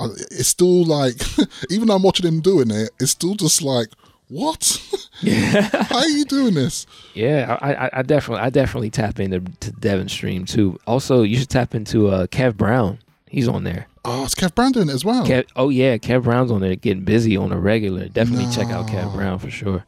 it's 0.00 0.48
still 0.48 0.84
like, 0.84 1.14
even 1.70 1.88
though 1.88 1.96
I'm 1.96 2.02
watching 2.02 2.26
him 2.26 2.40
doing 2.40 2.70
it, 2.70 2.90
it's 3.00 3.10
still 3.12 3.34
just 3.34 3.62
like, 3.62 3.88
what? 4.28 4.80
How 5.22 5.98
are 5.98 6.08
you 6.08 6.24
doing 6.24 6.54
this? 6.54 6.86
Yeah, 7.14 7.56
I, 7.60 7.74
I, 7.74 7.90
I 7.94 8.02
definitely, 8.02 8.42
I 8.44 8.50
definitely 8.50 8.90
tap 8.90 9.18
into 9.20 9.40
to 9.60 9.72
Devin 9.72 10.08
Stream 10.08 10.44
too. 10.44 10.78
Also, 10.86 11.22
you 11.22 11.38
should 11.38 11.48
tap 11.48 11.74
into 11.74 12.08
uh, 12.08 12.26
Kev 12.26 12.56
Brown. 12.56 12.98
He's 13.28 13.48
on 13.48 13.64
there. 13.64 13.86
Oh, 14.04 14.24
it's 14.24 14.34
Kev 14.34 14.54
Brown 14.54 14.72
doing 14.72 14.88
it 14.88 14.94
as 14.94 15.04
well. 15.04 15.26
Kev, 15.26 15.46
oh 15.56 15.70
yeah, 15.70 15.96
Kev 15.96 16.24
Brown's 16.24 16.50
on 16.50 16.60
there, 16.60 16.76
getting 16.76 17.04
busy 17.04 17.36
on 17.36 17.52
a 17.52 17.58
regular. 17.58 18.08
Definitely 18.08 18.52
check 18.54 18.68
out 18.68 18.86
Kev 18.86 19.12
Brown 19.14 19.38
for 19.38 19.50
sure. 19.50 19.84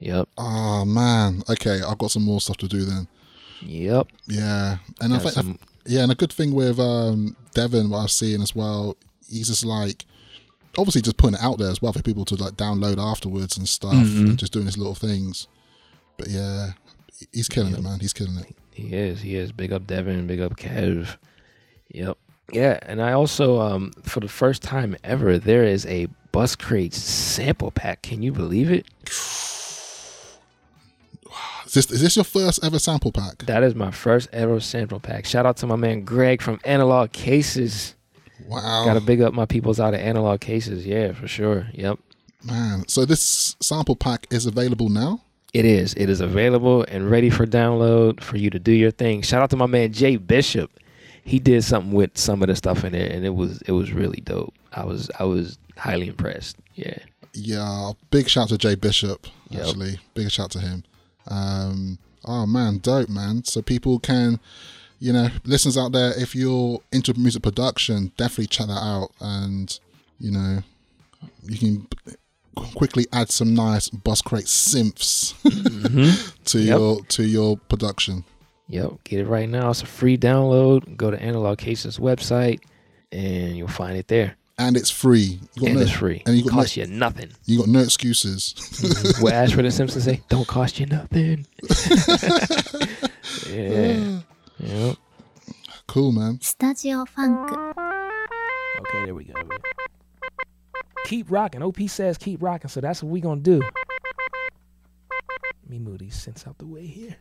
Yep. 0.00 0.28
Oh 0.36 0.84
man. 0.84 1.42
Okay, 1.48 1.80
I've 1.86 1.98
got 1.98 2.10
some 2.10 2.24
more 2.24 2.40
stuff 2.40 2.56
to 2.58 2.68
do 2.68 2.84
then. 2.84 3.06
Yep. 3.60 4.08
Yeah, 4.26 4.78
and 5.00 5.14
I 5.14 5.18
think 5.18 5.32
some- 5.32 5.58
yeah, 5.86 6.02
and 6.02 6.12
a 6.12 6.14
good 6.14 6.32
thing 6.32 6.54
with 6.54 6.78
um, 6.80 7.36
Devin, 7.54 7.90
what 7.90 7.98
I've 7.98 8.10
seen 8.10 8.40
as 8.40 8.54
well, 8.54 8.96
he's 9.28 9.48
just 9.48 9.64
like 9.64 10.04
obviously 10.76 11.02
just 11.02 11.16
putting 11.16 11.34
it 11.34 11.42
out 11.42 11.58
there 11.58 11.70
as 11.70 11.80
well 11.80 11.92
for 11.92 12.02
people 12.02 12.24
to 12.24 12.34
like 12.34 12.54
download 12.54 12.98
afterwards 12.98 13.56
and 13.56 13.68
stuff, 13.68 13.94
Mhm. 13.94 14.20
and 14.30 14.38
just 14.38 14.52
doing 14.52 14.66
his 14.66 14.76
little 14.78 14.94
things. 14.94 15.46
But 16.16 16.28
yeah, 16.28 16.72
he's 17.32 17.48
killing 17.48 17.74
it, 17.74 17.82
man. 17.82 18.00
He's 18.00 18.12
killing 18.12 18.36
it. 18.38 18.56
He 18.72 18.92
is. 18.94 19.20
He 19.22 19.36
is. 19.36 19.52
Big 19.52 19.72
up 19.72 19.86
Devin. 19.86 20.26
Big 20.26 20.40
up 20.40 20.56
Kev. 20.56 21.16
Yep. 21.92 22.18
Yeah, 22.52 22.78
and 22.82 23.00
I 23.00 23.12
also, 23.12 23.60
um, 23.60 23.92
for 24.02 24.20
the 24.20 24.28
first 24.28 24.62
time 24.62 24.96
ever, 25.04 25.38
there 25.38 25.64
is 25.64 25.86
a 25.86 26.08
Buscrates 26.32 26.94
sample 26.94 27.70
pack. 27.70 28.02
Can 28.02 28.22
you 28.22 28.32
believe 28.32 28.70
it? 28.70 28.86
Is 31.66 31.72
this 31.72 31.90
is 31.90 32.00
this 32.02 32.16
your 32.16 32.24
first 32.24 32.62
ever 32.64 32.78
sample 32.78 33.10
pack? 33.12 33.38
That 33.46 33.62
is 33.62 33.74
my 33.74 33.90
first 33.90 34.28
ever 34.32 34.60
sample 34.60 35.00
pack. 35.00 35.24
Shout 35.24 35.46
out 35.46 35.56
to 35.58 35.66
my 35.66 35.76
man 35.76 36.02
Greg 36.04 36.42
from 36.42 36.60
Analog 36.64 37.12
Cases. 37.12 37.94
Wow. 38.46 38.84
Gotta 38.84 39.00
big 39.00 39.20
up 39.20 39.34
my 39.34 39.46
peoples 39.46 39.80
out 39.80 39.94
of 39.94 40.00
Analog 40.00 40.40
Cases. 40.40 40.86
Yeah, 40.86 41.12
for 41.12 41.28
sure. 41.28 41.68
Yep. 41.72 41.98
Man, 42.44 42.86
so 42.88 43.04
this 43.06 43.56
sample 43.60 43.96
pack 43.96 44.26
is 44.30 44.44
available 44.44 44.90
now. 44.90 45.22
It 45.54 45.64
is. 45.64 45.94
It 45.94 46.10
is 46.10 46.20
available 46.20 46.84
and 46.88 47.10
ready 47.10 47.30
for 47.30 47.46
download 47.46 48.20
for 48.20 48.36
you 48.36 48.50
to 48.50 48.58
do 48.58 48.72
your 48.72 48.90
thing. 48.90 49.22
Shout 49.22 49.42
out 49.42 49.50
to 49.50 49.56
my 49.56 49.66
man 49.66 49.92
Jay 49.92 50.16
Bishop. 50.16 50.70
He 51.22 51.38
did 51.38 51.64
something 51.64 51.92
with 51.92 52.18
some 52.18 52.42
of 52.42 52.48
the 52.48 52.56
stuff 52.56 52.84
in 52.84 52.92
there, 52.92 53.10
and 53.10 53.24
it 53.24 53.34
was 53.34 53.62
it 53.62 53.72
was 53.72 53.92
really 53.92 54.20
dope. 54.20 54.52
I 54.72 54.84
was 54.84 55.10
I 55.18 55.24
was 55.24 55.58
highly 55.78 56.08
impressed. 56.08 56.56
Yeah. 56.74 56.98
Yeah, 57.34 57.92
big 58.10 58.28
shout 58.28 58.48
to 58.50 58.58
Jay 58.58 58.74
Bishop. 58.76 59.26
Yep. 59.48 59.66
Actually, 59.66 59.98
big 60.14 60.30
shout 60.30 60.50
to 60.52 60.60
him. 60.60 60.84
Um, 61.26 61.98
oh 62.24 62.46
man, 62.46 62.78
dope 62.78 63.08
man. 63.08 63.44
So 63.44 63.60
people 63.62 63.98
can, 63.98 64.38
you 65.00 65.12
know, 65.12 65.28
listeners 65.44 65.76
out 65.76 65.92
there, 65.92 66.12
if 66.18 66.34
you're 66.34 66.80
into 66.92 67.14
music 67.14 67.42
production, 67.42 68.12
definitely 68.16 68.46
check 68.46 68.66
that 68.68 68.72
out, 68.82 69.10
and 69.20 69.78
you 70.18 70.30
know, 70.30 70.58
you 71.42 71.58
can 71.58 71.86
quickly 72.54 73.06
add 73.12 73.30
some 73.30 73.54
nice 73.54 73.88
bus 73.88 74.22
crate 74.22 74.44
synths 74.46 75.34
mm-hmm. 75.42 76.38
to 76.44 76.58
Yep. 76.58 76.78
your 76.78 77.04
to 77.04 77.24
your 77.24 77.56
production. 77.56 78.24
Yep. 78.68 79.04
Get 79.04 79.20
it 79.20 79.26
right 79.26 79.48
now. 79.48 79.70
It's 79.70 79.82
a 79.82 79.86
free 79.86 80.16
download. 80.16 80.96
Go 80.96 81.10
to 81.10 81.20
Analog 81.20 81.58
Cases 81.58 81.98
website, 81.98 82.60
and 83.12 83.56
you'll 83.56 83.68
find 83.68 83.96
it 83.98 84.08
there. 84.08 84.36
And 84.56 84.76
it's 84.76 84.90
free. 84.90 85.40
You 85.54 85.60
got 85.60 85.66
And 85.66 85.74
no- 85.74 85.82
it's 85.82 85.90
free. 85.90 86.22
And 86.26 86.36
you 86.36 86.44
got 86.44 86.52
Costs 86.52 86.76
no, 86.76 86.84
you 86.84 86.88
nothing. 86.88 87.30
You 87.44 87.58
got 87.58 87.68
no 87.68 87.80
excuses. 87.80 88.54
Mm-hmm. 88.56 89.22
what 89.22 89.32
Ashford 89.34 89.64
and 89.64 89.74
Simpson 89.74 90.00
say? 90.00 90.22
Don't 90.28 90.46
cost 90.46 90.78
you 90.78 90.86
nothing. 90.86 91.46
yeah. 93.50 94.20
Yep. 94.58 94.96
Cool, 95.86 96.12
man. 96.12 96.40
Studio 96.40 97.04
Funk. 97.04 97.50
Okay, 98.80 99.04
there 99.04 99.14
we 99.14 99.24
go. 99.24 99.34
Keep 101.06 101.30
rocking. 101.30 101.62
OP 101.62 101.78
says 101.88 102.16
keep 102.16 102.42
rocking, 102.42 102.68
so 102.68 102.80
that's 102.80 103.02
what 103.02 103.10
we 103.10 103.20
gonna 103.20 103.40
do. 103.40 103.60
Let 103.60 103.72
me 105.68 105.78
move 105.78 105.98
these 105.98 106.16
synths 106.16 106.48
out 106.48 106.58
the 106.58 106.66
way 106.66 106.86
here. 106.86 107.16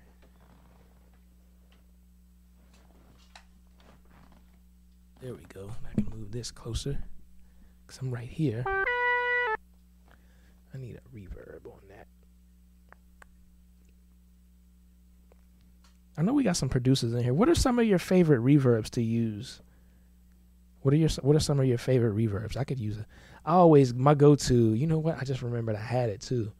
There 5.22 5.34
we 5.34 5.44
go. 5.54 5.72
I 5.90 5.94
can 5.94 6.08
move 6.18 6.32
this 6.32 6.52
closer 6.52 6.98
because 7.86 8.02
I'm 8.02 8.12
right 8.12 8.28
here. 8.28 8.64
I 8.68 9.56
need 10.78 10.98
a 10.98 11.16
reverb. 11.16 11.33
I 16.18 16.22
know 16.22 16.34
we 16.34 16.44
got 16.44 16.58
some 16.58 16.70
producers 16.70 17.14
in 17.14 17.24
here. 17.24 17.34
What 17.34 17.50
are 17.50 17.56
some 17.56 17.80
of 17.80 17.86
your 17.86 18.00
favorite 18.00 18.42
reverbs 18.42 18.90
to 18.92 19.02
use? 19.02 19.62
What 20.82 20.94
are 20.94 20.98
your 20.98 21.10
What 21.22 21.36
are 21.36 21.40
some 21.40 21.60
of 21.60 21.66
your 21.66 21.78
favorite 21.78 22.16
reverbs? 22.16 22.58
I 22.58 22.64
could 22.64 22.80
use 22.80 22.98
it. 22.98 23.06
I 23.46 23.54
always 23.54 23.94
my 23.94 24.14
go 24.14 24.36
to. 24.36 24.74
You 24.74 24.86
know 24.86 25.00
what? 25.00 25.18
I 25.20 25.24
just 25.24 25.42
remembered 25.42 25.76
I 25.76 25.82
had 25.82 26.10
it 26.10 26.22
too. 26.22 26.52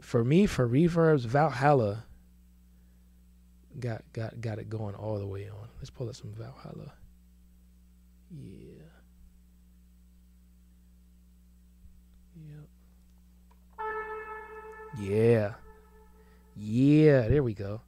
For 0.00 0.24
me, 0.24 0.46
for 0.46 0.68
reverbs, 0.68 1.26
Valhalla 1.26 2.04
got 3.80 4.04
got 4.12 4.40
got 4.40 4.58
it 4.58 4.68
going 4.68 4.94
all 4.94 5.18
the 5.18 5.26
way 5.26 5.48
on. 5.48 5.68
Let's 5.78 5.90
pull 5.90 6.08
up 6.08 6.14
some 6.14 6.32
Valhalla. 6.34 6.92
Yeah. 8.30 8.82
Yeah. 15.00 15.54
Yeah. 16.54 17.28
There 17.28 17.42
we 17.42 17.54
go. 17.54 17.80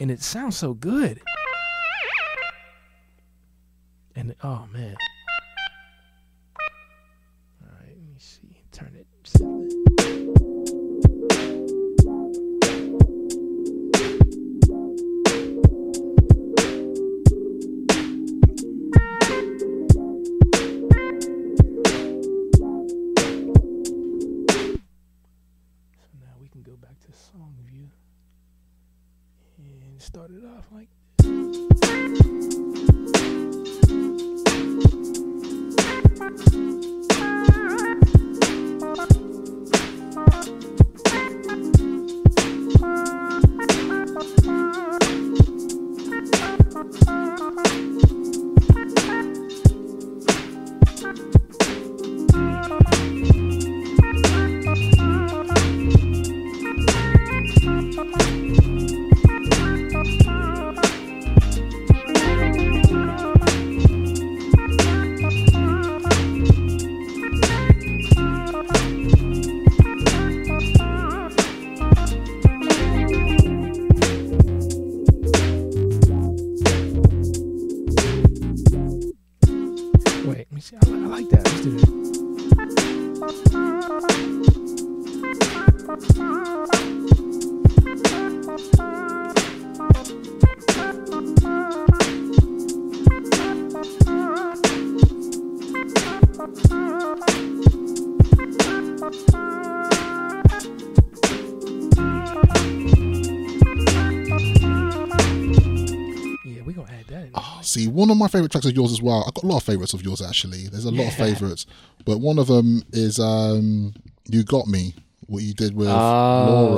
And 0.00 0.10
it 0.10 0.20
sounds 0.20 0.56
so 0.56 0.74
good. 0.74 1.22
And 4.16 4.34
oh 4.42 4.66
man. 4.72 4.96
And 30.14 30.30
start 30.30 30.30
it 30.30 30.44
off 30.44 30.66
like 30.72 30.88
So 32.52 32.71
one 108.02 108.10
of 108.10 108.16
my 108.16 108.26
favorite 108.26 108.50
tracks 108.50 108.66
of 108.66 108.74
yours 108.74 108.90
as 108.90 109.00
well. 109.00 109.22
I've 109.26 109.34
got 109.34 109.44
a 109.44 109.46
lot 109.46 109.58
of 109.58 109.62
favorites 109.62 109.94
of 109.94 110.02
yours 110.02 110.20
actually. 110.20 110.66
There's 110.68 110.84
a 110.84 110.90
lot 110.90 111.06
of 111.08 111.14
favorites, 111.14 111.66
but 112.04 112.18
one 112.18 112.38
of 112.38 112.48
them 112.48 112.82
is 112.92 113.20
um, 113.20 113.94
"You 114.28 114.42
Got 114.42 114.66
Me," 114.66 114.94
what 115.26 115.42
you 115.44 115.54
did 115.54 115.74
with 115.76 115.88
Oh, 115.88 115.92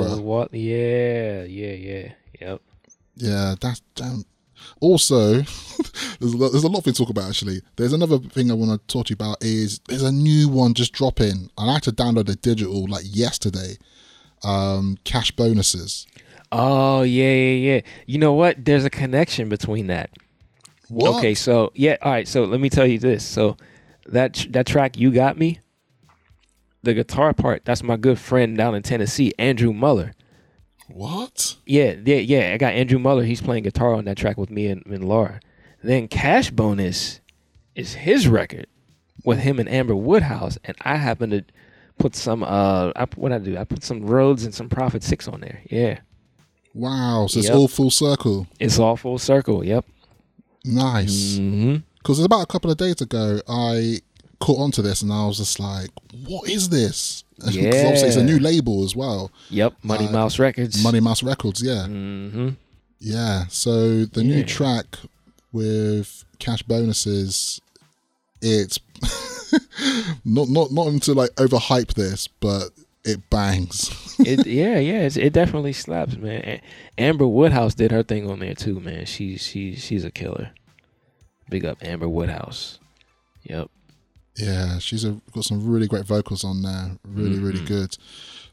Laura. 0.05 0.21
what? 0.21 0.53
Yeah, 0.53 1.43
yeah, 1.43 1.71
yeah. 1.73 2.11
Yep. 2.41 2.61
Yeah, 3.15 3.55
that's 3.59 3.81
damn. 3.95 4.23
Also, 4.81 5.33
there's 6.19 6.33
a 6.33 6.37
lot, 6.37 6.51
there's 6.51 6.63
a 6.63 6.67
lot 6.67 6.83
to 6.83 6.93
talk 6.93 7.09
about 7.09 7.29
actually. 7.29 7.61
There's 7.75 7.93
another 7.93 8.19
thing 8.19 8.51
I 8.51 8.53
want 8.53 8.71
to 8.79 8.87
talk 8.93 9.07
to 9.07 9.11
you 9.11 9.15
about 9.15 9.37
is 9.41 9.79
there's 9.87 10.03
a 10.03 10.11
new 10.11 10.47
one 10.49 10.73
just 10.75 10.93
dropping, 10.93 11.49
I 11.57 11.73
had 11.73 11.83
to 11.83 11.91
download 11.91 12.27
the 12.27 12.35
digital 12.35 12.85
like 12.87 13.03
yesterday. 13.05 13.77
Um, 14.43 14.97
cash 15.05 15.31
bonuses. 15.31 16.05
Oh 16.51 17.01
yeah, 17.01 17.33
yeah, 17.33 17.73
yeah. 17.75 17.81
You 18.05 18.19
know 18.19 18.33
what? 18.33 18.63
There's 18.63 18.85
a 18.85 18.89
connection 18.89 19.49
between 19.49 19.87
that. 19.87 20.11
What? 20.89 21.17
Okay, 21.17 21.33
so 21.33 21.71
yeah, 21.75 21.97
all 22.01 22.11
right. 22.11 22.27
So 22.27 22.43
let 22.45 22.59
me 22.59 22.69
tell 22.69 22.85
you 22.85 22.99
this. 22.99 23.25
So 23.25 23.57
that 24.07 24.45
that 24.51 24.65
track 24.67 24.97
you 24.97 25.11
got 25.11 25.37
me. 25.37 25.59
The 26.83 26.93
guitar 26.93 27.33
part. 27.33 27.65
That's 27.65 27.81
my 27.81 27.97
good 27.97 28.19
friend 28.19 28.55
down 28.55 28.75
in 28.75 28.83
Tennessee, 28.83 29.33
Andrew 29.39 29.73
Muller. 29.73 30.13
What? 30.87 31.55
Yeah, 31.65 31.95
yeah, 32.05 32.17
yeah. 32.17 32.51
I 32.53 32.57
got 32.57 32.73
Andrew 32.73 32.99
Muller. 32.99 33.23
He's 33.23 33.41
playing 33.41 33.63
guitar 33.63 33.93
on 33.95 34.05
that 34.05 34.17
track 34.17 34.37
with 34.37 34.51
me 34.51 34.67
and, 34.67 34.85
and 34.85 35.03
Laura. 35.07 35.39
Then 35.83 36.07
Cash 36.07 36.51
Bonus 36.51 37.21
is 37.73 37.93
his 37.95 38.27
record 38.27 38.67
with 39.23 39.39
him 39.39 39.57
and 39.59 39.67
Amber 39.67 39.95
Woodhouse, 39.95 40.59
and 40.63 40.77
I 40.81 40.97
happen 40.97 41.31
to 41.31 41.43
put 41.97 42.15
some. 42.15 42.43
Uh, 42.43 42.91
I, 42.95 43.07
what 43.15 43.31
I 43.31 43.39
do? 43.39 43.57
I 43.57 43.63
put 43.63 43.83
some 43.83 44.05
Rhodes 44.05 44.45
and 44.45 44.53
some 44.53 44.69
Prophet 44.69 45.01
Six 45.01 45.27
on 45.27 45.41
there. 45.41 45.61
Yeah, 45.71 45.99
Wow, 46.75 47.25
so 47.27 47.39
it's 47.39 47.47
Yep. 47.47 47.57
all 47.57 47.67
full 47.67 47.89
circle. 47.89 48.45
it's 48.59 48.77
all 48.77 48.95
full 48.95 49.17
circle. 49.17 49.63
Yep. 49.65 49.85
Nice. 50.65 51.37
Mm-hmm. 51.37 51.75
Because 51.97 52.19
about 52.19 52.41
a 52.41 52.45
couple 52.47 52.69
of 52.71 52.77
days 52.77 53.01
ago, 53.01 53.39
I 53.47 53.99
caught 54.39 54.59
onto 54.59 54.81
this 54.81 55.01
and 55.01 55.11
I 55.11 55.25
was 55.25 55.37
just 55.37 55.59
like, 55.59 55.89
"What 56.27 56.49
is 56.49 56.69
this?" 56.69 57.23
'Cause 57.39 57.49
obviously 57.57 58.07
it's 58.07 58.15
a 58.17 58.23
new 58.23 58.39
label 58.39 58.83
as 58.85 58.95
well. 58.95 59.31
Yep. 59.49 59.73
Money 59.83 60.07
Uh, 60.07 60.11
Mouse 60.11 60.39
Records. 60.39 60.81
Money 60.83 60.99
Mouse 61.01 61.21
Records, 61.23 61.61
yeah, 61.61 61.85
Mm-hmm. 61.87 62.49
yeah. 62.99 63.45
So 63.49 64.05
the 64.05 64.23
new 64.23 64.43
track 64.43 64.97
with 65.51 66.23
cash 66.39 66.61
bonuses, 66.63 67.59
it's 68.41 68.79
not 70.25 70.49
not 70.49 70.71
not 70.71 70.87
into 70.87 71.13
like 71.13 71.31
overhype 71.35 71.93
this, 71.93 72.27
but 72.39 72.69
it 73.05 73.29
bangs. 73.29 73.89
it 74.19 74.45
yeah 74.47 74.77
yeah 74.79 75.01
it's, 75.01 75.15
it 75.17 75.31
definitely 75.33 75.73
slaps 75.73 76.17
man 76.17 76.59
amber 76.97 77.27
woodhouse 77.27 77.73
did 77.75 77.91
her 77.91 78.03
thing 78.03 78.29
on 78.29 78.39
there 78.39 78.53
too 78.55 78.79
man 78.79 79.05
she's 79.05 79.41
she's 79.45 79.83
she's 79.83 80.03
a 80.03 80.11
killer 80.11 80.49
big 81.49 81.63
up 81.65 81.77
amber 81.81 82.09
woodhouse 82.09 82.79
yep 83.43 83.69
Yeah, 84.37 84.79
she's 84.79 85.05
a, 85.05 85.15
got 85.33 85.45
some 85.45 85.65
really 85.65 85.87
great 85.87 86.05
vocals 86.05 86.43
on 86.43 86.61
there. 86.61 86.97
Really, 87.07 87.39
really 87.39 87.61
Mhm. 87.61 87.67
good. 87.67 87.97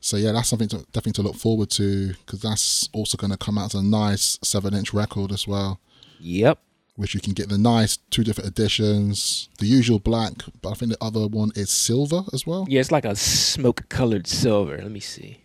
So 0.00 0.16
yeah, 0.16 0.30
that's 0.30 0.48
something 0.48 0.68
to, 0.68 0.76
definitely 0.92 1.12
to 1.14 1.22
look 1.22 1.34
forward 1.34 1.70
to 1.70 2.14
because 2.24 2.40
that's 2.40 2.88
also 2.92 3.16
going 3.16 3.32
to 3.32 3.36
come 3.36 3.58
out 3.58 3.74
as 3.74 3.80
a 3.80 3.82
nice 3.82 4.38
seven-inch 4.44 4.94
record 4.94 5.32
as 5.32 5.48
well. 5.48 5.80
Yep. 6.20 6.58
Which 6.94 7.14
you 7.14 7.20
can 7.20 7.32
get 7.32 7.48
the 7.48 7.56
nice 7.58 7.96
two 8.10 8.22
different 8.22 8.48
editions. 8.50 9.48
The 9.58 9.66
usual 9.66 9.98
black, 9.98 10.32
but 10.60 10.70
I 10.70 10.74
think 10.74 10.92
the 10.92 11.02
other 11.04 11.26
one 11.26 11.50
is 11.56 11.70
silver 11.70 12.22
as 12.32 12.46
well. 12.46 12.66
yeah 12.68 12.80
it's 12.80 12.92
like 12.92 13.04
a 13.06 13.16
smoke 13.16 13.88
colored 13.88 14.26
silver 14.26 14.76
let 14.76 14.90
me 14.90 15.00
see 15.00 15.38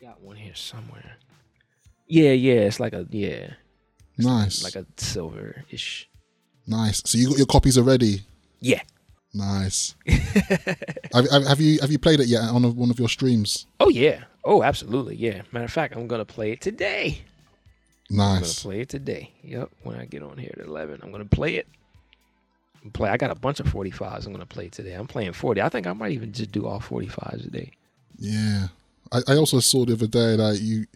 got 0.00 0.20
one 0.22 0.36
here 0.36 0.54
somewhere 0.54 1.16
yeah 2.06 2.30
yeah 2.32 2.60
it's 2.68 2.80
like 2.80 2.92
a 2.92 3.06
yeah 3.10 3.54
Nice, 4.16 4.64
like 4.64 4.74
a 4.76 4.84
silver 4.96 5.64
ish 5.70 6.08
nice. 6.66 7.02
So 7.04 7.18
you 7.18 7.28
got 7.28 7.38
your 7.38 7.46
copies 7.46 7.76
already. 7.78 8.22
yeah 8.60 8.82
Nice. 9.34 9.94
have, 10.06 11.30
have, 11.30 11.46
have 11.46 11.60
you 11.60 11.78
have 11.80 11.90
you 11.92 11.98
played 11.98 12.20
it 12.20 12.26
yet 12.28 12.42
on 12.44 12.64
a, 12.64 12.68
one 12.70 12.90
of 12.90 12.98
your 12.98 13.08
streams? 13.08 13.66
oh 13.80 13.88
yeah 13.90 14.24
oh 14.44 14.62
absolutely 14.62 15.16
yeah 15.16 15.42
matter 15.52 15.64
of 15.66 15.72
fact 15.72 15.94
i'm 15.96 16.06
gonna 16.08 16.24
play 16.24 16.52
it 16.52 16.60
today 16.60 17.20
I'm 18.10 18.16
gonna 18.16 18.46
play 18.46 18.80
it 18.80 18.88
today. 18.88 19.32
Yep. 19.42 19.70
When 19.82 19.96
I 19.96 20.06
get 20.06 20.22
on 20.22 20.38
here 20.38 20.52
at 20.54 20.64
eleven, 20.64 21.00
I'm 21.02 21.12
gonna 21.12 21.24
play 21.24 21.56
it. 21.56 21.68
Play. 22.92 23.10
I 23.10 23.16
got 23.16 23.30
a 23.30 23.34
bunch 23.34 23.60
of 23.60 23.66
45s. 23.66 24.24
I'm 24.24 24.32
gonna 24.32 24.46
play 24.46 24.68
today. 24.68 24.94
I'm 24.94 25.06
playing 25.06 25.32
40. 25.32 25.60
I 25.60 25.68
think 25.68 25.86
I 25.86 25.92
might 25.92 26.12
even 26.12 26.32
just 26.32 26.52
do 26.52 26.66
all 26.66 26.80
45s 26.80 27.42
today. 27.42 27.72
Yeah. 28.18 28.68
I, 29.12 29.20
I 29.28 29.36
also 29.36 29.60
saw 29.60 29.84
the 29.84 29.94
other 29.94 30.06
day 30.06 30.36
that 30.36 30.58
you 30.60 30.86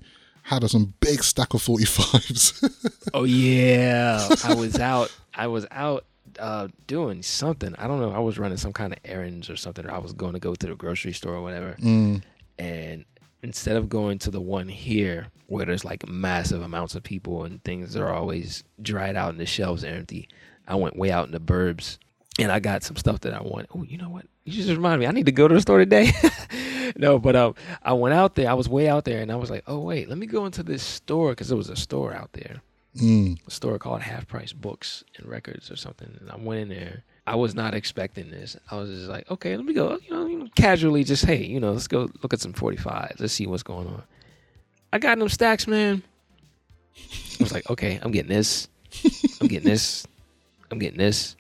had 0.43 0.69
some 0.71 0.95
big 1.01 1.23
stack 1.23 1.55
of 1.55 1.63
45s. 1.63 2.69
Oh 3.15 3.25
yeah. 3.25 4.27
I 4.45 4.55
was 4.55 4.79
out. 4.79 5.13
I 5.35 5.47
was 5.47 5.67
out 5.71 6.07
uh, 6.39 6.69
doing 6.87 7.23
something. 7.23 7.75
I 7.77 7.87
don't 7.87 8.01
know. 8.01 8.13
I 8.13 8.21
was 8.21 8.39
running 8.39 8.57
some 8.57 8.73
kind 8.73 8.93
of 8.95 8.99
errands 9.05 9.51
or 9.51 9.57
something. 9.57 9.85
Or 9.85 9.91
I 9.91 9.99
was 9.99 10.15
going 10.15 10.33
to 10.33 10.39
go 10.39 10.55
to 10.55 10.67
the 10.67 10.75
grocery 10.75 11.13
store 11.13 11.35
or 11.35 11.43
whatever. 11.43 11.77
Mm. 11.81 12.23
And 12.59 13.05
instead 13.43 13.77
of 13.77 13.89
going 13.89 14.19
to 14.21 14.31
the 14.31 14.41
one 14.41 14.69
here 14.69 15.29
where 15.47 15.67
there's 15.67 15.85
like 15.85 16.09
massive 16.09 16.63
amounts 16.63 16.95
of 16.95 17.03
people 17.03 17.45
and 17.45 17.63
things 17.65 17.97
are 17.97 18.09
always 18.13 18.65
dried 18.81 19.17
out 19.17 19.31
and 19.31 19.41
the 19.41 19.47
shelves 19.47 19.85
are 19.85 19.89
empty, 19.89 20.29
I 20.67 20.77
went 20.77 20.97
way 20.97 21.11
out 21.11 21.27
in 21.27 21.33
the 21.33 21.41
burbs 21.41 21.99
and 22.39 22.51
I 22.51 22.61
got 22.61 22.83
some 22.83 22.97
stuff 22.97 23.21
that 23.21 23.35
I 23.35 23.43
want. 23.43 23.67
Oh, 23.75 23.83
you 23.83 23.99
know 23.99 24.09
what? 24.09 24.27
You 24.45 24.53
just 24.55 24.71
reminded 24.71 25.01
me. 25.01 25.07
I 25.07 25.13
need 25.13 25.27
to 25.27 25.33
go 25.33 25.47
to 25.49 25.55
the 25.55 25.61
store 25.61 25.79
today. 25.79 26.11
no, 26.97 27.19
but 27.19 27.37
um, 27.37 27.55
I 27.83 27.93
went 27.93 28.15
out 28.15 28.35
there. 28.35 28.51
I 28.51 28.55
was 28.55 28.69
way 28.69 28.89
out 28.89 29.05
there, 29.05 29.21
and 29.21 29.31
I 29.31 29.37
was 29.37 29.51
like, 29.51 29.63
oh 29.67 29.79
wait, 29.79 30.09
let 30.09 30.19
me 30.19 30.27
go 30.27 30.47
into 30.47 30.63
this 30.63 30.83
store 30.83 31.31
because 31.31 31.49
there 31.49 31.57
was 31.57 31.69
a 31.71 31.77
store 31.77 32.13
out 32.15 32.33
there, 32.33 32.61
Mm. 32.97 33.39
a 33.47 33.51
store 33.51 33.79
called 33.79 34.03
Half 34.03 34.27
Price 34.29 34.53
Books 34.53 35.03
and 35.17 35.27
Records 35.29 35.71
or 35.71 35.77
something. 35.77 36.17
And 36.21 36.31
I 36.31 36.37
went 36.37 36.61
in 36.61 36.69
there. 36.71 37.05
I 37.27 37.37
was 37.37 37.55
not 37.55 37.75
expecting 37.75 38.31
this. 38.31 38.57
I 38.71 38.77
was 38.77 38.91
just 38.91 39.09
like, 39.09 39.31
okay, 39.31 39.57
let 39.57 39.65
me 39.65 39.73
go. 39.73 39.99
You 40.09 40.11
know, 40.11 40.49
casually, 40.57 41.05
just 41.05 41.25
hey, 41.25 41.45
you 41.45 41.61
know, 41.61 41.73
let's 41.73 41.87
go 41.87 42.11
look 42.23 42.33
at 42.33 42.41
some 42.41 42.53
45s. 42.53 43.21
Let's 43.21 43.33
see 43.33 43.47
what's 43.47 43.63
going 43.63 43.87
on. 43.87 44.03
I 44.93 44.99
got 44.99 45.19
them 45.19 45.29
stacks, 45.29 45.67
man. 45.67 46.03
I 46.97 47.43
was 47.43 47.53
like, 47.53 47.69
okay, 47.71 47.99
I'm 48.03 48.11
getting 48.11 48.31
this. 48.31 48.69
I'm 49.41 49.49
getting 49.49 49.69
this. 49.69 50.07
I'm 50.71 50.79
getting 50.79 50.99
this. 50.99 51.37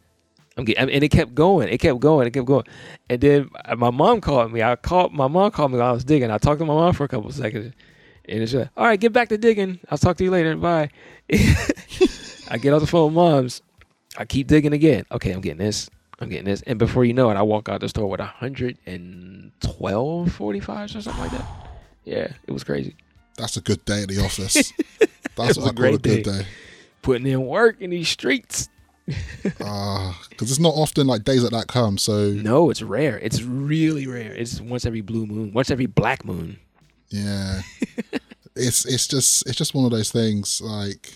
I'm 0.56 0.64
getting, 0.64 0.90
and 0.90 1.04
it 1.04 1.08
kept 1.08 1.34
going. 1.34 1.68
It 1.68 1.78
kept 1.78 1.98
going. 2.00 2.26
It 2.26 2.32
kept 2.32 2.46
going. 2.46 2.64
And 3.08 3.20
then 3.20 3.50
uh, 3.64 3.76
my 3.76 3.90
mom 3.90 4.20
called 4.20 4.52
me. 4.52 4.62
I 4.62 4.76
called 4.76 5.12
my 5.12 5.26
mom 5.26 5.50
called 5.50 5.72
me 5.72 5.78
while 5.78 5.88
I 5.88 5.92
was 5.92 6.04
digging. 6.04 6.30
I 6.30 6.38
talked 6.38 6.60
to 6.60 6.66
my 6.66 6.74
mom 6.74 6.92
for 6.92 7.04
a 7.04 7.08
couple 7.08 7.30
seconds, 7.32 7.72
and 8.26 8.42
it's 8.42 8.54
like, 8.54 8.68
all 8.76 8.84
right, 8.84 9.00
get 9.00 9.12
back 9.12 9.30
to 9.30 9.38
digging. 9.38 9.80
I'll 9.90 9.98
talk 9.98 10.16
to 10.18 10.24
you 10.24 10.30
later. 10.30 10.54
Bye. 10.56 10.90
I 11.30 12.58
get 12.58 12.74
off 12.74 12.80
the 12.80 12.86
phone 12.86 13.06
with 13.06 13.14
mom's. 13.14 13.62
I 14.16 14.24
keep 14.24 14.46
digging 14.46 14.72
again. 14.72 15.04
Okay, 15.10 15.32
I'm 15.32 15.40
getting 15.40 15.58
this. 15.58 15.90
I'm 16.20 16.28
getting 16.28 16.44
this. 16.44 16.62
And 16.62 16.78
before 16.78 17.04
you 17.04 17.14
know 17.14 17.30
it, 17.30 17.36
I 17.36 17.42
walk 17.42 17.68
out 17.68 17.80
the 17.80 17.88
store 17.88 18.08
with 18.08 18.20
112 18.20 20.28
45s 20.38 20.96
or 20.96 21.00
something 21.02 21.22
like 21.22 21.32
that. 21.32 21.44
Yeah, 22.04 22.32
it 22.48 22.50
was 22.50 22.64
crazy. 22.64 22.96
That's 23.36 23.56
a 23.56 23.60
good 23.60 23.84
day 23.84 24.02
at 24.02 24.08
the 24.08 24.18
office. 24.24 24.72
That's 25.36 25.36
what 25.36 25.56
was 25.56 25.58
I 25.58 25.60
a 25.60 25.62
call 25.62 25.70
a 25.70 25.72
great 25.72 26.02
good 26.02 26.24
day. 26.24 26.38
day. 26.40 26.46
Putting 27.00 27.28
in 27.28 27.46
work 27.46 27.80
in 27.80 27.90
these 27.90 28.08
streets. 28.08 28.68
Ah, 29.60 30.20
because 30.28 30.50
it's 30.50 30.58
not 30.58 30.74
often 30.74 31.06
like 31.06 31.22
days 31.22 31.44
like 31.44 31.52
that 31.52 31.68
come. 31.68 31.98
So 31.98 32.30
No, 32.32 32.70
it's 32.70 32.82
rare. 32.82 33.20
It's 33.20 33.40
really 33.42 34.08
rare. 34.08 34.32
It's 34.34 34.60
once 34.60 34.84
every 34.84 35.00
blue 35.00 35.26
moon, 35.26 35.52
once 35.52 35.70
every 35.70 35.86
black 35.86 36.24
moon. 36.24 36.58
yeah, 37.10 37.62
it's 38.56 38.84
it's 38.84 39.06
just 39.06 39.46
it's 39.46 39.56
just 39.56 39.74
one 39.74 39.84
of 39.84 39.92
those 39.92 40.10
things. 40.10 40.60
Like 40.60 41.14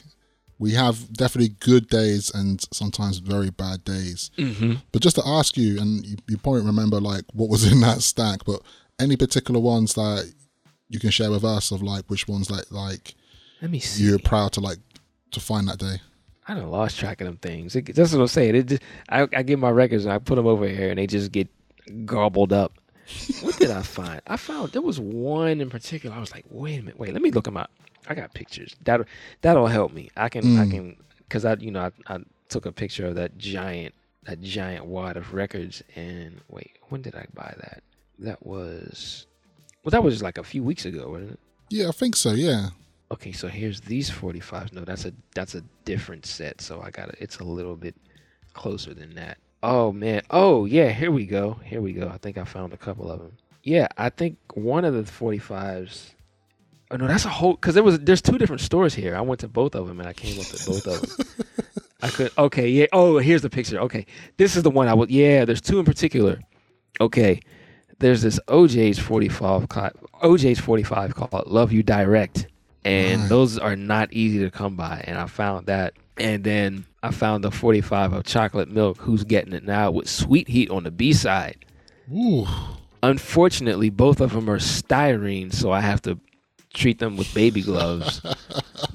we 0.59 0.73
have 0.73 1.13
definitely 1.13 1.55
good 1.61 1.89
days 1.89 2.31
and 2.35 2.65
sometimes 2.73 3.19
very 3.19 3.51
bad 3.51 3.85
days. 3.85 4.31
Mhm. 4.39 4.83
But 4.93 5.03
just 5.03 5.17
to 5.17 5.23
ask 5.27 5.57
you, 5.57 5.79
and 5.81 6.05
you, 6.07 6.17
you 6.29 6.39
probably 6.39 6.63
remember 6.63 7.01
like 7.01 7.25
what 7.33 7.49
was 7.51 7.65
in 7.73 7.81
that 7.81 8.03
stack, 8.03 8.45
but 8.45 8.63
any 8.99 9.17
particular 9.17 9.61
ones 9.61 9.95
that 9.95 10.33
you 10.89 10.99
can 10.99 11.11
share 11.11 11.31
with 11.31 11.45
us 11.45 11.71
of 11.73 11.83
like 11.83 12.05
which 12.09 12.27
ones 12.29 12.51
like 12.51 12.71
like 12.71 13.15
Let 13.61 13.71
me 13.71 13.81
see. 13.81 14.05
you're 14.05 14.19
proud 14.19 14.53
to 14.53 14.61
like 14.61 14.79
to 15.33 15.41
find 15.41 15.69
that 15.69 15.79
day. 15.79 16.01
I 16.49 16.55
done 16.55 16.71
lost 16.71 16.99
track 16.99 17.21
of 17.21 17.27
them 17.27 17.37
things. 17.39 17.75
It, 17.75 17.93
that's 17.95 18.13
what 18.13 18.21
I'm 18.21 18.27
saying. 18.29 18.55
It 18.55 18.67
just, 18.67 18.83
I, 19.09 19.23
I 19.37 19.43
get 19.43 19.59
my 19.59 19.69
records 19.71 20.05
and 20.05 20.13
I 20.15 20.19
put 20.19 20.37
them 20.37 20.47
over 20.47 20.67
here 20.69 20.91
and 20.91 20.99
they 20.99 21.09
just 21.09 21.33
get 21.33 21.49
gobbled 22.05 22.53
up. 22.53 22.73
what 23.43 23.57
did 23.59 23.71
I 23.73 23.83
find? 23.99 24.21
I 24.29 24.37
found 24.37 24.71
there 24.73 24.81
was 24.81 25.01
one 25.01 25.61
in 25.61 25.69
particular. 25.71 26.15
I 26.15 26.21
was 26.21 26.33
like, 26.33 26.45
wait 26.49 26.79
a 26.79 26.83
minute, 26.83 26.99
wait, 27.01 27.13
let 27.13 27.21
me 27.21 27.33
look 27.33 27.45
them 27.45 27.57
up. 27.57 27.71
I 28.09 28.15
got 28.15 28.33
pictures. 28.35 28.75
That 28.85 29.03
that'll 29.43 29.67
help 29.67 29.93
me. 29.93 30.11
I 30.17 30.29
can 30.29 30.59
I 30.59 30.65
Mm. 30.67 30.71
can 30.71 30.97
because 31.19 31.45
I 31.45 31.55
you 31.55 31.71
know 31.71 31.91
I, 32.09 32.15
I 32.15 32.19
took 32.49 32.67
a 32.67 32.73
picture 32.73 33.07
of 33.07 33.15
that 33.17 33.37
giant 33.39 33.95
that 34.25 34.41
giant 34.41 34.87
wad 34.87 35.17
of 35.17 35.35
records 35.35 35.83
and 35.95 36.41
wait, 36.49 36.73
when 36.89 37.03
did 37.03 37.15
I 37.15 37.27
buy 37.35 37.55
that? 37.59 37.83
That 38.19 38.45
was 38.47 39.27
well, 39.85 39.91
that 39.91 40.03
was 40.03 40.23
like 40.23 40.39
a 40.39 40.43
few 40.45 40.63
weeks 40.65 40.85
ago, 40.85 41.11
wasn't 41.11 41.33
it? 41.33 41.41
Yeah, 41.71 41.89
I 41.89 41.93
think 41.93 42.17
so. 42.17 42.33
Yeah. 42.33 42.71
Okay, 43.13 43.31
so 43.31 43.47
here's 43.47 43.81
these 43.83 44.11
45s. 44.11 44.73
No, 44.73 44.85
that's 44.85 45.05
a 45.05 45.13
that's 45.35 45.55
a 45.55 45.63
different 45.85 46.27
set. 46.27 46.61
So 46.61 46.81
I 46.81 46.91
got 46.91 47.09
it. 47.11 47.17
It's 47.21 47.39
a 47.39 47.45
little 47.45 47.77
bit 47.77 47.95
closer 48.53 48.95
than 48.95 49.15
that. 49.15 49.39
Oh 49.63 49.93
man. 49.93 50.23
Oh 50.31 50.65
yeah. 50.65 50.91
Here 50.91 51.11
we 51.13 51.25
go. 51.27 51.61
Here 51.65 51.81
we 51.81 51.93
go. 51.93 52.09
I 52.09 52.19
think 52.19 52.37
I 52.39 52.45
found 52.45 52.73
a 52.73 52.77
couple 52.77 53.11
of 53.11 53.21
them. 53.21 53.33
Yeah, 53.63 53.89
I 53.99 54.11
think 54.11 54.39
one 54.55 54.85
of 54.85 54.95
the 54.95 55.03
45s. 55.03 56.15
Oh 56.91 56.97
no, 56.97 57.07
that's 57.09 57.25
a 57.25 57.29
whole 57.29 57.55
because 57.55 57.75
there 57.75 57.83
was 57.83 57.99
there's 58.01 58.23
two 58.23 58.39
different 58.39 58.61
stores 58.63 58.95
here. 58.95 59.17
I 59.17 59.21
went 59.21 59.41
to 59.41 59.49
both 59.49 59.75
of 59.75 59.87
them 59.89 59.99
and 60.01 60.09
I 60.09 60.13
came 60.13 60.39
up 60.39 60.47
to 60.47 60.67
both 60.67 60.87
of 60.87 61.01
them. 61.01 61.27
I 62.03 62.09
could 62.11 62.31
okay 62.39 62.69
yeah. 62.69 62.87
Oh, 62.93 63.19
here's 63.19 63.43
the 63.43 63.51
picture. 63.51 63.79
Okay, 63.81 64.07
this 64.37 64.55
is 64.57 64.63
the 64.63 64.71
one 64.71 64.87
I 64.89 64.95
would. 64.95 65.11
Yeah, 65.11 65.45
there's 65.45 65.61
two 65.61 65.79
in 65.79 65.85
particular. 65.85 66.41
Okay, 67.01 67.41
there's 67.99 68.23
this 68.23 68.39
O'Jays 68.49 68.99
45 68.99 69.69
called, 69.69 69.93
O'Jays 70.23 70.61
45 70.61 71.15
called 71.15 71.47
Love 71.47 71.73
You 71.73 71.83
Direct, 71.83 72.47
and 72.85 73.21
Right. 73.23 73.29
those 73.29 73.59
are 73.59 73.77
not 73.77 74.13
easy 74.13 74.39
to 74.41 74.51
come 74.51 74.77
by. 74.77 75.03
And 75.07 75.19
I 75.19 75.27
found 75.27 75.67
that, 75.67 75.95
and 76.17 76.45
then 76.45 76.87
I 77.03 77.11
found 77.11 77.43
the 77.45 77.51
45 77.51 78.13
of 78.13 78.25
Chocolate 78.25 78.71
Milk. 78.71 78.99
Who's 78.99 79.25
getting 79.25 79.53
it 79.53 79.65
now 79.65 79.91
with 79.91 80.09
Sweet 80.09 80.49
Heat 80.49 80.71
on 80.71 80.85
the 80.85 80.91
B 80.91 81.13
side. 81.13 81.65
Ooh. 82.15 82.47
Unfortunately, 83.03 83.91
both 83.91 84.21
of 84.21 84.33
them 84.33 84.49
are 84.49 84.59
styrene, 84.59 85.53
so 85.53 85.71
I 85.71 85.81
have 85.81 86.01
to 86.03 86.19
treat 86.77 86.99
them 86.99 87.17
with 87.17 87.33
baby 87.35 87.63
gloves. 87.63 88.21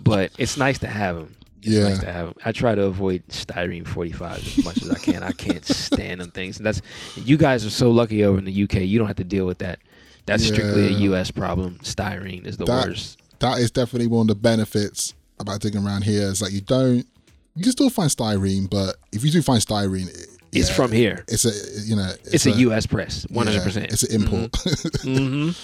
but 0.03 0.31
it's 0.37 0.55
nice 0.57 0.79
to 0.79 0.87
have 0.87 1.15
them. 1.15 1.35
It's 1.63 1.69
Yeah. 1.69 1.89
nice 1.89 1.99
to 1.99 2.11
have 2.11 2.27
'em. 2.29 2.33
I 2.45 2.51
try 2.51 2.73
to 2.75 2.83
avoid 2.83 3.23
styrene 3.29 3.85
45 3.85 4.37
as 4.57 4.65
much 4.65 4.81
as 4.81 4.89
I 4.89 4.97
can. 4.97 5.21
I 5.23 5.31
can't 5.31 5.65
stand 5.65 6.21
them 6.21 6.31
things. 6.31 6.57
And 6.57 6.65
that's 6.65 6.81
you 7.15 7.37
guys 7.37 7.65
are 7.65 7.69
so 7.69 7.91
lucky 7.91 8.23
over 8.23 8.37
in 8.39 8.45
the 8.45 8.63
UK. 8.63 8.83
You 8.85 8.97
don't 8.97 9.07
have 9.07 9.17
to 9.17 9.23
deal 9.23 9.45
with 9.45 9.59
that. 9.59 9.79
That's 10.25 10.45
strictly 10.45 10.87
a 10.87 10.91
US 11.11 11.29
problem. 11.31 11.79
Styrene 11.83 12.45
is 12.47 12.57
the 12.57 12.65
that, 12.65 12.87
worst. 12.87 13.19
That 13.39 13.59
is 13.59 13.69
definitely 13.71 14.07
one 14.07 14.21
of 14.21 14.27
the 14.29 14.35
benefits 14.35 15.13
about 15.39 15.61
digging 15.61 15.83
around 15.85 16.03
here. 16.03 16.23
Is 16.23 16.41
like 16.41 16.51
you 16.53 16.61
don't, 16.61 17.05
you 17.55 17.63
can 17.63 17.71
still 17.71 17.89
find 17.89 18.09
styrene, 18.09 18.69
but 18.69 18.95
if 19.11 19.23
you 19.25 19.31
do 19.31 19.41
find 19.41 19.61
styrene, 19.61 20.07
it- 20.09 20.27
It's 20.53 20.67
yeah, 20.69 20.75
from 20.75 20.91
here. 20.91 21.23
It's 21.27 21.45
a 21.45 21.51
you 21.85 21.95
know 21.95 22.11
It's, 22.25 22.45
a, 22.45 22.51
US 22.51 22.85
press, 22.85 23.25
one 23.29 23.47
hundred 23.47 23.59
yeah, 23.59 23.63
percent. 23.63 23.85
It's 23.93 24.03
an 24.03 24.21
import. 24.21 24.55
hmm 25.03 25.51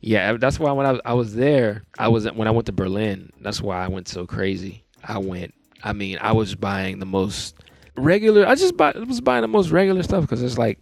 Yeah, 0.00 0.36
that's 0.36 0.60
why 0.60 0.70
when 0.72 0.86
I 0.86 0.92
was, 0.92 1.00
I 1.04 1.14
was 1.14 1.34
there, 1.34 1.82
I 1.98 2.08
was 2.08 2.30
when 2.32 2.46
I 2.46 2.52
went 2.52 2.66
to 2.66 2.72
Berlin. 2.72 3.32
That's 3.40 3.60
why 3.60 3.84
I 3.84 3.88
went 3.88 4.08
so 4.08 4.26
crazy. 4.26 4.84
I 5.02 5.18
went. 5.18 5.54
I 5.82 5.92
mean, 5.92 6.18
I 6.20 6.32
was 6.32 6.54
buying 6.54 6.98
the 6.98 7.06
most 7.06 7.56
regular. 7.96 8.46
I 8.46 8.54
just 8.54 8.76
buy, 8.76 8.92
I 8.92 8.98
was 9.00 9.20
buying 9.20 9.42
the 9.42 9.48
most 9.48 9.70
regular 9.70 10.02
stuff 10.02 10.22
because 10.22 10.42
it's 10.42 10.58
like 10.58 10.78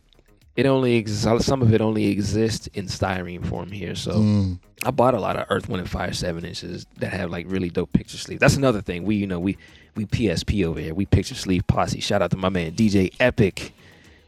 it 0.55 0.66
only 0.66 0.97
exists. 0.97 1.47
Some 1.47 1.62
of 1.62 1.72
it 1.72 1.80
only 1.80 2.06
exists 2.06 2.66
in 2.68 2.86
styrene 2.86 3.44
form 3.47 3.70
here. 3.70 3.94
So 3.94 4.12
Mm. 4.12 4.59
I 4.84 4.90
bought 4.90 5.14
a 5.14 5.20
lot 5.20 5.36
of 5.36 5.47
Earth, 5.51 5.68
Wind, 5.68 5.80
and 5.80 5.90
Fire 5.90 6.12
seven 6.12 6.44
inches 6.44 6.86
that 6.98 7.12
have 7.12 7.30
like 7.30 7.47
really 7.48 7.70
dope 7.70 7.93
picture 7.93 8.18
sleeves. 8.18 8.40
That's 8.40 8.56
another 8.56 8.82
thing. 8.82 9.05
We 9.05 9.16
you 9.16 9.26
know 9.26 9.40
we 9.40 9.56
we 9.97 10.05
PSP 10.05 10.64
over 10.66 10.78
here. 10.78 10.94
We 10.94 11.06
picture 11.06 11.34
sleeve 11.34 11.66
posse. 11.66 12.01
Shout 12.01 12.20
out 12.20 12.30
to 12.32 12.36
my 12.36 12.51
man 12.51 12.72
DJ 12.72 13.14
Epic. 13.18 13.72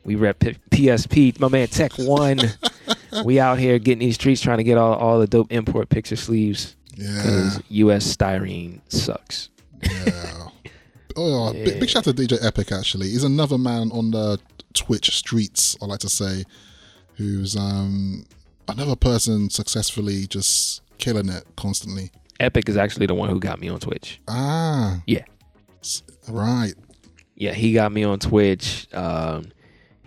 We 0.09 0.14
rep 0.14 0.39
PSP. 0.39 1.39
My 1.39 1.48
man 1.48 1.68
Tech 1.68 1.93
One. 1.98 2.40
we 3.26 3.39
out 3.39 3.59
here 3.59 3.78
getting 3.78 3.98
these 3.98 4.14
streets 4.14 4.40
trying 4.40 4.56
to 4.56 4.64
get 4.64 4.78
all, 4.78 4.94
all 4.94 5.18
the 5.20 5.26
dope 5.26 5.52
import 5.52 5.90
picture 5.90 6.16
sleeves. 6.16 6.76
Yeah. 6.97 7.59
US 7.68 8.16
styrene 8.16 8.80
sucks. 8.89 9.51
Yeah. 9.82 10.47
Oh, 11.14 11.52
big, 11.52 11.78
big 11.78 11.90
shout 11.90 12.09
out 12.09 12.16
to 12.16 12.22
DJ 12.26 12.43
Epic. 12.43 12.72
Actually, 12.72 13.09
he's 13.10 13.22
another 13.22 13.59
man 13.59 13.90
on 13.93 14.10
the 14.10 14.39
Twitch 14.72 15.14
streets. 15.14 15.76
I 15.82 15.85
like 15.85 16.01
to 16.01 16.09
say, 16.09 16.44
who's 17.16 17.55
um 17.55 18.24
another 18.66 18.97
person 18.97 19.51
successfully 19.51 20.26
just 20.26 20.80
killing 20.97 21.28
it 21.28 21.44
constantly. 21.59 22.12
Epic 22.40 22.66
is 22.70 22.78
actually 22.78 23.05
the 23.05 23.14
one 23.14 23.28
who 23.28 23.39
got 23.40 23.60
me 23.60 23.68
on 23.68 23.78
Twitch. 23.78 24.22
Ah, 24.26 25.02
Yeah. 25.06 25.24
right. 26.28 26.72
Yeah, 27.36 27.52
he 27.52 27.74
got 27.74 27.93
me 27.93 28.05
on 28.05 28.18
Twitch. 28.18 28.89
Um, 28.94 29.52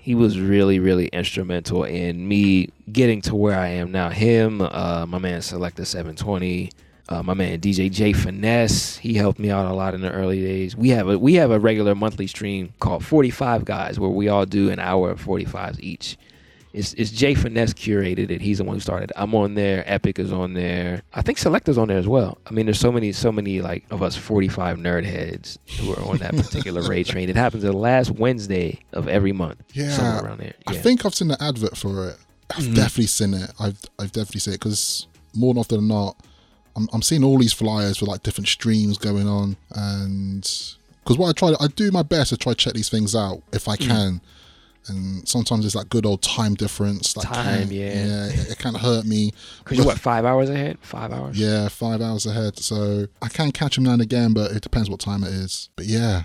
he 0.02 0.16
was 0.16 0.40
really, 0.40 0.80
really 0.80 1.08
instrumental 1.08 1.84
in 1.84 2.28
me 2.28 2.70
getting 2.92 3.22
to 3.22 3.36
where 3.36 3.58
I 3.58 3.68
am 3.68 3.92
now. 3.92 4.10
Him, 4.10 4.60
uh, 4.60 5.06
my 5.08 5.20
man 5.20 5.42
Selecta 5.42 5.86
720, 5.86 6.72
uh, 7.08 7.22
my 7.22 7.36
man 7.36 7.60
DJ 7.60 7.92
J 7.92 8.12
Finesse. 8.12 8.98
He 8.98 9.14
helped 9.14 9.38
me 9.38 9.52
out 9.52 9.68
a 9.68 9.74
lot 9.74 9.94
in 9.94 10.02
the 10.02 10.12
early 10.12 10.42
days. 10.42 10.76
We 10.76 10.90
have 10.90 11.08
a 11.08 11.20
we 11.20 11.36
have 11.36 11.52
a 11.52 11.60
regular 11.60 11.94
monthly 11.94 12.26
stream 12.26 12.74
called 12.80 13.06
45 13.06 13.64
Guys 13.64 14.00
where 14.00 14.10
we 14.10 14.28
all 14.28 14.48
do 14.48 14.72
an 14.72 14.80
hour 14.80 15.12
of 15.12 15.24
45s 15.24 15.80
each. 15.80 16.18
It's, 16.74 16.94
it's 16.94 17.12
Jay 17.12 17.34
Finesse 17.36 17.74
curated 17.74 18.30
it. 18.32 18.40
He's 18.42 18.60
the 18.60 18.64
one 18.64 18.78
who 18.78 18.80
started. 18.80 19.10
it. 19.10 19.16
I'm 19.18 19.36
on 19.36 19.56
there. 19.56 19.84
Epic 19.86 20.20
is 20.20 20.32
on 20.32 20.54
there. 20.54 21.02
I 21.14 21.22
think 21.22 21.38
Selecta's 21.38 21.78
on 21.78 21.90
there 21.90 21.98
as 21.98 22.08
well. 22.08 22.38
I 22.48 22.52
mean, 22.52 22.66
there's 22.66 22.80
so 22.80 22.92
many, 22.92 23.12
so 23.12 23.32
many 23.32 23.62
like 23.62 23.84
of 23.92 24.02
us 24.02 24.16
45 24.16 24.78
nerd 24.78 25.04
heads 25.04 25.60
who 25.80 25.94
are 25.94 26.02
on 26.04 26.18
that 26.20 26.32
particular 26.36 26.82
raid 26.88 27.08
train. 27.08 27.30
It 27.30 27.36
happens 27.36 27.64
the 27.64 27.74
last 27.74 28.12
Wednesday 28.12 28.80
of 28.94 29.08
every 29.10 29.34
month. 29.34 29.62
Yeah, 29.74 29.90
somewhere 29.92 30.24
around 30.26 30.40
there. 30.40 30.54
I 30.68 30.78
think 30.78 31.06
I've 31.06 31.14
seen 31.16 31.28
the 31.28 31.44
advert 31.44 31.76
for 31.76 32.10
it. 32.10 32.18
I've 32.56 32.64
Mhm. 32.66 32.76
definitely 32.76 33.08
seen 33.08 33.34
it. 33.34 33.52
I've 33.60 33.80
I've 34.00 34.12
definitely 34.12 34.40
seen 34.40 34.54
it 34.54 34.60
because 34.62 35.08
more 35.34 35.54
often 35.58 35.78
than 35.80 35.88
not, 35.90 36.16
I'm 36.78 36.88
I'm 36.94 37.02
seeing 37.02 37.24
all 37.24 37.38
these 37.38 37.54
flyers 37.54 37.98
for 37.98 38.06
like 38.06 38.24
different 38.24 38.48
streams 38.48 38.98
going 38.98 39.28
on, 39.28 39.58
and 39.76 40.42
because 41.04 41.18
what 41.18 41.30
I 41.30 41.32
try, 41.34 41.54
I 41.60 41.68
do 41.68 41.92
my 41.92 42.04
best 42.04 42.30
to 42.30 42.38
try 42.38 42.54
to 42.54 42.58
check 42.58 42.74
these 42.74 42.90
things 42.90 43.14
out 43.16 43.42
if 43.52 43.68
I 43.68 43.76
Mm. 43.76 43.88
can. 43.88 44.22
And 44.88 45.28
sometimes 45.28 45.64
it's 45.66 45.76
that 45.76 45.90
good 45.90 46.06
old 46.06 46.22
time 46.22 46.56
difference. 46.56 47.14
That 47.14 47.22
Time, 47.24 47.68
can, 47.68 47.72
yeah. 47.72 47.94
yeah, 47.94 48.26
it, 48.28 48.52
it 48.52 48.58
can 48.58 48.74
hurt 48.74 49.06
me. 49.06 49.32
Because 49.60 49.78
you're 49.78 49.86
what 49.86 50.00
five 50.00 50.26
hours 50.26 50.50
ahead? 50.50 50.80
Five 50.82 51.12
hours. 51.14 51.40
Yeah, 51.40 51.68
five 51.70 52.02
hours 52.02 52.26
ahead. 52.26 52.58
So 52.58 53.06
I 53.22 53.28
can 53.30 53.52
catch 53.52 53.78
him 53.78 53.84
now 53.84 53.94
and 53.94 54.02
again, 54.02 54.34
but 54.34 54.52
it 54.52 54.62
depends 54.64 54.90
what 54.90 55.00
time 55.00 55.24
it 55.24 55.30
is. 55.30 55.70
But 55.76 55.86
yeah, 55.86 56.24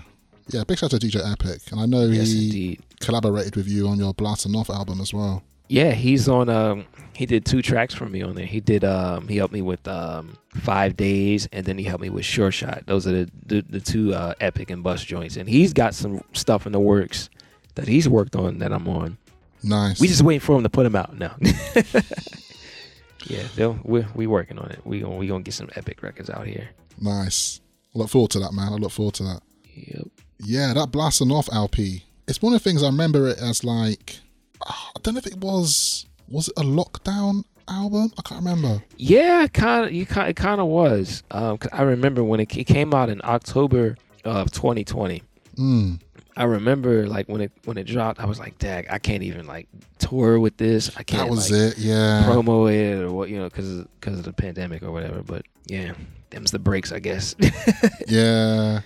yeah, 0.49 0.63
big 0.63 0.77
shout 0.79 0.93
out 0.93 1.01
to 1.01 1.07
DJ 1.07 1.21
Epic, 1.31 1.61
and 1.71 1.79
I 1.79 1.85
know 1.85 2.05
Yes, 2.07 2.29
he 2.31 2.45
indeed. 2.45 2.81
collaborated 2.99 3.55
with 3.55 3.67
you 3.67 3.87
on 3.87 3.99
your 3.99 4.13
Blasting 4.13 4.55
Off 4.55 4.69
album 4.69 5.01
as 5.01 5.13
well. 5.13 5.43
Yeah, 5.69 5.91
he's 5.91 6.27
on. 6.29 6.47
Um, 6.49 6.85
he 7.13 7.25
did 7.25 7.45
two 7.45 7.61
tracks 7.61 7.93
for 7.93 8.05
me 8.05 8.21
on 8.21 8.35
there. 8.35 8.45
He 8.45 8.59
did. 8.61 8.83
Um, 8.85 9.27
he 9.27 9.35
helped 9.37 9.53
me 9.53 9.61
with 9.61 9.85
um, 9.87 10.37
Five 10.55 10.95
Days, 10.95 11.47
and 11.51 11.65
then 11.65 11.77
he 11.77 11.83
helped 11.83 12.01
me 12.01 12.09
with 12.09 12.23
Sure 12.25 12.51
Shot. 12.51 12.83
Those 12.87 13.05
are 13.05 13.11
the 13.25 13.31
the, 13.45 13.61
the 13.69 13.79
two 13.81 14.13
uh, 14.13 14.33
epic 14.39 14.69
and 14.71 14.81
bus 14.81 15.03
joints. 15.03 15.35
And 15.35 15.47
he's 15.49 15.73
got 15.73 15.93
some 15.93 16.21
stuff 16.33 16.65
in 16.65 16.71
the 16.71 16.79
works 16.79 17.29
that 17.77 17.87
he's 17.87 18.07
worked 18.09 18.35
on 18.35 18.59
that 18.59 18.71
I'm 18.73 18.87
on. 18.87 19.17
Nice. 19.63 19.99
We 19.99 20.07
just 20.07 20.21
waiting 20.21 20.39
for 20.41 20.55
him 20.57 20.63
to 20.63 20.69
put 20.69 20.83
them 20.83 20.95
out 20.95 21.17
now. 21.17 21.35
yeah, 23.27 23.43
they'll 23.55 23.79
we 23.83 24.05
we 24.13 24.27
working 24.27 24.59
on 24.59 24.69
it. 24.71 24.79
We 24.85 24.99
gonna 24.99 25.15
we 25.15 25.27
gonna 25.27 25.43
get 25.43 25.53
some 25.53 25.69
epic 25.75 26.03
records 26.03 26.29
out 26.29 26.45
here. 26.45 26.69
Nice. 26.99 27.59
I 27.95 27.99
look 27.99 28.09
forward 28.09 28.31
to 28.31 28.39
that, 28.39 28.53
man. 28.53 28.71
I 28.73 28.75
look 28.75 28.91
forward 28.91 29.15
to 29.15 29.23
that. 29.23 29.41
Yep. 29.73 30.07
Yeah, 30.39 30.73
that 30.73 30.91
Blasting 30.91 31.31
Off 31.31 31.49
LP. 31.51 32.03
It's 32.27 32.41
one 32.41 32.53
of 32.53 32.61
the 32.61 32.69
things 32.69 32.83
I 32.83 32.87
remember 32.87 33.27
it 33.29 33.39
as 33.39 33.63
like, 33.63 34.19
ah, 34.61 34.91
I 34.95 34.99
don't 35.01 35.15
know 35.15 35.19
if 35.19 35.27
it 35.27 35.37
was, 35.37 36.05
was 36.27 36.49
it 36.49 36.53
a 36.57 36.61
lockdown 36.61 37.43
album? 37.69 38.11
I 38.17 38.21
can't 38.23 38.43
remember. 38.43 38.83
Yeah, 38.97 39.47
kind 39.47 39.85
of. 39.85 39.91
You 39.93 40.05
kind 40.05 40.29
it 40.29 40.35
kind 40.35 40.59
of 40.61 40.67
was. 40.67 41.23
Um, 41.31 41.57
'cause 41.57 41.71
I 41.73 41.83
remember 41.83 42.23
when 42.23 42.39
it, 42.39 42.55
it 42.55 42.65
came 42.65 42.93
out 42.93 43.09
in 43.09 43.21
October 43.23 43.97
of 44.25 44.51
2020. 44.51 45.23
Mm. 45.57 45.99
I 46.37 46.43
remember 46.43 47.07
like 47.07 47.27
when 47.27 47.41
it 47.41 47.51
when 47.65 47.77
it 47.77 47.85
dropped, 47.85 48.19
I 48.19 48.25
was 48.25 48.39
like, 48.39 48.57
"Dag, 48.59 48.87
I 48.89 48.99
can't 48.99 49.23
even 49.23 49.47
like 49.47 49.67
tour 49.99 50.39
with 50.39 50.55
this. 50.57 50.95
I 50.95 51.03
can't." 51.03 51.29
was 51.29 51.51
like, 51.51 51.73
it, 51.73 51.77
yeah. 51.79 52.23
Promo 52.25 52.71
it 52.71 53.01
or 53.03 53.11
what 53.11 53.29
you 53.29 53.37
know 53.37 53.45
because 53.49 53.83
because 53.99 54.19
of 54.19 54.25
the 54.25 54.33
pandemic 54.33 54.83
or 54.83 54.91
whatever. 54.91 55.21
But 55.23 55.45
yeah, 55.65 55.93
them's 56.29 56.51
the 56.51 56.59
breaks, 56.59 56.91
I 56.91 56.99
guess. 56.99 57.35
Yeah. 58.07 58.81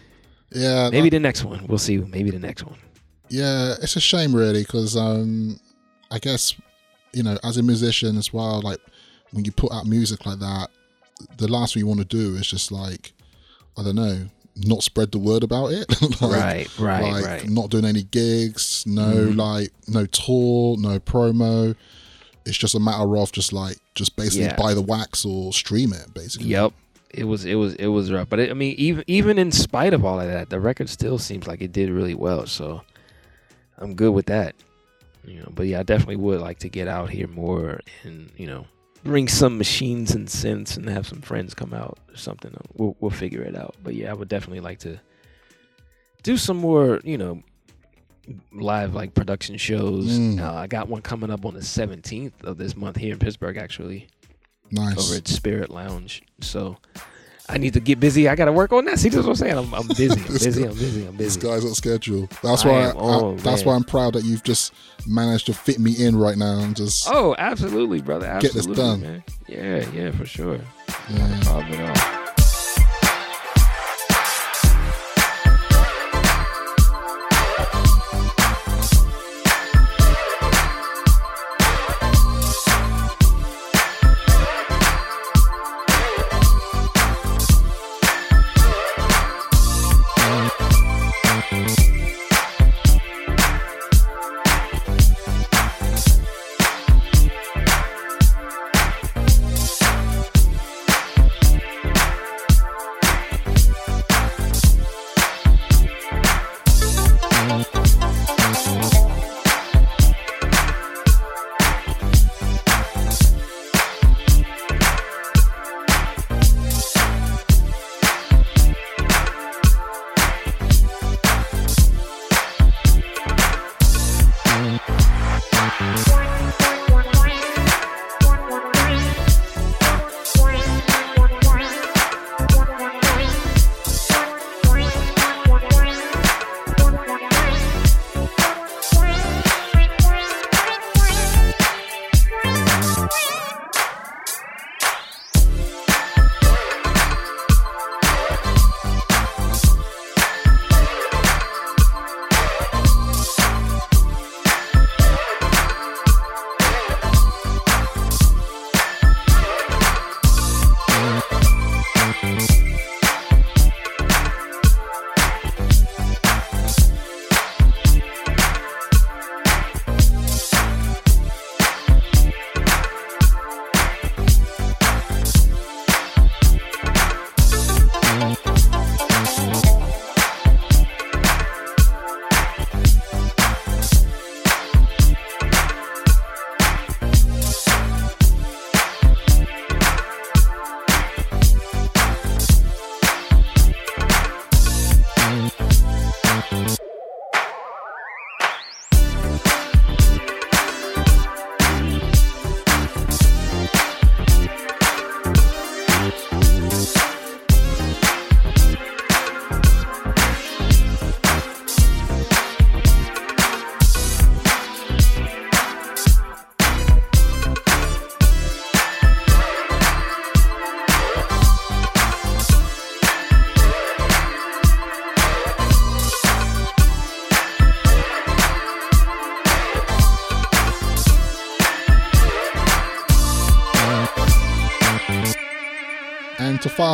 Yeah. 0.52 0.90
Maybe 0.90 1.10
that- 1.10 1.16
the 1.18 1.20
next 1.20 1.44
one. 1.44 1.66
We'll 1.68 1.78
see. 1.78 1.98
Maybe 1.98 2.32
the 2.32 2.40
next 2.40 2.64
one. 2.64 2.78
yeah, 3.30 3.76
it's 3.82 3.96
a 3.96 4.02
shame 4.02 4.36
really 4.36 4.64
because 4.64 4.96
um, 4.98 5.60
I 6.10 6.20
guess 6.20 6.56
you 7.14 7.24
know 7.24 7.38
as 7.44 7.58
a 7.58 7.64
musician 7.64 8.18
as 8.18 8.34
well, 8.34 8.62
like 8.62 8.80
when 9.32 9.46
you 9.46 9.52
put 9.52 9.72
out 9.72 9.86
music 9.86 10.26
like 10.26 10.40
that, 10.40 10.70
the 11.38 11.48
last 11.48 11.74
thing 11.74 11.82
you 11.82 11.88
want 11.88 12.00
to 12.00 12.06
do 12.06 12.36
is 12.36 12.48
just 12.48 12.72
like 12.72 13.14
I 13.78 13.84
don't 13.84 13.96
know, 13.96 14.26
not 14.56 14.84
spread 14.84 15.12
the 15.12 15.20
word 15.20 15.44
about 15.44 15.72
it. 15.72 15.86
Like- 16.22 16.32
Right, 16.32 16.80
right, 16.80 17.12
like 17.14 17.26
right. 17.26 17.50
Not 17.50 17.70
doing 17.70 17.86
any 17.86 18.04
gigs, 18.04 18.84
no 18.86 19.14
Mhm. 19.32 19.38
like 19.38 19.72
no 19.88 20.06
tour, 20.06 20.78
no 20.78 21.00
promo. 21.00 21.76
It's 22.46 22.58
just 22.58 22.74
a 22.76 22.80
matter 22.80 23.18
of 23.18 23.32
just 23.32 23.54
like 23.54 23.78
just 23.96 24.16
basically 24.16 24.46
Yeah. 24.46 24.56
buy 24.56 24.74
the 24.74 24.82
wax 24.82 25.26
or 25.26 25.54
stream 25.54 25.94
it 25.94 26.14
basically. 26.14 26.48
Yep. 26.50 26.74
It 27.14 27.26
was 27.26 27.44
it 27.46 27.56
was 27.56 27.76
it 27.76 27.88
was 27.88 28.12
rough, 28.12 28.30
but 28.30 28.40
it, 28.40 28.50
I 28.52 28.54
mean, 28.54 28.74
even 28.78 29.04
even 29.08 29.38
in 29.38 29.52
spite 29.52 29.94
of 29.94 30.06
all 30.06 30.20
of 30.20 30.28
that, 30.28 30.50
the 30.50 30.60
record 30.60 30.90
still 30.90 31.18
seems 31.18 31.46
like 31.48 31.62
it 31.62 31.72
did 31.74 31.90
really 31.90 32.14
well. 32.16 32.46
So 32.48 32.82
I'm 33.78 33.96
good 33.96 34.12
with 34.14 34.28
that. 34.28 34.56
You 35.26 35.40
know, 35.42 35.52
but 35.54 35.68
yeah, 35.68 35.82
I 35.82 35.84
definitely 35.84 36.16
would 36.16 36.40
like 36.42 36.60
to 36.60 36.70
get 36.70 36.88
out 36.88 37.10
here 37.10 37.28
more 37.28 37.80
and 38.04 38.32
you 38.38 38.48
know 38.48 38.66
bring 39.04 39.28
some 39.28 39.58
machines 39.58 40.14
and 40.14 40.28
synths 40.28 40.78
and 40.78 40.88
have 40.90 41.08
some 41.08 41.22
friends 41.22 41.54
come 41.54 41.74
out 41.74 41.98
or 42.10 42.16
something. 42.18 42.54
We'll 42.76 42.96
we'll 43.00 43.12
figure 43.12 43.42
it 43.42 43.56
out. 43.56 43.76
But 43.84 43.96
yeah, 43.96 44.12
I 44.12 44.14
would 44.14 44.30
definitely 44.30 44.60
like 44.62 44.80
to 44.80 45.00
do 46.24 46.38
some 46.38 46.58
more. 46.58 47.00
You 47.04 47.18
know. 47.18 47.44
Live 48.54 48.94
like 48.94 49.16
production 49.16 49.58
shows. 49.58 50.18
Mm. 50.18 50.40
Uh, 50.40 50.54
I 50.54 50.68
got 50.68 50.88
one 50.88 51.02
coming 51.02 51.32
up 51.32 51.44
on 51.44 51.56
the 51.56 51.60
17th 51.60 52.44
of 52.44 52.58
this 52.58 52.78
month 52.78 52.96
here 52.96 53.14
in 53.14 53.20
Pittsburgh, 53.20 53.58
actually 53.58 54.08
Nice. 54.72 54.98
over 55.10 55.18
at 55.18 55.28
Spirit 55.28 55.70
Lounge. 55.72 56.22
So 56.40 56.78
I 57.50 57.58
need 57.58 57.74
to 57.74 57.80
get 57.80 58.00
busy. 58.00 58.30
I 58.30 58.36
got 58.36 58.46
to 58.46 58.52
work 58.54 58.72
on 58.72 58.86
that. 58.86 59.00
See, 59.00 59.10
that's 59.10 59.24
what 59.26 59.32
I'm 59.32 59.36
saying. 59.36 59.58
I'm, 59.58 59.74
I'm 59.74 59.88
busy. 59.98 60.10
I'm 60.12 60.28
busy. 60.28 60.64
I'm 60.64 60.70
busy. 60.74 61.06
I'm 61.08 61.18
This 61.18 61.36
busy. 61.38 61.48
guy's 61.48 61.66
on 61.66 61.74
schedule. 61.74 62.28
That's 62.42 62.66
I 62.66 62.70
why. 62.70 62.80
I, 62.84 62.92
on, 62.92 63.38
that's 63.38 63.66
why 63.66 63.76
I'm 63.76 63.84
proud 63.84 64.14
that 64.14 64.24
you've 64.24 64.44
just 64.44 64.74
managed 65.08 65.48
to 65.48 65.54
fit 65.54 65.80
me 65.80 65.94
in 65.94 66.16
right 66.16 66.38
now 66.38 66.60
and 66.60 66.76
just. 66.76 67.08
Oh, 67.10 67.36
absolutely, 67.38 68.02
brother. 68.02 68.38
Get 68.42 68.54
this 68.54 68.66
done. 68.68 69.02
man. 69.02 69.24
Yeah, 69.48 69.90
yeah, 69.92 70.12
for 70.12 70.26
sure. 70.26 70.60
Yeah. 71.10 72.18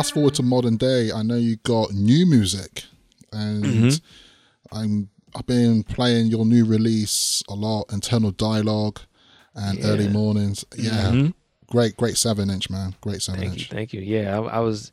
Fast 0.08 0.14
forward 0.14 0.34
to 0.34 0.42
modern 0.42 0.76
day, 0.76 1.10
I 1.12 1.22
know 1.22 1.36
you 1.36 1.56
got 1.56 1.92
new 1.92 2.24
music, 2.26 2.84
and 3.32 3.64
Mhm. 3.64 4.00
I'm 4.72 5.08
I've 5.34 5.46
been 5.46 5.82
playing 5.82 6.28
your 6.28 6.46
new 6.46 6.64
release 6.64 7.42
a 7.50 7.54
lot, 7.54 7.92
Internal 7.92 8.30
Dialogue, 8.30 8.98
and 9.54 9.78
Early 9.84 10.08
Mornings. 10.08 10.64
Yeah, 10.76 11.10
Mhm. 11.12 11.34
great, 11.66 11.96
great 11.98 12.16
seven 12.16 12.48
inch 12.48 12.70
man, 12.70 12.94
great 13.02 13.20
seven 13.20 13.40
Thank 13.40 13.52
you, 13.52 13.58
inch. 13.60 13.68
thank 13.70 13.92
you. 13.92 14.00
Yeah, 14.00 14.38
I, 14.40 14.56
I 14.56 14.58
was 14.60 14.90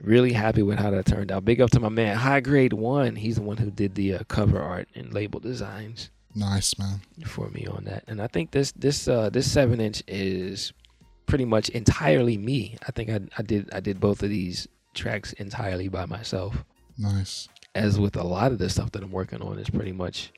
really 0.00 0.32
happy 0.32 0.62
with 0.62 0.78
how 0.78 0.90
that 0.90 1.04
turned 1.04 1.30
out. 1.30 1.44
Big 1.44 1.60
up 1.60 1.70
to 1.72 1.80
my 1.80 1.90
man, 1.90 2.16
High 2.16 2.40
Grade 2.40 2.72
One. 2.72 3.16
He's 3.16 3.36
the 3.36 3.42
one 3.42 3.58
who 3.58 3.70
did 3.70 3.94
the 3.94 4.14
uh, 4.14 4.18
cover 4.26 4.58
art 4.60 4.88
and 4.94 5.12
label 5.12 5.38
designs 5.38 6.08
Nice 6.34 6.76
man. 6.78 7.02
for 7.26 7.50
me 7.50 7.66
on 7.66 7.84
that. 7.84 8.04
And 8.08 8.22
I 8.22 8.26
think 8.26 8.52
this 8.52 8.72
this 8.72 9.06
uh, 9.06 9.28
this 9.28 9.48
seven 9.52 9.80
inch 9.82 10.02
is 10.08 10.72
pretty 11.26 11.44
much 11.44 11.68
entirely 11.70 12.36
me. 12.36 12.76
I 12.86 12.90
think 12.92 13.10
I, 13.10 13.20
I 13.38 13.42
did 13.42 13.68
I 13.72 13.80
did 13.80 14.00
both 14.00 14.22
of 14.22 14.28
these 14.30 14.68
tracks 14.94 15.32
entirely 15.34 15.88
by 15.88 16.06
myself. 16.06 16.64
Nice. 16.98 17.48
As 17.74 17.98
with 17.98 18.16
a 18.16 18.22
lot 18.22 18.52
of 18.52 18.58
the 18.58 18.70
stuff 18.70 18.92
that 18.92 19.02
I'm 19.02 19.10
working 19.10 19.42
on, 19.42 19.58
is 19.58 19.68
pretty 19.68 19.90
much 19.92 20.32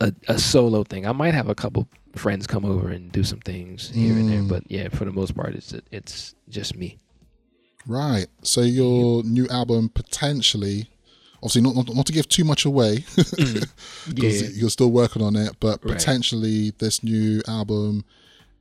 a, 0.00 0.12
a 0.28 0.38
solo 0.38 0.84
thing. 0.84 1.06
I 1.06 1.12
might 1.12 1.34
have 1.34 1.48
a 1.48 1.54
couple 1.54 1.88
friends 2.14 2.46
come 2.46 2.64
over 2.64 2.88
and 2.88 3.10
do 3.12 3.24
some 3.24 3.40
things 3.40 3.90
here 3.90 4.14
and 4.14 4.28
there, 4.30 4.40
Mm. 4.42 4.48
but 4.48 4.62
yeah, 4.70 4.88
for 4.88 5.04
the 5.04 5.12
most 5.12 5.34
part, 5.34 5.54
it's 5.54 5.74
it's 5.90 6.34
just 6.48 6.76
me. 6.76 6.98
Right. 7.86 8.26
So 8.42 8.60
your 8.60 9.22
new 9.24 9.48
album 9.48 9.88
potentially, 9.88 10.88
obviously 11.36 11.62
not 11.62 11.74
not, 11.74 11.94
not 11.94 12.06
to 12.06 12.12
give 12.12 12.28
too 12.28 12.44
much 12.44 12.64
away, 12.64 13.04
because 13.16 14.42
Yeah. 14.42 14.48
you're 14.54 14.70
still 14.70 14.90
working 14.92 15.22
on 15.22 15.34
it, 15.36 15.56
but 15.60 15.84
Right. 15.84 15.96
potentially 15.96 16.72
this 16.78 17.02
new 17.02 17.42
album 17.48 18.04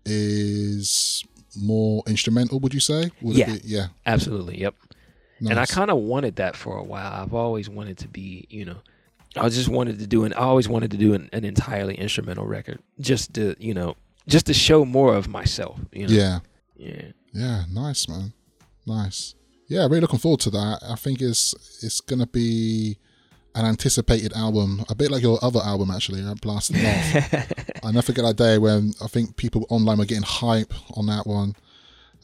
is 0.09 1.23
more 1.57 2.03
instrumental. 2.07 2.59
Would 2.59 2.73
you 2.73 2.79
say? 2.79 3.11
Would 3.21 3.37
yeah, 3.37 3.45
be? 3.53 3.61
Yeah. 3.63 3.87
absolutely. 4.05 4.59
Yep. 4.59 4.75
And 5.39 5.57
I 5.59 5.65
kind 5.65 5.89
of 5.89 5.97
wanted 5.97 6.35
that 6.37 6.55
for 6.55 6.77
a 6.77 6.83
while. 6.83 7.13
I've 7.13 7.33
always 7.33 7.69
wanted 7.69 7.97
to 7.99 8.09
be, 8.09 8.45
you 8.49 8.65
know, 8.65 8.75
I 9.37 9.47
just 9.47 9.69
wanted 9.69 9.99
to 9.99 10.07
do 10.07 10.25
an. 10.25 10.33
I 10.33 10.39
always 10.41 10.67
wanted 10.67 10.91
to 10.91 10.97
do 10.97 11.13
an, 11.13 11.29
an 11.31 11.45
entirely 11.45 11.95
instrumental 11.95 12.45
record, 12.45 12.79
just 12.99 13.33
to, 13.35 13.55
you 13.57 13.73
know, 13.73 13.95
just 14.27 14.47
to 14.47 14.53
show 14.53 14.83
more 14.83 15.15
of 15.15 15.27
myself. 15.27 15.79
You 15.93 16.07
know. 16.07 16.13
Yeah. 16.13 16.39
Yeah. 16.75 17.01
Yeah. 17.31 17.63
Nice, 17.71 18.09
man. 18.09 18.33
Nice. 18.85 19.35
Yeah, 19.67 19.81
really 19.83 20.01
looking 20.01 20.19
forward 20.19 20.39
to 20.41 20.49
that. 20.49 20.79
I 20.81 20.95
think 20.95 21.21
it's 21.21 21.53
it's 21.83 22.01
gonna 22.01 22.27
be 22.27 22.97
an 23.55 23.65
anticipated 23.65 24.33
album, 24.33 24.83
a 24.89 24.95
bit 24.95 25.11
like 25.11 25.21
your 25.21 25.39
other 25.41 25.59
album 25.59 25.91
actually, 25.91 26.23
uh, 26.23 26.35
Blasting 26.35 26.77
Off. 26.85 27.33
I 27.83 27.91
never 27.91 28.01
forget 28.01 28.25
that 28.25 28.37
day 28.37 28.57
when 28.57 28.93
I 29.01 29.07
think 29.07 29.35
people 29.37 29.65
online 29.69 29.97
were 29.97 30.05
getting 30.05 30.23
hype 30.23 30.73
on 30.97 31.07
that 31.07 31.25
one, 31.25 31.55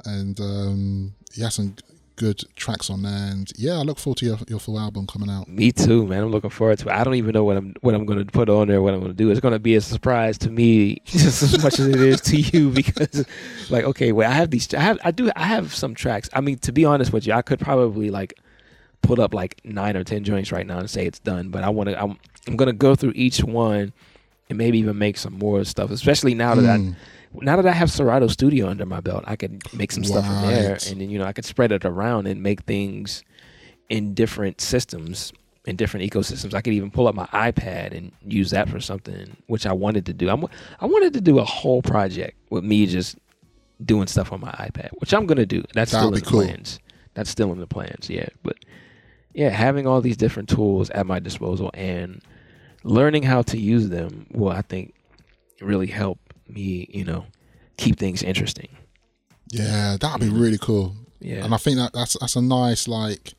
and 0.06 0.40
um, 0.40 1.16
yeah, 1.34 1.50
some 1.50 1.76
good 2.16 2.44
tracks 2.56 2.90
on 2.90 3.04
there. 3.04 3.32
And 3.32 3.52
yeah, 3.58 3.74
I 3.74 3.82
look 3.82 4.00
forward 4.00 4.18
to 4.18 4.26
your, 4.26 4.38
your 4.48 4.60
full 4.60 4.80
album 4.80 5.08
coming 5.08 5.30
out. 5.30 5.48
Me 5.48 5.72
too, 5.72 6.06
man. 6.08 6.24
I'm 6.24 6.32
looking 6.32 6.50
forward 6.50 6.80
to 6.80 6.90
it. 6.90 6.94
I 6.94 7.04
don't 7.04 7.16
even 7.16 7.34
know 7.34 7.44
what 7.44 7.58
I'm 7.58 7.76
what 7.82 7.94
I'm 7.94 8.06
going 8.06 8.20
to 8.20 8.26
put 8.26 8.50
on 8.50 8.68
there, 8.68 8.82
what 8.82 8.94
I'm 8.94 9.00
going 9.00 9.12
to 9.12 9.18
do. 9.18 9.30
It's 9.30 9.40
going 9.40 9.54
to 9.54 9.60
be 9.60 9.76
a 9.76 9.82
surprise 9.82 10.38
to 10.40 10.50
me 10.50 11.02
just 11.06 11.44
as 11.44 11.64
much 11.64 11.80
as 11.80 11.88
it 11.88 12.00
is 12.00 12.22
to 12.22 12.38
you 12.38 12.70
because, 12.72 13.26
like, 13.70 13.86
okay, 13.86 14.12
well, 14.12 14.30
I 14.30 14.34
have 14.34 14.52
these. 14.52 14.74
I 14.74 14.82
have. 14.82 15.00
I 15.04 15.12
do. 15.12 15.32
I 15.36 15.46
have 15.46 15.74
some 15.74 15.96
tracks. 15.96 16.30
I 16.34 16.42
mean, 16.42 16.58
to 16.60 16.72
be 16.72 16.86
honest 16.86 17.14
with 17.14 17.28
you, 17.28 17.34
I 17.34 17.42
could 17.42 17.60
probably 17.60 18.10
like 18.10 18.34
put 19.06 19.20
up 19.20 19.34
like 19.34 19.60
nine 19.64 19.96
or 19.96 20.04
ten 20.04 20.24
joints 20.24 20.52
right 20.52 20.66
now 20.66 20.80
and 20.80 20.90
say 20.90 21.06
it's 21.06 21.20
done. 21.20 21.50
But 21.50 21.64
I 21.64 21.70
want 21.70 21.90
to. 21.90 22.02
I'm. 22.02 22.18
I'm 22.48 22.56
going 22.58 22.68
to 22.68 22.74
go 22.74 22.94
through 22.96 23.14
each 23.16 23.44
one 23.44 23.92
and 24.50 24.58
maybe 24.58 24.78
even 24.78 24.98
make 25.00 25.18
some 25.18 25.34
more 25.40 25.64
stuff. 25.64 25.90
Especially 25.90 26.36
now 26.36 26.54
that 26.56 26.80
Mm. 26.80 26.94
I, 26.94 27.44
now 27.44 27.56
that 27.56 27.66
I 27.66 27.72
have 27.74 27.90
Serato 27.92 28.28
Studio 28.28 28.68
under 28.68 28.86
my 28.86 29.02
belt, 29.02 29.24
I 29.28 29.36
could 29.36 29.62
make 29.74 29.92
some 29.92 30.04
stuff 30.04 30.26
from 30.26 30.42
there, 30.44 30.78
and 30.88 31.02
then 31.02 31.10
you 31.10 31.18
know 31.20 31.26
I 31.26 31.34
could 31.34 31.44
spread 31.46 31.72
it 31.72 31.84
around 31.84 32.28
and 32.28 32.42
make 32.44 32.62
things 32.62 33.24
in 33.90 34.14
different 34.14 34.62
systems, 34.62 35.34
in 35.66 35.76
different 35.76 36.10
ecosystems. 36.10 36.54
I 36.54 36.62
could 36.62 36.74
even 36.74 36.92
pull 36.92 37.08
up 37.08 37.16
my 37.16 37.26
iPad 37.28 37.98
and 37.98 38.12
use 38.26 38.52
that 38.52 38.70
for 38.70 38.80
something, 38.80 39.36
which 39.48 39.66
I 39.66 39.74
wanted 39.74 40.06
to 40.06 40.14
do. 40.14 40.30
I'm, 40.30 40.46
I 40.80 40.86
wanted 40.86 41.14
to 41.14 41.22
do 41.22 41.40
a 41.40 41.44
whole 41.44 41.82
project 41.82 42.38
with 42.52 42.64
me 42.64 42.86
just 42.86 43.18
doing 43.84 44.08
stuff 44.08 44.32
on 44.32 44.40
my 44.40 44.52
iPad, 44.52 44.90
which 45.00 45.14
I'm 45.14 45.26
gonna 45.26 45.46
do. 45.46 45.62
That's 45.74 45.92
That'd 45.92 46.06
still 46.06 46.08
in 46.08 46.14
the 46.14 46.22
cool. 46.22 46.42
plans. 46.44 46.80
That's 47.16 47.30
still 47.30 47.52
in 47.52 47.60
the 47.60 47.68
plans, 47.68 48.10
yeah. 48.10 48.28
But 48.44 48.58
yeah, 49.36 49.50
having 49.50 49.86
all 49.86 50.02
these 50.02 50.18
different 50.18 50.48
tools 50.50 50.90
at 50.92 51.06
my 51.06 51.20
disposal 51.20 51.70
and 51.74 52.22
learning 52.84 53.24
how 53.24 53.42
to 53.44 53.58
use 53.60 53.90
them 53.90 54.26
will, 54.32 54.50
I 54.50 54.62
think, 54.62 54.94
really 55.62 55.88
help 55.88 56.18
me, 56.48 56.88
you 56.92 57.04
know, 57.04 57.26
keep 57.78 57.98
things 58.00 58.24
interesting. 58.24 58.70
Yeah, 59.52 59.98
that'd 60.00 60.22
be 60.22 60.30
really 60.30 60.58
cool. 60.58 60.96
Yeah. 61.20 61.44
and 61.44 61.54
I 61.54 61.58
think 61.58 61.78
that 61.78 61.92
that's 61.94 62.16
that's 62.20 62.36
a 62.36 62.42
nice 62.42 62.88
like 62.88 63.34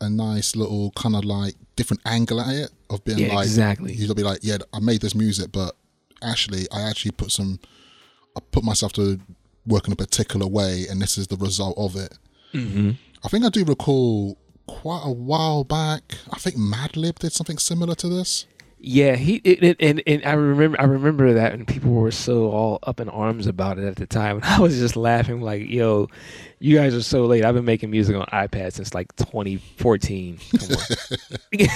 a 0.00 0.08
nice 0.08 0.54
little 0.54 0.92
kind 0.92 1.16
of 1.16 1.24
like 1.24 1.54
different 1.74 2.00
angle 2.06 2.40
at 2.40 2.54
it 2.54 2.70
of 2.90 3.02
being 3.04 3.18
Yeah, 3.18 3.34
like 3.34 3.46
exactly. 3.46 3.92
You'll 3.92 4.14
be 4.14 4.22
like, 4.22 4.40
yeah, 4.42 4.58
I 4.72 4.80
made 4.80 5.00
this 5.00 5.14
music, 5.14 5.52
but 5.52 5.74
actually, 6.22 6.66
I 6.72 6.82
actually 6.82 7.12
put 7.12 7.30
some, 7.32 7.60
I 8.36 8.40
put 8.50 8.64
myself 8.64 8.92
to 8.94 9.18
work 9.66 9.86
in 9.86 9.92
a 9.92 9.96
particular 9.96 10.46
way, 10.46 10.86
and 10.88 11.00
this 11.00 11.18
is 11.18 11.26
the 11.28 11.36
result 11.36 11.76
of 11.78 11.96
it. 11.96 12.18
Mhm. 12.52 12.96
I 13.24 13.28
think 13.28 13.44
I 13.44 13.48
do 13.48 13.64
recall 13.64 14.36
quite 14.80 15.02
a 15.04 15.12
while 15.12 15.64
back. 15.64 16.14
I 16.32 16.38
think 16.38 16.56
Madlib 16.56 17.18
did 17.18 17.32
something 17.32 17.58
similar 17.58 17.94
to 17.96 18.08
this. 18.08 18.46
Yeah, 18.84 19.14
he 19.14 19.36
it, 19.44 19.62
it, 19.62 19.76
and 19.78 20.02
and 20.08 20.24
I 20.24 20.32
remember 20.32 20.80
I 20.80 20.84
remember 20.84 21.32
that, 21.34 21.52
and 21.52 21.68
people 21.68 21.92
were 21.92 22.10
so 22.10 22.50
all 22.50 22.78
up 22.82 22.98
in 22.98 23.08
arms 23.08 23.46
about 23.46 23.78
it 23.78 23.84
at 23.84 23.94
the 23.96 24.06
time, 24.06 24.36
and 24.42 24.44
I 24.44 24.58
was 24.60 24.76
just 24.76 24.96
laughing 24.96 25.40
like, 25.40 25.68
"Yo, 25.68 26.08
you 26.58 26.76
guys 26.76 26.92
are 26.94 27.02
so 27.02 27.24
late. 27.26 27.44
I've 27.44 27.54
been 27.54 27.64
making 27.64 27.90
music 27.92 28.16
on 28.16 28.26
iPad 28.26 28.72
since 28.72 28.92
like 28.92 29.14
2014. 29.16 30.38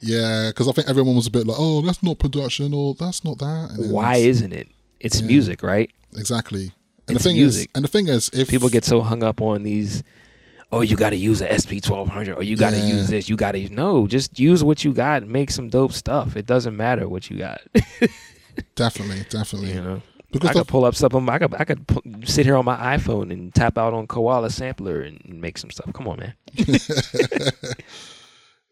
Yeah, 0.00 0.50
because 0.50 0.68
I 0.68 0.72
think 0.72 0.88
everyone 0.88 1.16
was 1.16 1.26
a 1.26 1.30
bit 1.30 1.46
like, 1.46 1.56
"Oh, 1.58 1.80
that's 1.80 2.02
not 2.02 2.18
production," 2.18 2.74
or 2.74 2.94
"That's 2.94 3.24
not 3.24 3.38
that." 3.38 3.74
Why 3.90 4.16
isn't 4.16 4.52
it? 4.52 4.68
It's 5.00 5.22
music, 5.22 5.62
right? 5.62 5.90
Exactly. 6.14 6.72
And 7.08 7.16
It's 7.16 7.24
the 7.24 7.30
thing 7.30 7.36
music. 7.38 7.68
is, 7.70 7.72
and 7.74 7.84
the 7.84 7.88
thing 7.88 8.08
is, 8.08 8.28
if 8.34 8.48
people 8.48 8.68
get 8.68 8.84
so 8.84 9.00
hung 9.00 9.22
up 9.22 9.40
on 9.40 9.62
these 9.62 10.02
oh 10.74 10.80
you 10.80 10.96
got 10.96 11.10
to 11.10 11.16
use 11.16 11.40
a 11.40 11.58
sp 11.60 11.78
1200 11.80 12.36
or 12.36 12.42
you 12.42 12.56
got 12.56 12.70
to 12.70 12.78
Yeah. 12.78 12.94
use 12.94 13.08
this 13.08 13.28
you 13.28 13.36
got 13.36 13.52
to 13.52 13.68
no 13.70 14.06
just 14.06 14.38
use 14.38 14.62
what 14.64 14.84
you 14.84 14.92
got 14.92 15.22
and 15.22 15.30
make 15.30 15.50
some 15.50 15.68
dope 15.68 15.92
stuff. 15.92 16.36
It 16.36 16.46
doesn't 16.46 16.76
matter 16.76 17.08
what 17.08 17.30
you 17.30 17.38
got. 17.38 17.60
Definitely, 18.76 19.24
definitely, 19.30 19.72
you 19.72 19.80
know? 19.80 20.02
Because 20.30 20.50
i 20.50 20.52
could 20.52 20.68
pull 20.68 20.84
up 20.84 20.94
something 20.94 21.28
i 21.28 21.38
could 21.38 21.54
i 21.54 21.64
could 21.64 21.84
sit 22.24 22.46
here 22.46 22.56
on 22.56 22.64
my 22.64 22.76
iphone 22.96 23.32
and 23.32 23.52
tap 23.54 23.78
out 23.78 23.94
on 23.94 24.06
koala 24.06 24.50
sampler 24.50 25.00
and 25.00 25.20
make 25.40 25.58
some 25.58 25.70
stuff. 25.70 25.92
Come 25.92 26.08
on 26.08 26.18
man. 26.20 26.34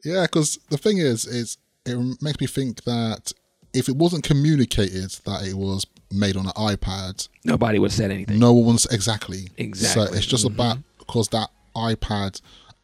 Yeah, 0.04 0.22
because 0.22 0.58
the 0.70 0.78
thing 0.78 0.98
is, 0.98 1.26
is 1.26 1.58
it 1.86 1.96
makes 2.20 2.40
me 2.40 2.46
think 2.46 2.84
that 2.84 3.32
if 3.72 3.88
it 3.88 3.96
wasn't 3.96 4.24
communicated 4.24 5.10
that 5.24 5.46
it 5.46 5.54
was 5.54 5.86
made 6.10 6.36
on 6.36 6.46
an 6.46 6.52
iPad, 6.52 7.28
nobody 7.44 7.78
would 7.78 7.90
have 7.90 7.96
said 7.96 8.10
anything. 8.10 8.38
no 8.38 8.52
one's 8.52 8.86
exactly 8.86 9.48
Exactly. 9.56 10.06
So 10.06 10.12
it's 10.12 10.26
just 10.26 10.44
mm-hmm. 10.44 10.54
about 10.54 10.78
because 10.98 11.28
that 11.28 11.50
iPad 11.74 12.40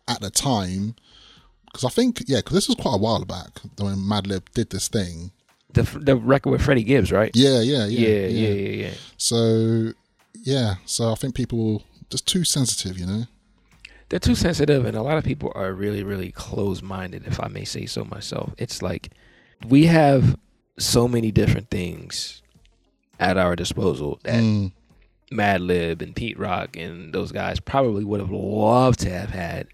at 0.06 0.20
the 0.20 0.30
time, 0.30 0.94
because 1.66 1.84
I 1.84 1.88
think 1.90 2.22
yeah, 2.26 2.38
because 2.38 2.54
this 2.54 2.68
was 2.68 2.76
quite 2.76 2.94
a 2.94 2.98
while 2.98 3.24
back 3.24 3.60
when 3.78 3.96
Madlib 3.96 4.44
did 4.54 4.70
this 4.70 4.88
thing. 4.88 5.32
the 5.72 5.82
the 6.00 6.16
record 6.16 6.50
with 6.50 6.62
freddie 6.62 6.82
gibbs 6.84 7.12
right 7.12 7.30
Yeah, 7.34 7.60
yeah, 7.60 7.84
yeah, 7.86 8.08
yeah 8.08 8.26
yeah 8.26 8.48
yeah, 8.48 8.84
yeah. 8.86 8.94
So 9.18 9.92
yeah, 10.42 10.76
so 10.86 11.12
I 11.12 11.14
think 11.14 11.34
people 11.34 11.82
just 12.10 12.26
too 12.26 12.42
sensitive, 12.44 12.96
you 12.98 13.04
know. 13.06 13.24
they're 14.08 14.18
too 14.18 14.34
sensitive 14.34 14.86
and 14.86 14.96
a 14.96 15.02
lot 15.02 15.18
of 15.18 15.24
people 15.24 15.52
are 15.54 15.74
really 15.74 16.02
really 16.02 16.32
close-minded 16.32 17.26
if 17.26 17.38
i 17.44 17.48
may 17.48 17.64
say 17.64 17.84
so 17.84 18.02
myself 18.06 18.54
it's 18.56 18.80
like 18.80 19.10
we 19.68 19.84
have 19.84 20.38
so 20.78 21.06
many 21.06 21.30
different 21.30 21.68
things 21.68 22.40
at 23.20 23.36
our 23.36 23.54
disposal 23.54 24.18
that 24.24 24.42
Mm. 24.42 24.72
Madlib 25.30 26.00
and 26.02 26.16
pete 26.16 26.38
rock 26.38 26.76
and 26.76 27.12
those 27.12 27.32
guys 27.32 27.60
probably 27.60 28.04
would 28.04 28.20
have 28.20 28.30
loved 28.30 29.00
to 29.00 29.10
have 29.10 29.30
had 29.30 29.66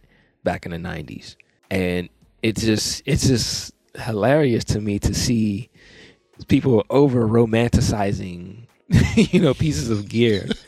back 0.43 0.67
in 0.67 0.73
the 0.73 0.79
90s 0.79 1.37
and 1.71 2.09
it's 2.43 2.63
just 2.63 3.03
it's 3.07 3.27
just 3.27 3.73
hilarious 3.97 4.65
to 4.65 4.81
me 4.81 4.99
to 4.99 5.15
see 5.15 5.71
people 6.49 6.85
over 6.91 7.27
romanticizing 7.29 8.67
you 9.17 9.41
know 9.41 9.55
pieces 9.55 9.91
of 9.91 10.09
gear. 10.09 10.49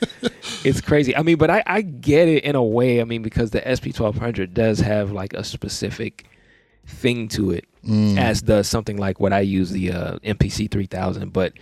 It's 0.64 0.80
crazy. 0.80 1.14
I 1.16 1.22
mean 1.22 1.36
but 1.36 1.50
I, 1.50 1.62
I 1.66 1.80
get 1.82 2.28
it 2.28 2.42
in 2.44 2.56
a 2.56 2.62
way 2.62 3.00
i 3.00 3.04
mean 3.04 3.22
because 3.22 3.50
the 3.50 3.60
sp1200 3.60 4.52
does 4.54 4.80
have 4.80 5.12
like 5.12 5.32
a 5.34 5.44
specific 5.44 6.26
thing 6.86 7.28
to 7.28 7.50
it 7.52 7.64
Mm. 7.84 8.18
as 8.18 8.42
does 8.42 8.66
something 8.66 8.96
like 8.96 9.20
what 9.20 9.32
i 9.32 9.38
use 9.38 9.70
the 9.70 9.92
uh, 9.92 10.18
mpc 10.18 10.68
3000 10.68 11.32
but 11.32 11.52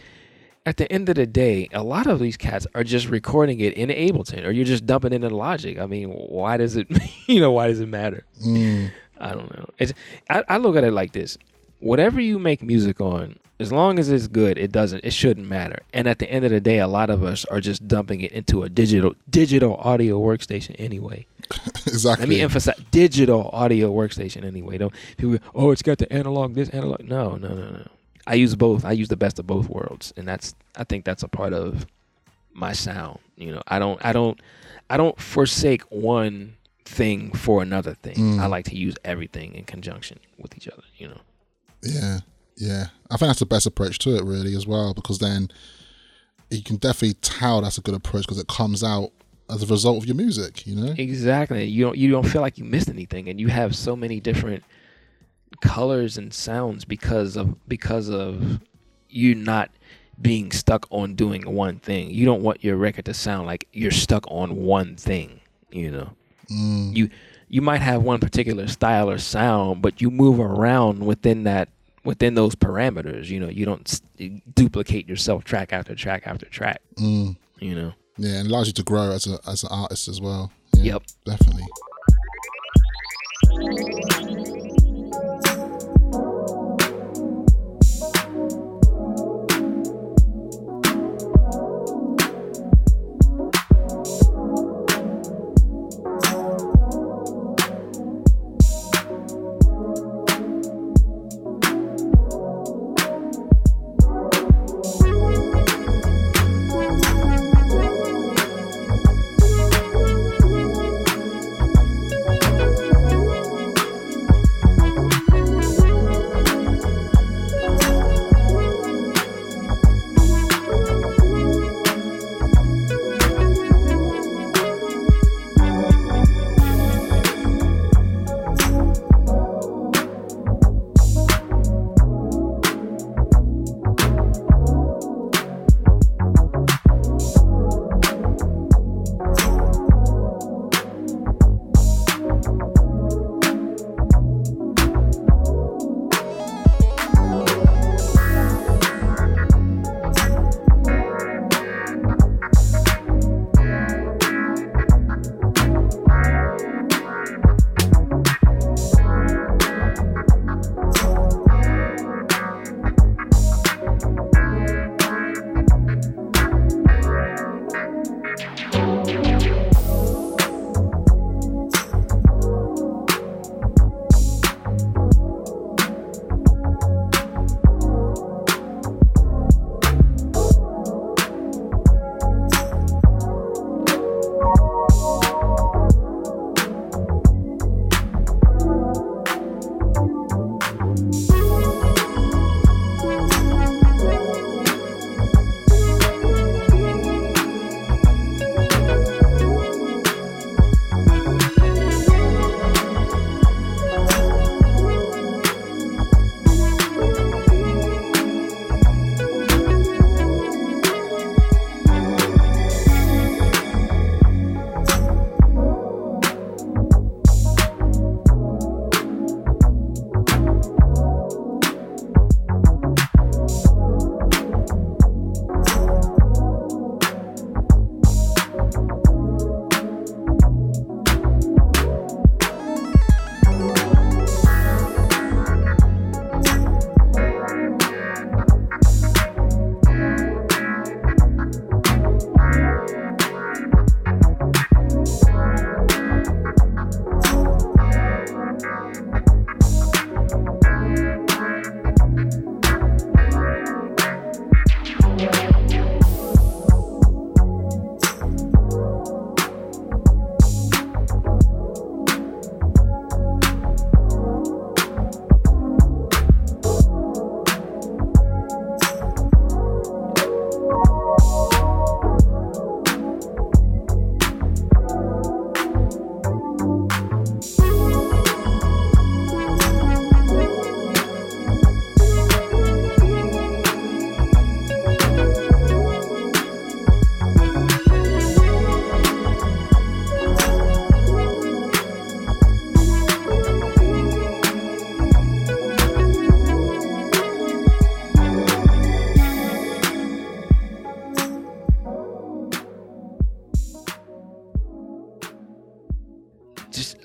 at 0.67 0.79
the 0.79 0.91
end 0.91 1.09
of 1.09 1.17
the 1.17 1.27
day 1.27 1.69
a 1.73 1.83
lot 1.83 2.07
of 2.07 2.19
these 2.19 2.37
cats 2.37 2.67
are 2.75 2.85
just 2.85 3.09
recording 3.09 3.61
it 3.61 3.75
in 3.75 3.91
ableton 3.91 4.45
or 4.47 4.51
you're 4.51 4.65
just 4.65 4.87
dumping 4.87 5.13
it 5.13 5.23
in 5.23 5.33
logic 5.33 5.79
i 5.79 5.87
mean 5.87 6.09
why 6.09 6.57
does 6.57 6.77
it 6.77 6.87
you 7.27 7.41
know 7.41 7.53
why 7.53 7.69
does 7.69 7.81
it 7.81 7.89
matter 7.89 8.25
Mm. 8.45 8.91
I 9.19 9.33
don't 9.33 9.51
know. 9.57 9.67
It's 9.79 9.93
I, 10.29 10.43
I 10.49 10.57
look 10.59 10.77
at 10.77 10.85
it 10.85 10.93
like 10.93 11.13
this. 11.13 11.39
Whatever 11.81 12.21
you 12.21 12.39
make 12.39 12.63
music 12.63 13.01
on, 13.01 13.39
as 13.61 13.73
long 13.73 13.99
as 13.99 14.11
it's 14.11 14.27
good, 14.27 14.59
it 14.59 14.73
doesn't 14.73 15.05
it 15.05 15.13
shouldn't 15.13 15.47
matter. 15.47 15.81
And 15.93 16.09
at 16.09 16.19
the 16.19 16.31
end 16.31 16.45
of 16.45 16.51
the 16.51 16.61
day, 16.61 16.79
a 16.79 16.89
lot 16.89 17.11
of 17.11 17.23
us 17.23 17.45
are 17.47 17.61
just 17.61 17.87
dumping 17.87 18.21
it 18.21 18.33
into 18.33 18.63
a 18.63 18.69
digital 18.69 19.15
digital 19.31 19.77
audio 19.77 20.21
workstation 20.21 20.75
anyway. 20.79 21.27
exactly. 21.87 22.23
Let 22.23 22.29
me 22.29 22.41
emphasize 22.41 22.81
digital 22.91 23.51
audio 23.53 23.93
workstation 23.93 24.45
anyway. 24.45 24.79
Don't 24.79 24.93
people 25.17 25.39
oh 25.55 25.71
it's 25.71 25.83
got 25.83 25.99
the 25.99 26.13
analog 26.13 26.55
this 26.55 26.71
analog 26.71 27.05
no 27.05 27.37
no 27.37 27.49
no 27.49 27.71
no. 27.71 27.89
I 28.27 28.35
use 28.35 28.55
both. 28.55 28.85
I 28.85 28.93
use 28.93 29.09
the 29.09 29.17
best 29.17 29.39
of 29.39 29.47
both 29.47 29.69
worlds. 29.69 30.13
And 30.17 30.27
that's 30.27 30.55
I 30.77 30.85
think 30.85 31.05
that's 31.05 31.23
a 31.23 31.29
part 31.29 31.53
of 31.53 31.87
my 32.53 32.73
sound. 32.73 33.19
You 33.37 33.53
know, 33.53 33.63
I 33.69 33.79
don't 33.79 34.05
I 34.05 34.13
don't 34.13 34.41
I 34.91 34.97
don't 34.97 35.19
forsake 35.21 35.83
one 35.91 36.57
thing 36.85 37.33
for 37.33 37.63
another 37.63 37.95
thing. 37.95 38.17
Mm. 38.17 38.41
I 38.41 38.47
like 38.47 38.67
to 38.67 38.77
use 38.77 38.95
everything 39.05 39.55
in 39.55 39.65
conjunction 39.65 40.21
with 40.39 40.57
each 40.57 40.69
other, 40.69 40.83
you 40.97 41.09
know. 41.09 41.21
Yeah, 41.83 42.21
yeah. 42.57 42.87
I 43.11 43.17
think 43.17 43.29
that's 43.29 43.41
the 43.41 43.47
best 43.47 43.67
approach 43.67 43.99
to 44.01 44.17
it, 44.17 44.25
really, 44.25 44.55
as 44.55 44.67
well, 44.67 44.95
because 44.95 45.19
then 45.19 45.49
you 46.51 46.63
can 46.63 46.77
definitely 46.77 47.15
tell 47.15 47.61
that's 47.61 47.79
a 47.79 47.81
good 47.81 47.95
approach 47.95 48.25
because 48.25 48.39
it 48.39 48.49
comes 48.49 48.83
out 48.83 49.11
as 49.51 49.63
a 49.63 49.67
result 49.67 49.99
of 49.99 50.07
your 50.07 50.17
music, 50.17 50.67
you 50.67 50.75
know. 50.75 50.95
Exactly. 50.97 51.65
You 51.65 51.85
don't 51.85 51.99
you 51.99 52.11
don't 52.11 52.27
feel 52.27 52.43
like 52.43 52.59
you 52.59 52.65
missed 52.65 52.89
anything 52.89 53.29
and 53.29 53.41
you 53.41 53.49
have 53.49 53.75
so 53.77 53.95
many 53.97 54.21
different 54.21 54.65
colors 55.61 56.17
and 56.19 56.33
sounds 56.33 56.85
because 56.85 57.37
of 57.37 57.57
because 57.69 58.09
of 58.09 58.61
you 59.09 59.35
not 59.35 59.71
being 60.21 60.53
stuck 60.53 60.87
on 60.91 61.15
doing 61.15 61.43
one 61.53 61.79
thing. 61.79 62.11
You 62.11 62.25
don't 62.25 62.43
want 62.43 62.63
your 62.63 62.77
record 62.77 63.05
to 63.07 63.15
sound 63.15 63.47
like 63.47 63.67
you're 63.73 63.91
stuck 63.91 64.25
on 64.29 64.57
one 64.57 64.97
thing, 64.97 65.41
you 65.71 65.91
know. 65.91 66.11
Mm. 66.51 66.95
You 66.97 67.11
you 67.49 67.63
might 67.63 67.81
have 67.83 68.03
one 68.03 68.21
particular 68.21 68.67
style 68.69 69.09
or 69.11 69.19
sound, 69.19 69.83
but 69.83 70.01
you 70.01 70.11
move 70.11 70.41
around 70.41 71.05
within 71.05 71.45
that 71.45 71.69
within 72.05 72.35
those 72.35 72.55
parameters, 72.55 73.29
you 73.29 73.41
know. 73.41 73.49
You 73.49 73.65
don't 73.65 73.89
s- 74.21 74.31
duplicate 74.55 75.09
yourself 75.09 75.45
track 75.45 75.73
after 75.73 75.95
track 75.95 76.23
after 76.27 76.47
track, 76.47 76.81
Mm. 76.97 77.37
you 77.61 77.75
know. 77.75 77.93
Yeah, 78.17 78.39
and 78.41 78.49
allows 78.49 78.67
you 78.69 78.73
to 78.75 78.83
grow 78.83 79.11
as 79.11 79.27
a 79.27 79.39
as 79.49 79.63
an 79.65 79.71
artist 79.73 80.07
as 80.09 80.21
well. 80.21 80.53
Yeah, 80.77 80.95
Yep. 80.95 81.03
definitely. 81.25 81.65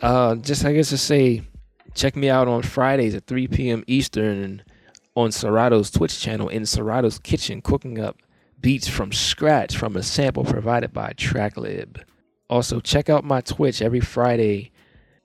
Uh, 0.10 0.36
just 0.36 0.66
I 0.66 0.74
guess 0.74 0.90
to 0.90 0.98
say, 0.98 1.44
check 1.94 2.16
me 2.16 2.30
out 2.30 2.48
on 2.48 2.64
Fridays 2.64 3.14
at 3.14 3.28
3 3.28 3.48
p.m. 3.48 3.84
Eastern 3.86 4.64
on 5.16 5.32
Serato's 5.32 5.92
Twitch 5.92 6.20
channel 6.20 6.50
in 6.50 6.66
Serato's 6.66 7.20
Kitchen, 7.20 7.62
cooking 7.62 8.00
up 8.00 8.18
beats 8.60 8.88
from 8.88 9.12
scratch 9.12 9.78
from 9.78 9.96
a 9.96 10.02
sample 10.02 10.44
provided 10.44 10.92
by 10.94 11.14
Tracklib. 11.14 12.02
Also, 12.50 12.80
check 12.80 13.08
out 13.08 13.24
my 13.24 13.42
Twitch 13.42 13.84
every 13.84 14.00
Friday 14.00 14.72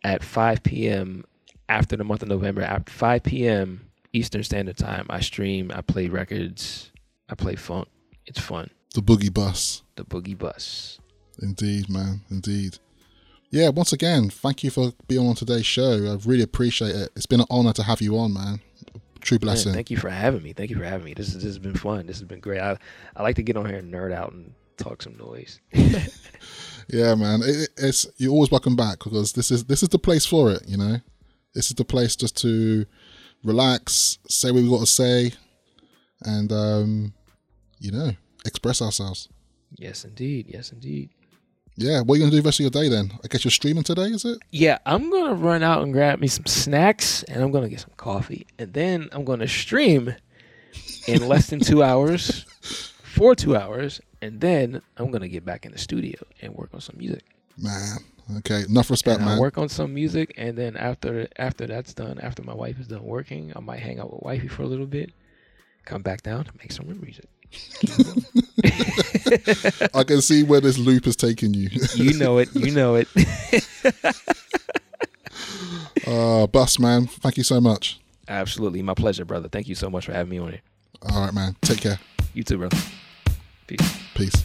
at 0.03 0.23
5 0.23 0.63
p.m. 0.63 1.25
after 1.71 1.97
the 1.97 2.05
month 2.05 2.23
of 2.23 2.29
November. 2.29 2.61
At 2.61 2.91
5 2.91 3.23
p.m. 3.23 3.89
Eastern 4.13 4.43
Standard 4.43 4.77
Time, 4.77 5.07
I 5.09 5.21
stream, 5.21 5.73
I 5.75 5.81
play 5.81 6.09
records, 6.09 6.93
I 7.31 7.35
play 7.35 7.57
funk. 7.57 7.89
It's 8.27 8.39
fun. 8.39 8.69
The 8.95 9.01
Boogie 9.01 9.33
Bus. 9.33 9.83
The 9.97 10.05
Boogie 10.05 10.37
Bus. 10.37 11.01
Indeed, 11.41 11.89
man. 11.89 12.21
Indeed. 12.31 12.79
Yeah, 13.55 13.69
once 13.69 13.93
again, 13.93 14.31
thank 14.31 14.65
you 14.65 14.71
for 14.71 14.93
being 15.07 15.25
on 15.29 15.37
today's 15.37 15.65
show. 15.65 15.93
I 15.93 16.29
really 16.29 16.43
appreciate 16.43 16.91
it. 16.91 17.11
It's 17.15 17.25
been 17.25 17.39
an 17.39 17.47
honor 17.49 17.73
to 17.75 17.85
have 17.85 18.01
you 18.01 18.19
on, 18.19 18.33
man. 18.33 18.61
True 19.21 19.39
blessing. 19.39 19.71
Man, 19.71 19.77
thank 19.77 19.93
you 19.93 19.97
for 19.97 20.11
having 20.11 20.43
me. 20.43 20.53
Thank 20.53 20.71
you 20.71 20.77
for 20.77 20.83
having 20.83 21.05
me. 21.05 21.15
This, 21.15 21.29
is, 21.29 21.35
this 21.35 21.45
has 21.45 21.61
been 21.61 21.77
fun. 21.77 22.09
This 22.09 22.19
has 22.19 22.27
been 22.27 22.41
great. 22.41 22.61
I, 22.61 22.77
I 23.15 23.23
like 23.23 23.37
to 23.37 23.45
get 23.45 23.57
on 23.57 23.67
here 23.67 23.77
and 23.79 23.95
nerd 23.95 24.13
out 24.13 24.33
and 24.33 24.55
talk 24.77 25.03
some 25.03 25.17
noise. 25.17 25.61
yeah, 25.73 27.15
man. 27.15 27.43
It, 27.45 27.69
it's 27.77 28.09
you're 28.17 28.33
always 28.33 28.51
welcome 28.51 28.75
back 28.75 28.99
because 28.99 29.35
this 29.35 29.53
is 29.53 29.67
this 29.67 29.85
is 29.85 29.89
the 29.89 30.01
place 30.01 30.27
for 30.27 30.51
it. 30.51 30.65
You 30.67 30.77
know, 30.77 30.97
this 31.55 31.69
is 31.69 31.75
the 31.75 31.85
place 31.85 32.17
just 32.17 32.37
to 32.39 32.85
relax, 33.45 34.19
say 34.29 34.51
what 34.51 34.65
we 34.65 34.69
got 34.69 34.81
to 34.81 34.87
say, 34.87 35.33
and 36.23 36.51
um, 36.51 37.15
you 37.79 37.93
know, 37.93 38.11
express 38.45 38.83
ourselves. 38.83 39.29
Yes, 39.77 40.05
indeed. 40.05 40.47
Yes, 40.49 40.73
indeed. 40.73 41.11
Yeah, 41.77 42.03
what 42.03 42.15
are 42.15 42.17
you 42.19 42.23
gonna 42.23 42.31
do 42.31 42.41
the 42.41 42.47
rest 42.47 42.61
of 42.61 42.65
your 42.65 42.71
day 42.71 42.89
then? 42.89 43.11
I 43.25 43.29
guess 43.29 43.45
you're 43.45 43.51
streaming 43.51 43.83
today, 43.83 44.05
is 44.05 44.25
it? 44.25 44.39
Yeah, 44.53 44.79
I'm 44.87 45.11
gonna 45.11 45.35
run 45.35 45.63
out 45.63 45.83
and 45.83 45.93
grab 45.93 46.21
me 46.21 46.29
some 46.29 46.47
snacks, 46.47 47.25
and 47.25 47.43
I'm 47.43 47.51
gonna 47.51 47.69
get 47.69 47.81
some 47.81 47.91
coffee, 47.97 48.47
and 48.59 48.73
then 48.73 49.09
I'm 49.13 49.25
gonna 49.25 49.49
stream 49.49 50.15
in 51.09 51.27
less 51.27 51.49
than 51.49 51.59
two 51.59 51.83
hours, 51.83 52.45
for 53.03 53.35
two 53.35 53.57
hours, 53.57 54.01
and 54.23 54.41
then 54.41 54.83
I'm 54.97 55.11
gonna 55.11 55.29
get 55.29 55.45
back 55.45 55.67
in 55.67 55.73
the 55.73 55.79
studio 55.79 56.21
and 56.41 56.55
work 56.55 56.71
on 56.75 56.81
some 56.81 56.97
music. 56.97 57.25
Man, 57.59 57.99
okay, 58.39 58.63
enough 58.69 58.89
respect, 58.89 59.21
and 59.21 59.29
I'll 59.29 59.41
work 59.41 59.59
on 59.59 59.69
some 59.69 59.93
music, 59.93 60.33
and 60.37 60.57
then 60.57 60.77
after 60.77 61.27
after 61.39 61.67
that's 61.67 61.93
done, 61.93 62.21
after 62.21 62.43
my 62.43 62.55
wife 62.55 62.79
is 62.79 62.87
done 62.87 63.03
working, 63.03 63.53
I 63.57 63.61
might 63.61 63.81
hang 63.81 63.99
out 63.99 64.13
with 64.13 64.23
wifey 64.23 64.47
for 64.47 64.63
a 64.63 64.67
little 64.67 64.87
bit, 64.87 65.11
come 65.85 66.03
back 66.03 66.23
down, 66.23 66.47
make 66.61 66.71
some 66.71 66.87
music. 67.01 67.27
I 69.95 70.05
can 70.05 70.21
see 70.23 70.43
where 70.43 70.61
this 70.61 70.79
loop 70.79 71.07
is 71.07 71.17
taking 71.17 71.55
you. 71.55 71.69
you 71.95 72.19
know 72.19 72.39
it. 72.39 72.49
You 72.55 72.73
know 72.73 72.97
it. 72.97 73.09
uh, 76.07 76.47
Bus, 76.49 76.79
man. 76.79 77.07
Thank 77.07 77.37
you 77.37 77.45
so 77.45 77.61
much. 77.61 78.01
Absolutely. 78.29 78.83
My 78.83 78.95
pleasure, 78.95 79.25
brother. 79.25 79.49
Thank 79.49 79.69
you 79.69 79.75
so 79.75 79.91
much 79.91 80.07
for 80.07 80.13
having 80.13 80.31
me 80.31 80.39
on 80.39 80.51
here. 80.51 80.63
All 81.11 81.25
right, 81.25 81.35
man. 81.35 81.57
Take 81.63 81.81
care. 81.81 81.99
You 82.33 82.43
too, 82.43 82.59
brother. 82.59 82.77
Peace. 83.67 83.99
Peace. 84.15 84.45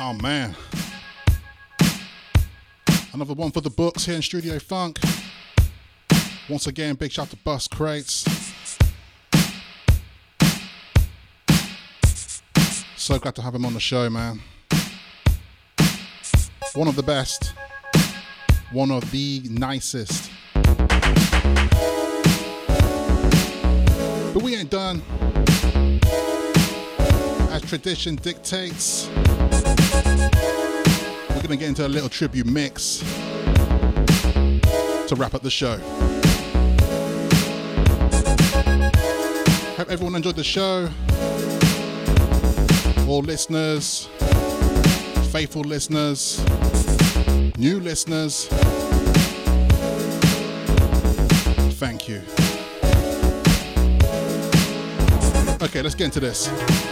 Oh, 0.00 0.16
man. 0.22 0.54
Another 3.12 3.34
one 3.34 3.50
for 3.50 3.60
the 3.60 3.70
books 3.70 4.06
here 4.06 4.16
in 4.16 4.22
Studio 4.22 4.58
Funk. 4.58 4.98
Once 6.48 6.66
again, 6.66 6.94
big 6.94 7.12
shout 7.12 7.28
to 7.30 7.36
Buscrates. 7.36 8.51
So 13.02 13.18
glad 13.18 13.34
to 13.34 13.42
have 13.42 13.52
him 13.52 13.66
on 13.66 13.74
the 13.74 13.80
show, 13.80 14.08
man. 14.08 14.40
One 16.74 16.86
of 16.86 16.94
the 16.94 17.02
best. 17.02 17.52
One 18.70 18.92
of 18.92 19.10
the 19.10 19.42
nicest. 19.50 20.30
But 24.32 24.40
we 24.44 24.54
ain't 24.54 24.70
done. 24.70 25.02
As 27.50 27.62
tradition 27.62 28.14
dictates, 28.14 29.08
we're 31.28 31.42
gonna 31.42 31.56
get 31.56 31.70
into 31.70 31.84
a 31.84 31.88
little 31.88 32.08
tribute 32.08 32.46
mix 32.46 32.98
to 35.08 35.16
wrap 35.16 35.34
up 35.34 35.42
the 35.42 35.50
show. 35.50 35.76
Hope 39.76 39.90
everyone 39.90 40.14
enjoyed 40.14 40.36
the 40.36 40.44
show. 40.44 40.88
Listeners, 43.20 44.08
faithful 45.30 45.62
listeners, 45.62 46.44
new 47.58 47.78
listeners, 47.78 48.46
thank 51.78 52.08
you. 52.08 52.22
Okay, 55.62 55.82
let's 55.82 55.94
get 55.94 56.06
into 56.06 56.20
this. 56.20 56.91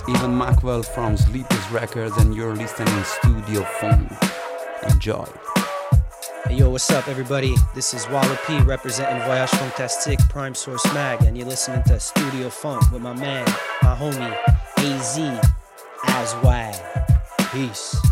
It's 0.00 0.08
Ivan 0.08 0.38
Macwell 0.38 0.82
from 0.82 1.18
Sleepers 1.18 1.70
Records, 1.70 2.16
and 2.16 2.34
you're 2.34 2.56
listening 2.56 3.04
Studio 3.04 3.62
Funk. 3.64 4.10
Enjoy. 4.88 5.26
Hey 6.46 6.54
yo, 6.54 6.70
what's 6.70 6.90
up, 6.90 7.06
everybody? 7.06 7.54
This 7.74 7.92
is 7.92 8.08
Walla 8.08 8.38
P 8.46 8.60
representing 8.60 9.22
Voyage 9.26 9.50
Fantastique 9.50 10.20
Prime 10.30 10.54
Source 10.54 10.84
Mag, 10.94 11.22
and 11.24 11.36
you're 11.36 11.46
listening 11.46 11.82
to 11.82 12.00
Studio 12.00 12.48
Funk 12.48 12.90
with 12.90 13.02
my 13.02 13.12
man, 13.12 13.44
my 13.82 13.94
homie, 13.94 14.38
AZ, 14.78 15.18
as 16.06 16.34
wide. 16.42 16.80
Peace. 17.52 18.09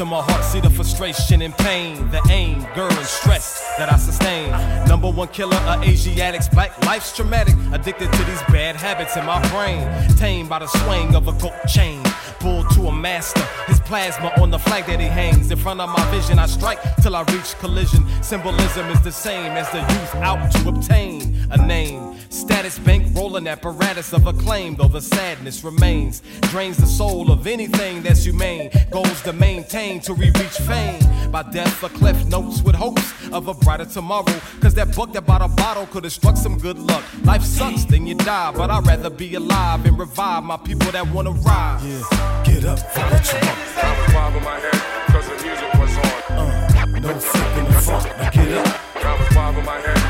Into 0.00 0.12
my 0.12 0.22
heart, 0.22 0.42
see 0.42 0.60
the 0.60 0.70
frustration 0.70 1.42
and 1.42 1.54
pain, 1.58 2.10
the 2.10 2.26
aim, 2.30 2.66
girl, 2.74 2.90
and 2.90 3.06
stress 3.06 3.60
that 3.76 3.92
I 3.92 3.98
sustain. 3.98 4.50
Number 4.88 5.10
one 5.10 5.28
killer 5.28 5.58
of 5.58 5.82
Asiatics, 5.82 6.48
black 6.48 6.72
life's 6.86 7.14
traumatic. 7.14 7.54
Addicted 7.70 8.10
to 8.10 8.24
these 8.24 8.42
bad 8.44 8.76
habits 8.76 9.18
in 9.18 9.26
my 9.26 9.46
brain. 9.50 9.86
Tamed 10.16 10.48
by 10.48 10.60
the 10.60 10.68
swing 10.68 11.14
of 11.14 11.28
a 11.28 11.32
gold 11.32 11.52
chain. 11.68 12.02
Pulled 12.38 12.70
to 12.70 12.86
a 12.86 12.92
master, 12.92 13.42
his 13.66 13.78
plasma 13.80 14.32
on 14.40 14.50
the 14.50 14.58
flag 14.58 14.86
that 14.86 15.00
he 15.00 15.06
hangs. 15.06 15.50
In 15.50 15.58
front 15.58 15.82
of 15.82 15.90
my 15.90 16.10
vision, 16.10 16.38
I 16.38 16.46
strike 16.46 16.80
till 17.02 17.14
I 17.14 17.20
reach 17.24 17.54
collision. 17.58 18.06
Symbolism 18.22 18.88
is 18.88 19.02
the 19.02 19.12
same 19.12 19.52
as 19.52 19.68
the 19.68 19.80
youth 19.80 20.14
out 20.14 20.50
to 20.50 20.68
obtain 20.70 21.36
a 21.50 21.58
name. 21.66 22.09
Status 22.30 22.78
bank 22.78 23.08
rolling 23.16 23.48
apparatus 23.48 24.12
of 24.12 24.24
acclaim, 24.28 24.76
though 24.76 24.86
the 24.86 25.00
sadness 25.00 25.64
remains. 25.64 26.22
Drains 26.42 26.76
the 26.76 26.86
soul 26.86 27.32
of 27.32 27.48
anything 27.48 28.02
that's 28.02 28.22
humane. 28.22 28.70
Goals 28.92 29.20
to 29.22 29.32
maintain 29.32 29.98
till 29.98 30.14
we 30.14 30.26
reach 30.26 30.56
fame. 30.68 31.02
By 31.32 31.42
death, 31.42 31.82
a 31.82 31.88
cleft 31.88 32.28
notes 32.28 32.62
with 32.62 32.76
hopes 32.76 33.12
of 33.32 33.48
a 33.48 33.54
brighter 33.54 33.84
tomorrow. 33.84 34.32
Cause 34.60 34.74
that 34.74 34.94
book 34.94 35.12
that 35.14 35.26
bought 35.26 35.42
a 35.42 35.48
bottle 35.48 35.86
could 35.86 36.04
have 36.04 36.12
struck 36.12 36.36
some 36.36 36.56
good 36.56 36.78
luck. 36.78 37.02
Life 37.24 37.42
sucks, 37.42 37.84
then 37.84 38.06
you 38.06 38.14
die. 38.14 38.52
But 38.52 38.70
I'd 38.70 38.86
rather 38.86 39.10
be 39.10 39.34
alive 39.34 39.84
and 39.84 39.98
revive 39.98 40.44
my 40.44 40.56
people 40.56 40.92
that 40.92 41.12
wanna 41.12 41.32
rise. 41.32 41.84
Yeah, 41.84 42.42
get 42.44 42.64
up 42.64 42.78
for 42.78 43.00
what 43.00 43.26
you 43.32 43.38
want. 43.40 43.58
I 43.76 44.00
was 44.00 44.12
bobbing 44.14 44.44
my 44.44 44.58
head 44.60 45.00
cause 45.10 45.26
the 45.26 45.34
music 45.42 45.74
was 45.74 45.96
on. 45.98 46.38
Uh, 46.38 47.00
no 47.00 47.18
flipping 47.18 47.64
the 47.64 47.80
funk, 47.80 48.04
now 48.18 48.30
get 48.30 48.66
up. 48.66 49.04
I 49.04 49.18
was 49.18 49.34
bobbing 49.34 49.64
my 49.64 49.80
head 49.80 50.09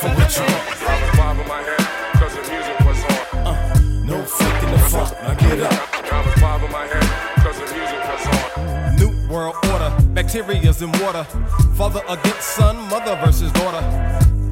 for 0.00 0.08
what 0.08 0.34
you 0.34 0.42
want. 0.42 0.80
I 0.80 1.34
was 1.36 1.46
my 1.46 1.60
cause 2.18 2.34
the 2.34 2.42
music 2.48 2.76
was 2.88 3.04
on. 3.04 3.46
Uh, 3.46 3.80
no 4.06 4.24
flipping 4.24 4.70
the 4.70 4.78
funk, 4.88 5.12
now 5.20 5.34
get 5.34 5.60
up. 5.60 6.12
I 6.12 6.24
was 6.24 6.40
bobbing 6.40 6.72
my 6.72 6.86
cause 7.44 7.58
the 7.60 7.68
music 7.76 8.00
was 8.08 8.24
on. 8.32 8.96
New 8.96 9.12
world 9.30 9.56
order, 9.70 9.94
bacteria's 10.14 10.80
in 10.80 10.90
water. 11.02 11.24
Father 11.76 12.00
against 12.08 12.48
son, 12.56 12.76
mother 12.88 13.14
versus 13.16 13.52
daughter. 13.52 13.82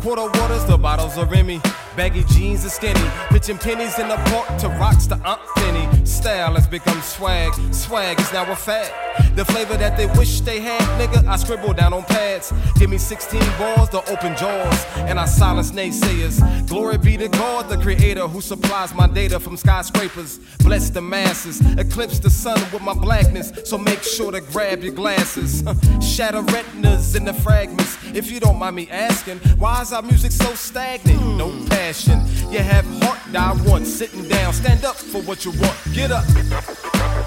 Quarter 0.02 0.26
waters, 0.38 0.64
the 0.66 0.76
bottles 0.76 1.16
are 1.16 1.26
Remy. 1.26 1.60
Baggy 1.96 2.24
jeans 2.24 2.64
are 2.66 2.68
skinny. 2.68 3.10
Pitching 3.30 3.58
pennies 3.58 3.98
in 3.98 4.08
the 4.08 4.16
park 4.30 4.58
to 4.60 4.68
rocks 4.68 5.06
to 5.06 5.14
Aunt 5.24 5.40
Penny. 5.56 6.04
Style 6.04 6.54
has 6.54 6.66
become 6.66 7.00
swag. 7.00 7.52
Swag 7.72 8.20
is 8.20 8.32
now 8.32 8.50
a 8.52 8.54
fad. 8.54 9.07
The 9.34 9.44
flavor 9.44 9.76
that 9.76 9.96
they 9.96 10.06
wish 10.18 10.40
they 10.40 10.60
had, 10.60 10.80
nigga, 11.00 11.26
I 11.26 11.36
scribble 11.36 11.72
down 11.72 11.92
on 11.92 12.02
pads. 12.04 12.52
Give 12.78 12.90
me 12.90 12.98
16 12.98 13.40
balls 13.58 13.88
to 13.90 13.98
open 14.10 14.36
jaws, 14.36 14.84
and 14.96 15.18
I 15.18 15.26
silence 15.26 15.70
naysayers. 15.72 16.68
Glory 16.68 16.98
be 16.98 17.16
to 17.16 17.28
God, 17.28 17.68
the 17.68 17.76
creator 17.76 18.26
who 18.26 18.40
supplies 18.40 18.94
my 18.94 19.06
data 19.06 19.38
from 19.38 19.56
skyscrapers. 19.56 20.38
Bless 20.58 20.90
the 20.90 21.00
masses, 21.00 21.60
eclipse 21.78 22.18
the 22.18 22.30
sun 22.30 22.60
with 22.72 22.82
my 22.82 22.94
blackness, 22.94 23.52
so 23.64 23.78
make 23.78 24.02
sure 24.02 24.32
to 24.32 24.40
grab 24.40 24.82
your 24.82 24.94
glasses. 24.94 25.62
Shatter 26.02 26.42
retinas 26.42 27.14
in 27.14 27.24
the 27.24 27.34
fragments. 27.34 27.96
If 28.14 28.30
you 28.30 28.40
don't 28.40 28.58
mind 28.58 28.76
me 28.76 28.88
asking, 28.90 29.38
why 29.58 29.82
is 29.82 29.92
our 29.92 30.02
music 30.02 30.32
so 30.32 30.52
stagnant? 30.54 31.36
No 31.36 31.50
passion. 31.68 32.20
You 32.50 32.58
have 32.58 32.84
heart 33.02 33.20
die 33.32 33.56
once, 33.66 33.92
sitting 33.92 34.26
down. 34.28 34.52
Stand 34.52 34.84
up 34.84 34.96
for 34.96 35.22
what 35.22 35.44
you 35.44 35.52
want. 35.52 35.76
Get 35.92 36.10
up. 36.10 36.24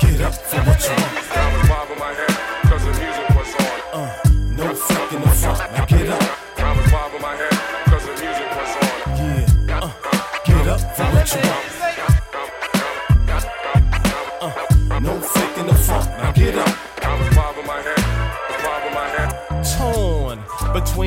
Get 0.02 0.20
up 0.22 0.34
for 0.34 0.58
what 0.62 0.82
you 0.84 0.90
want. 0.90 1.38
I 1.38 1.58
was 1.58 1.70
bobbing 1.70 2.00
my 2.00 2.14
head 2.14 2.30
cause 2.70 2.84
the 2.84 2.92
music 2.92 3.30
was 3.38 3.54
on. 3.56 4.02
Uh, 4.02 4.10
no 4.58 4.74
fucking 4.74 5.22
the 5.22 5.28
funk. 5.28 5.72
Now 5.74 5.86
get 5.86 6.10
up. 6.10 6.51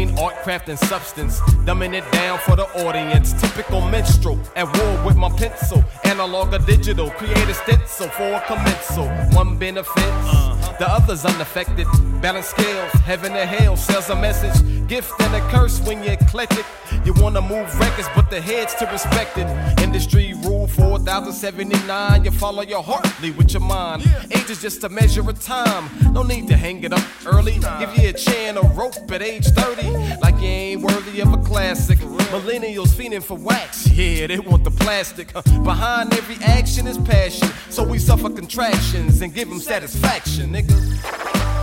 Between 0.04 0.24
art, 0.24 0.34
craft, 0.42 0.68
and 0.68 0.78
substance. 0.78 1.40
Dumbing 1.64 1.94
it 1.94 2.10
down 2.12 2.38
for 2.40 2.56
the 2.56 2.66
audience. 2.86 3.32
Typical 3.40 3.80
minstrel 3.88 4.38
at 4.56 4.66
war 4.78 5.06
with 5.06 5.16
my 5.16 5.28
pencil. 5.30 5.84
Analog 6.04 6.54
or 6.54 6.58
digital. 6.58 7.10
Create 7.10 7.48
a 7.48 7.54
stencil 7.54 8.08
for 8.08 8.32
a 8.32 8.40
commensal. 8.46 9.08
One 9.36 9.56
benefits, 9.56 9.98
uh-huh. 9.98 10.76
the 10.78 10.88
other's 10.88 11.24
unaffected. 11.24 11.86
Balance 12.20 12.46
scales, 12.46 12.92
heaven 13.04 13.32
and 13.32 13.48
hell 13.48 13.76
sells 13.76 14.10
a 14.10 14.16
message. 14.16 14.56
Gift 14.88 15.12
and 15.20 15.34
a 15.34 15.40
curse 15.50 15.80
when 15.86 16.02
you're 16.02 16.14
eclectic. 16.14 16.64
You 17.04 17.14
wanna 17.14 17.40
move 17.40 17.68
records, 17.78 18.08
but 18.14 18.30
the 18.30 18.40
head's 18.40 18.74
to 18.76 18.86
respect 18.86 19.36
it. 19.38 19.48
Industry 19.82 20.34
4079. 20.74 22.24
You 22.24 22.30
follow 22.30 22.62
your 22.62 22.82
heart, 22.82 23.06
lead 23.22 23.36
with 23.36 23.52
your 23.52 23.62
mind. 23.62 24.02
Age 24.30 24.50
is 24.50 24.60
just 24.60 24.84
a 24.84 24.88
measure 24.88 25.28
of 25.28 25.40
time. 25.40 25.88
No 26.12 26.22
need 26.22 26.48
to 26.48 26.56
hang 26.56 26.82
it 26.82 26.92
up 26.92 27.04
early. 27.26 27.58
Give 27.78 27.96
you 27.96 28.08
a 28.10 28.12
chain, 28.12 28.56
a 28.56 28.62
rope 28.62 29.10
at 29.10 29.22
age 29.22 29.46
30. 29.46 30.20
Like 30.20 30.40
you 30.40 30.48
ain't 30.48 30.82
worthy 30.82 31.20
of 31.20 31.32
a 31.32 31.38
classic. 31.38 31.98
Millennials 31.98 32.88
fiending 32.88 33.22
for 33.22 33.36
wax. 33.36 33.88
Yeah, 33.90 34.26
they 34.26 34.38
want 34.38 34.64
the 34.64 34.70
plastic. 34.70 35.32
Behind 35.32 36.12
every 36.14 36.36
action 36.44 36.86
is 36.86 36.98
passion. 36.98 37.48
So 37.70 37.84
we 37.84 37.98
suffer 37.98 38.30
contractions 38.30 39.20
and 39.22 39.32
give 39.34 39.48
them 39.48 39.60
satisfaction, 39.60 40.52
nigga. 40.52 40.74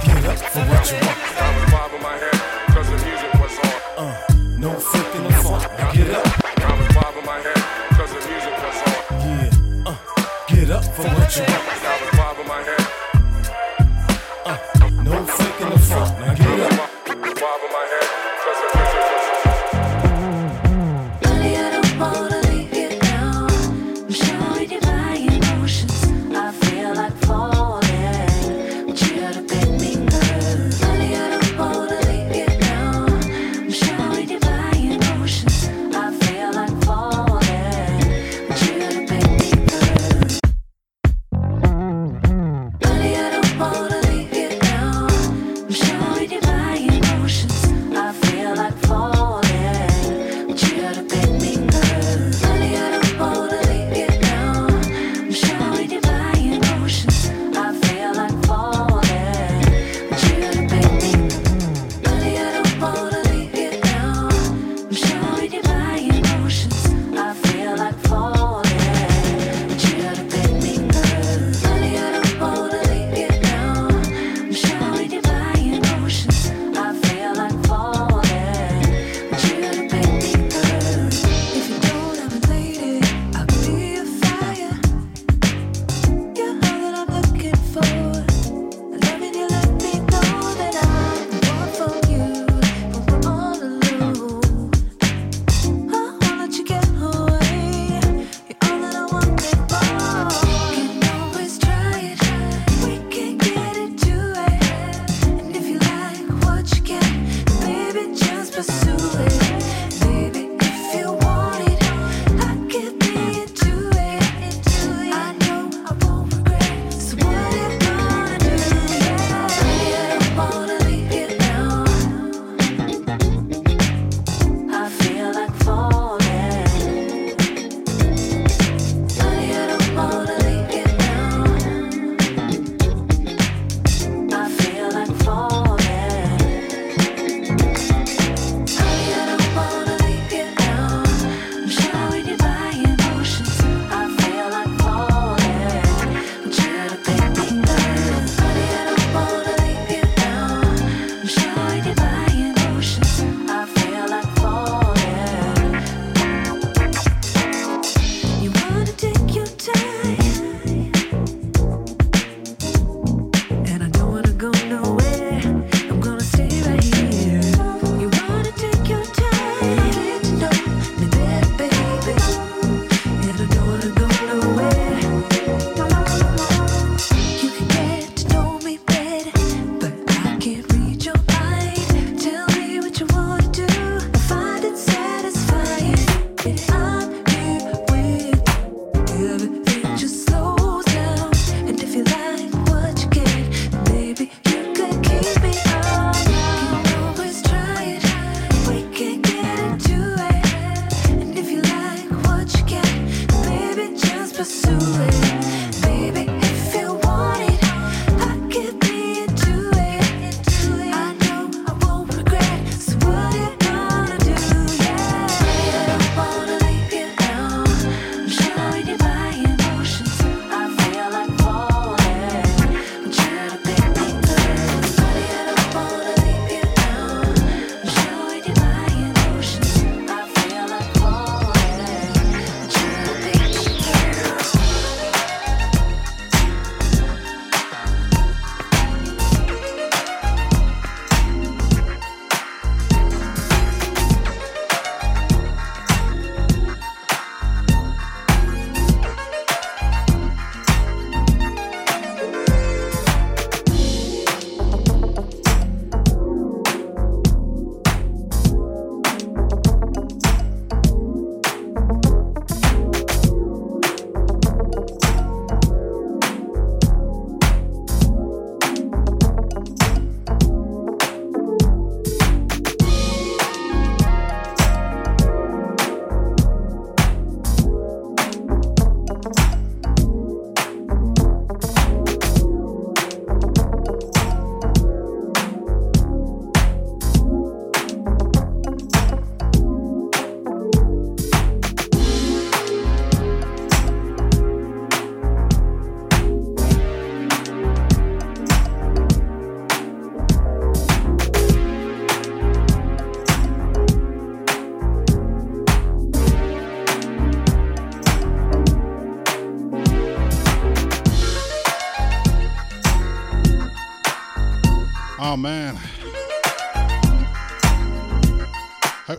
Get 0.05 0.25
up 0.25 0.37
for 0.37 0.59
what 0.61 0.91
you 0.91 0.97
want. 1.05 1.41
I 1.41 1.59
was 1.59 1.71
bobbing 1.71 2.01
my 2.01 2.17
head 2.17 2.51
cause 2.73 2.89
the 2.89 2.97
music 3.05 3.33
was 3.33 3.59
on. 3.59 4.05
Uh, 4.05 4.57
no 4.57 4.79
faking 4.79 5.23
the 5.23 5.33
funk. 5.43 5.63
Now 5.77 5.91
get 5.93 6.09
up. 6.11 6.30
For 11.01 11.09
what 11.15 11.35
you 11.35 11.43
want. 11.43 11.80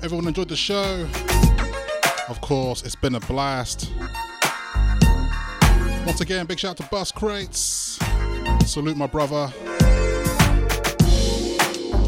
Hope 0.03 0.07
everyone 0.07 0.27
enjoyed 0.27 0.49
the 0.49 0.57
show. 0.57 1.07
Of 2.29 2.41
course, 2.41 2.83
it's 2.83 2.97
been 2.97 3.15
a 3.15 3.21
blast. 3.21 3.93
Once 6.05 6.21
again, 6.21 6.45
big 6.45 6.59
shout 6.59 6.73
out 6.73 6.77
to 6.79 6.83
Buscrates. 6.93 8.03
Salute 8.67 8.97
my 8.97 9.07
brother. 9.07 9.53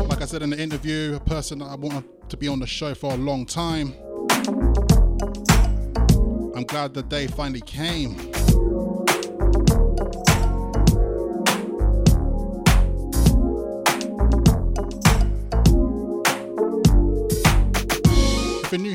Like 0.09 0.23
I 0.23 0.25
said 0.25 0.43
in 0.43 0.51
the 0.51 0.61
interview, 0.61 1.15
a 1.15 1.21
person 1.21 1.61
that 1.61 1.67
I 1.67 1.77
wanted 1.77 2.03
to 2.31 2.37
be 2.37 2.49
on 2.49 2.59
the 2.59 2.67
show 2.67 2.95
for 2.95 3.13
a 3.13 3.17
long 3.17 3.47
time. 3.47 3.95
I'm 6.57 6.65
glad 6.65 6.95
the 6.95 7.05
day 7.09 7.29
finally 7.29 7.61
came. 7.61 8.34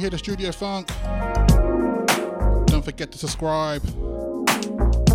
To 0.09 0.17
Studio 0.17 0.51
Funk, 0.51 0.87
don't 2.65 2.83
forget 2.83 3.11
to 3.11 3.17
subscribe 3.19 3.85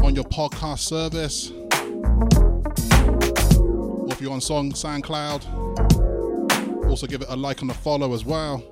on 0.04 0.14
your 0.14 0.22
podcast 0.22 0.78
service. 0.80 1.50
Or 3.58 4.12
if 4.12 4.20
you're 4.20 4.32
on 4.32 4.40
Song 4.40 4.70
SoundCloud, 4.70 6.88
also 6.88 7.08
give 7.08 7.22
it 7.22 7.28
a 7.28 7.34
like 7.34 7.62
and 7.62 7.72
a 7.72 7.74
follow 7.74 8.14
as 8.14 8.24
well. 8.24 8.62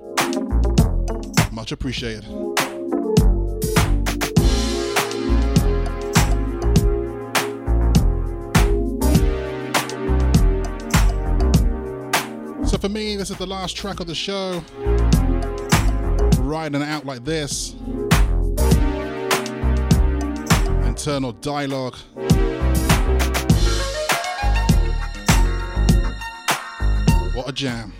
Much 1.51 1.73
appreciated. 1.73 2.23
So 12.65 12.77
for 12.77 12.87
me, 12.87 13.17
this 13.17 13.29
is 13.29 13.35
the 13.35 13.45
last 13.45 13.75
track 13.75 13.99
of 13.99 14.07
the 14.07 14.15
show. 14.15 14.63
Riding 16.53 16.83
out 16.83 17.03
like 17.03 17.25
this. 17.25 17.73
Internal 20.85 21.31
dialogue. 21.31 21.95
What 27.33 27.49
a 27.49 27.53
jam. 27.53 27.91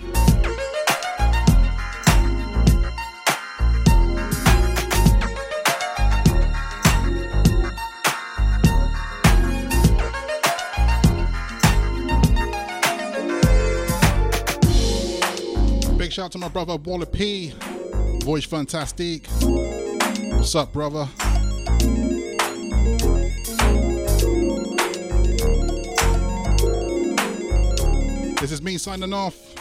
Big 15.98 16.12
shout 16.12 16.26
out 16.26 16.32
to 16.34 16.38
my 16.38 16.50
brother 16.50 16.78
Walla 16.78 17.08
P. 17.08 17.52
Voice 18.24 18.45
fantastic. 18.45 19.28
What's 19.41 20.56
up, 20.56 20.72
brother? 20.72 21.10
This 28.40 28.54
is 28.54 28.62
me 28.62 28.78
signing 28.78 29.12
off. 29.12 29.53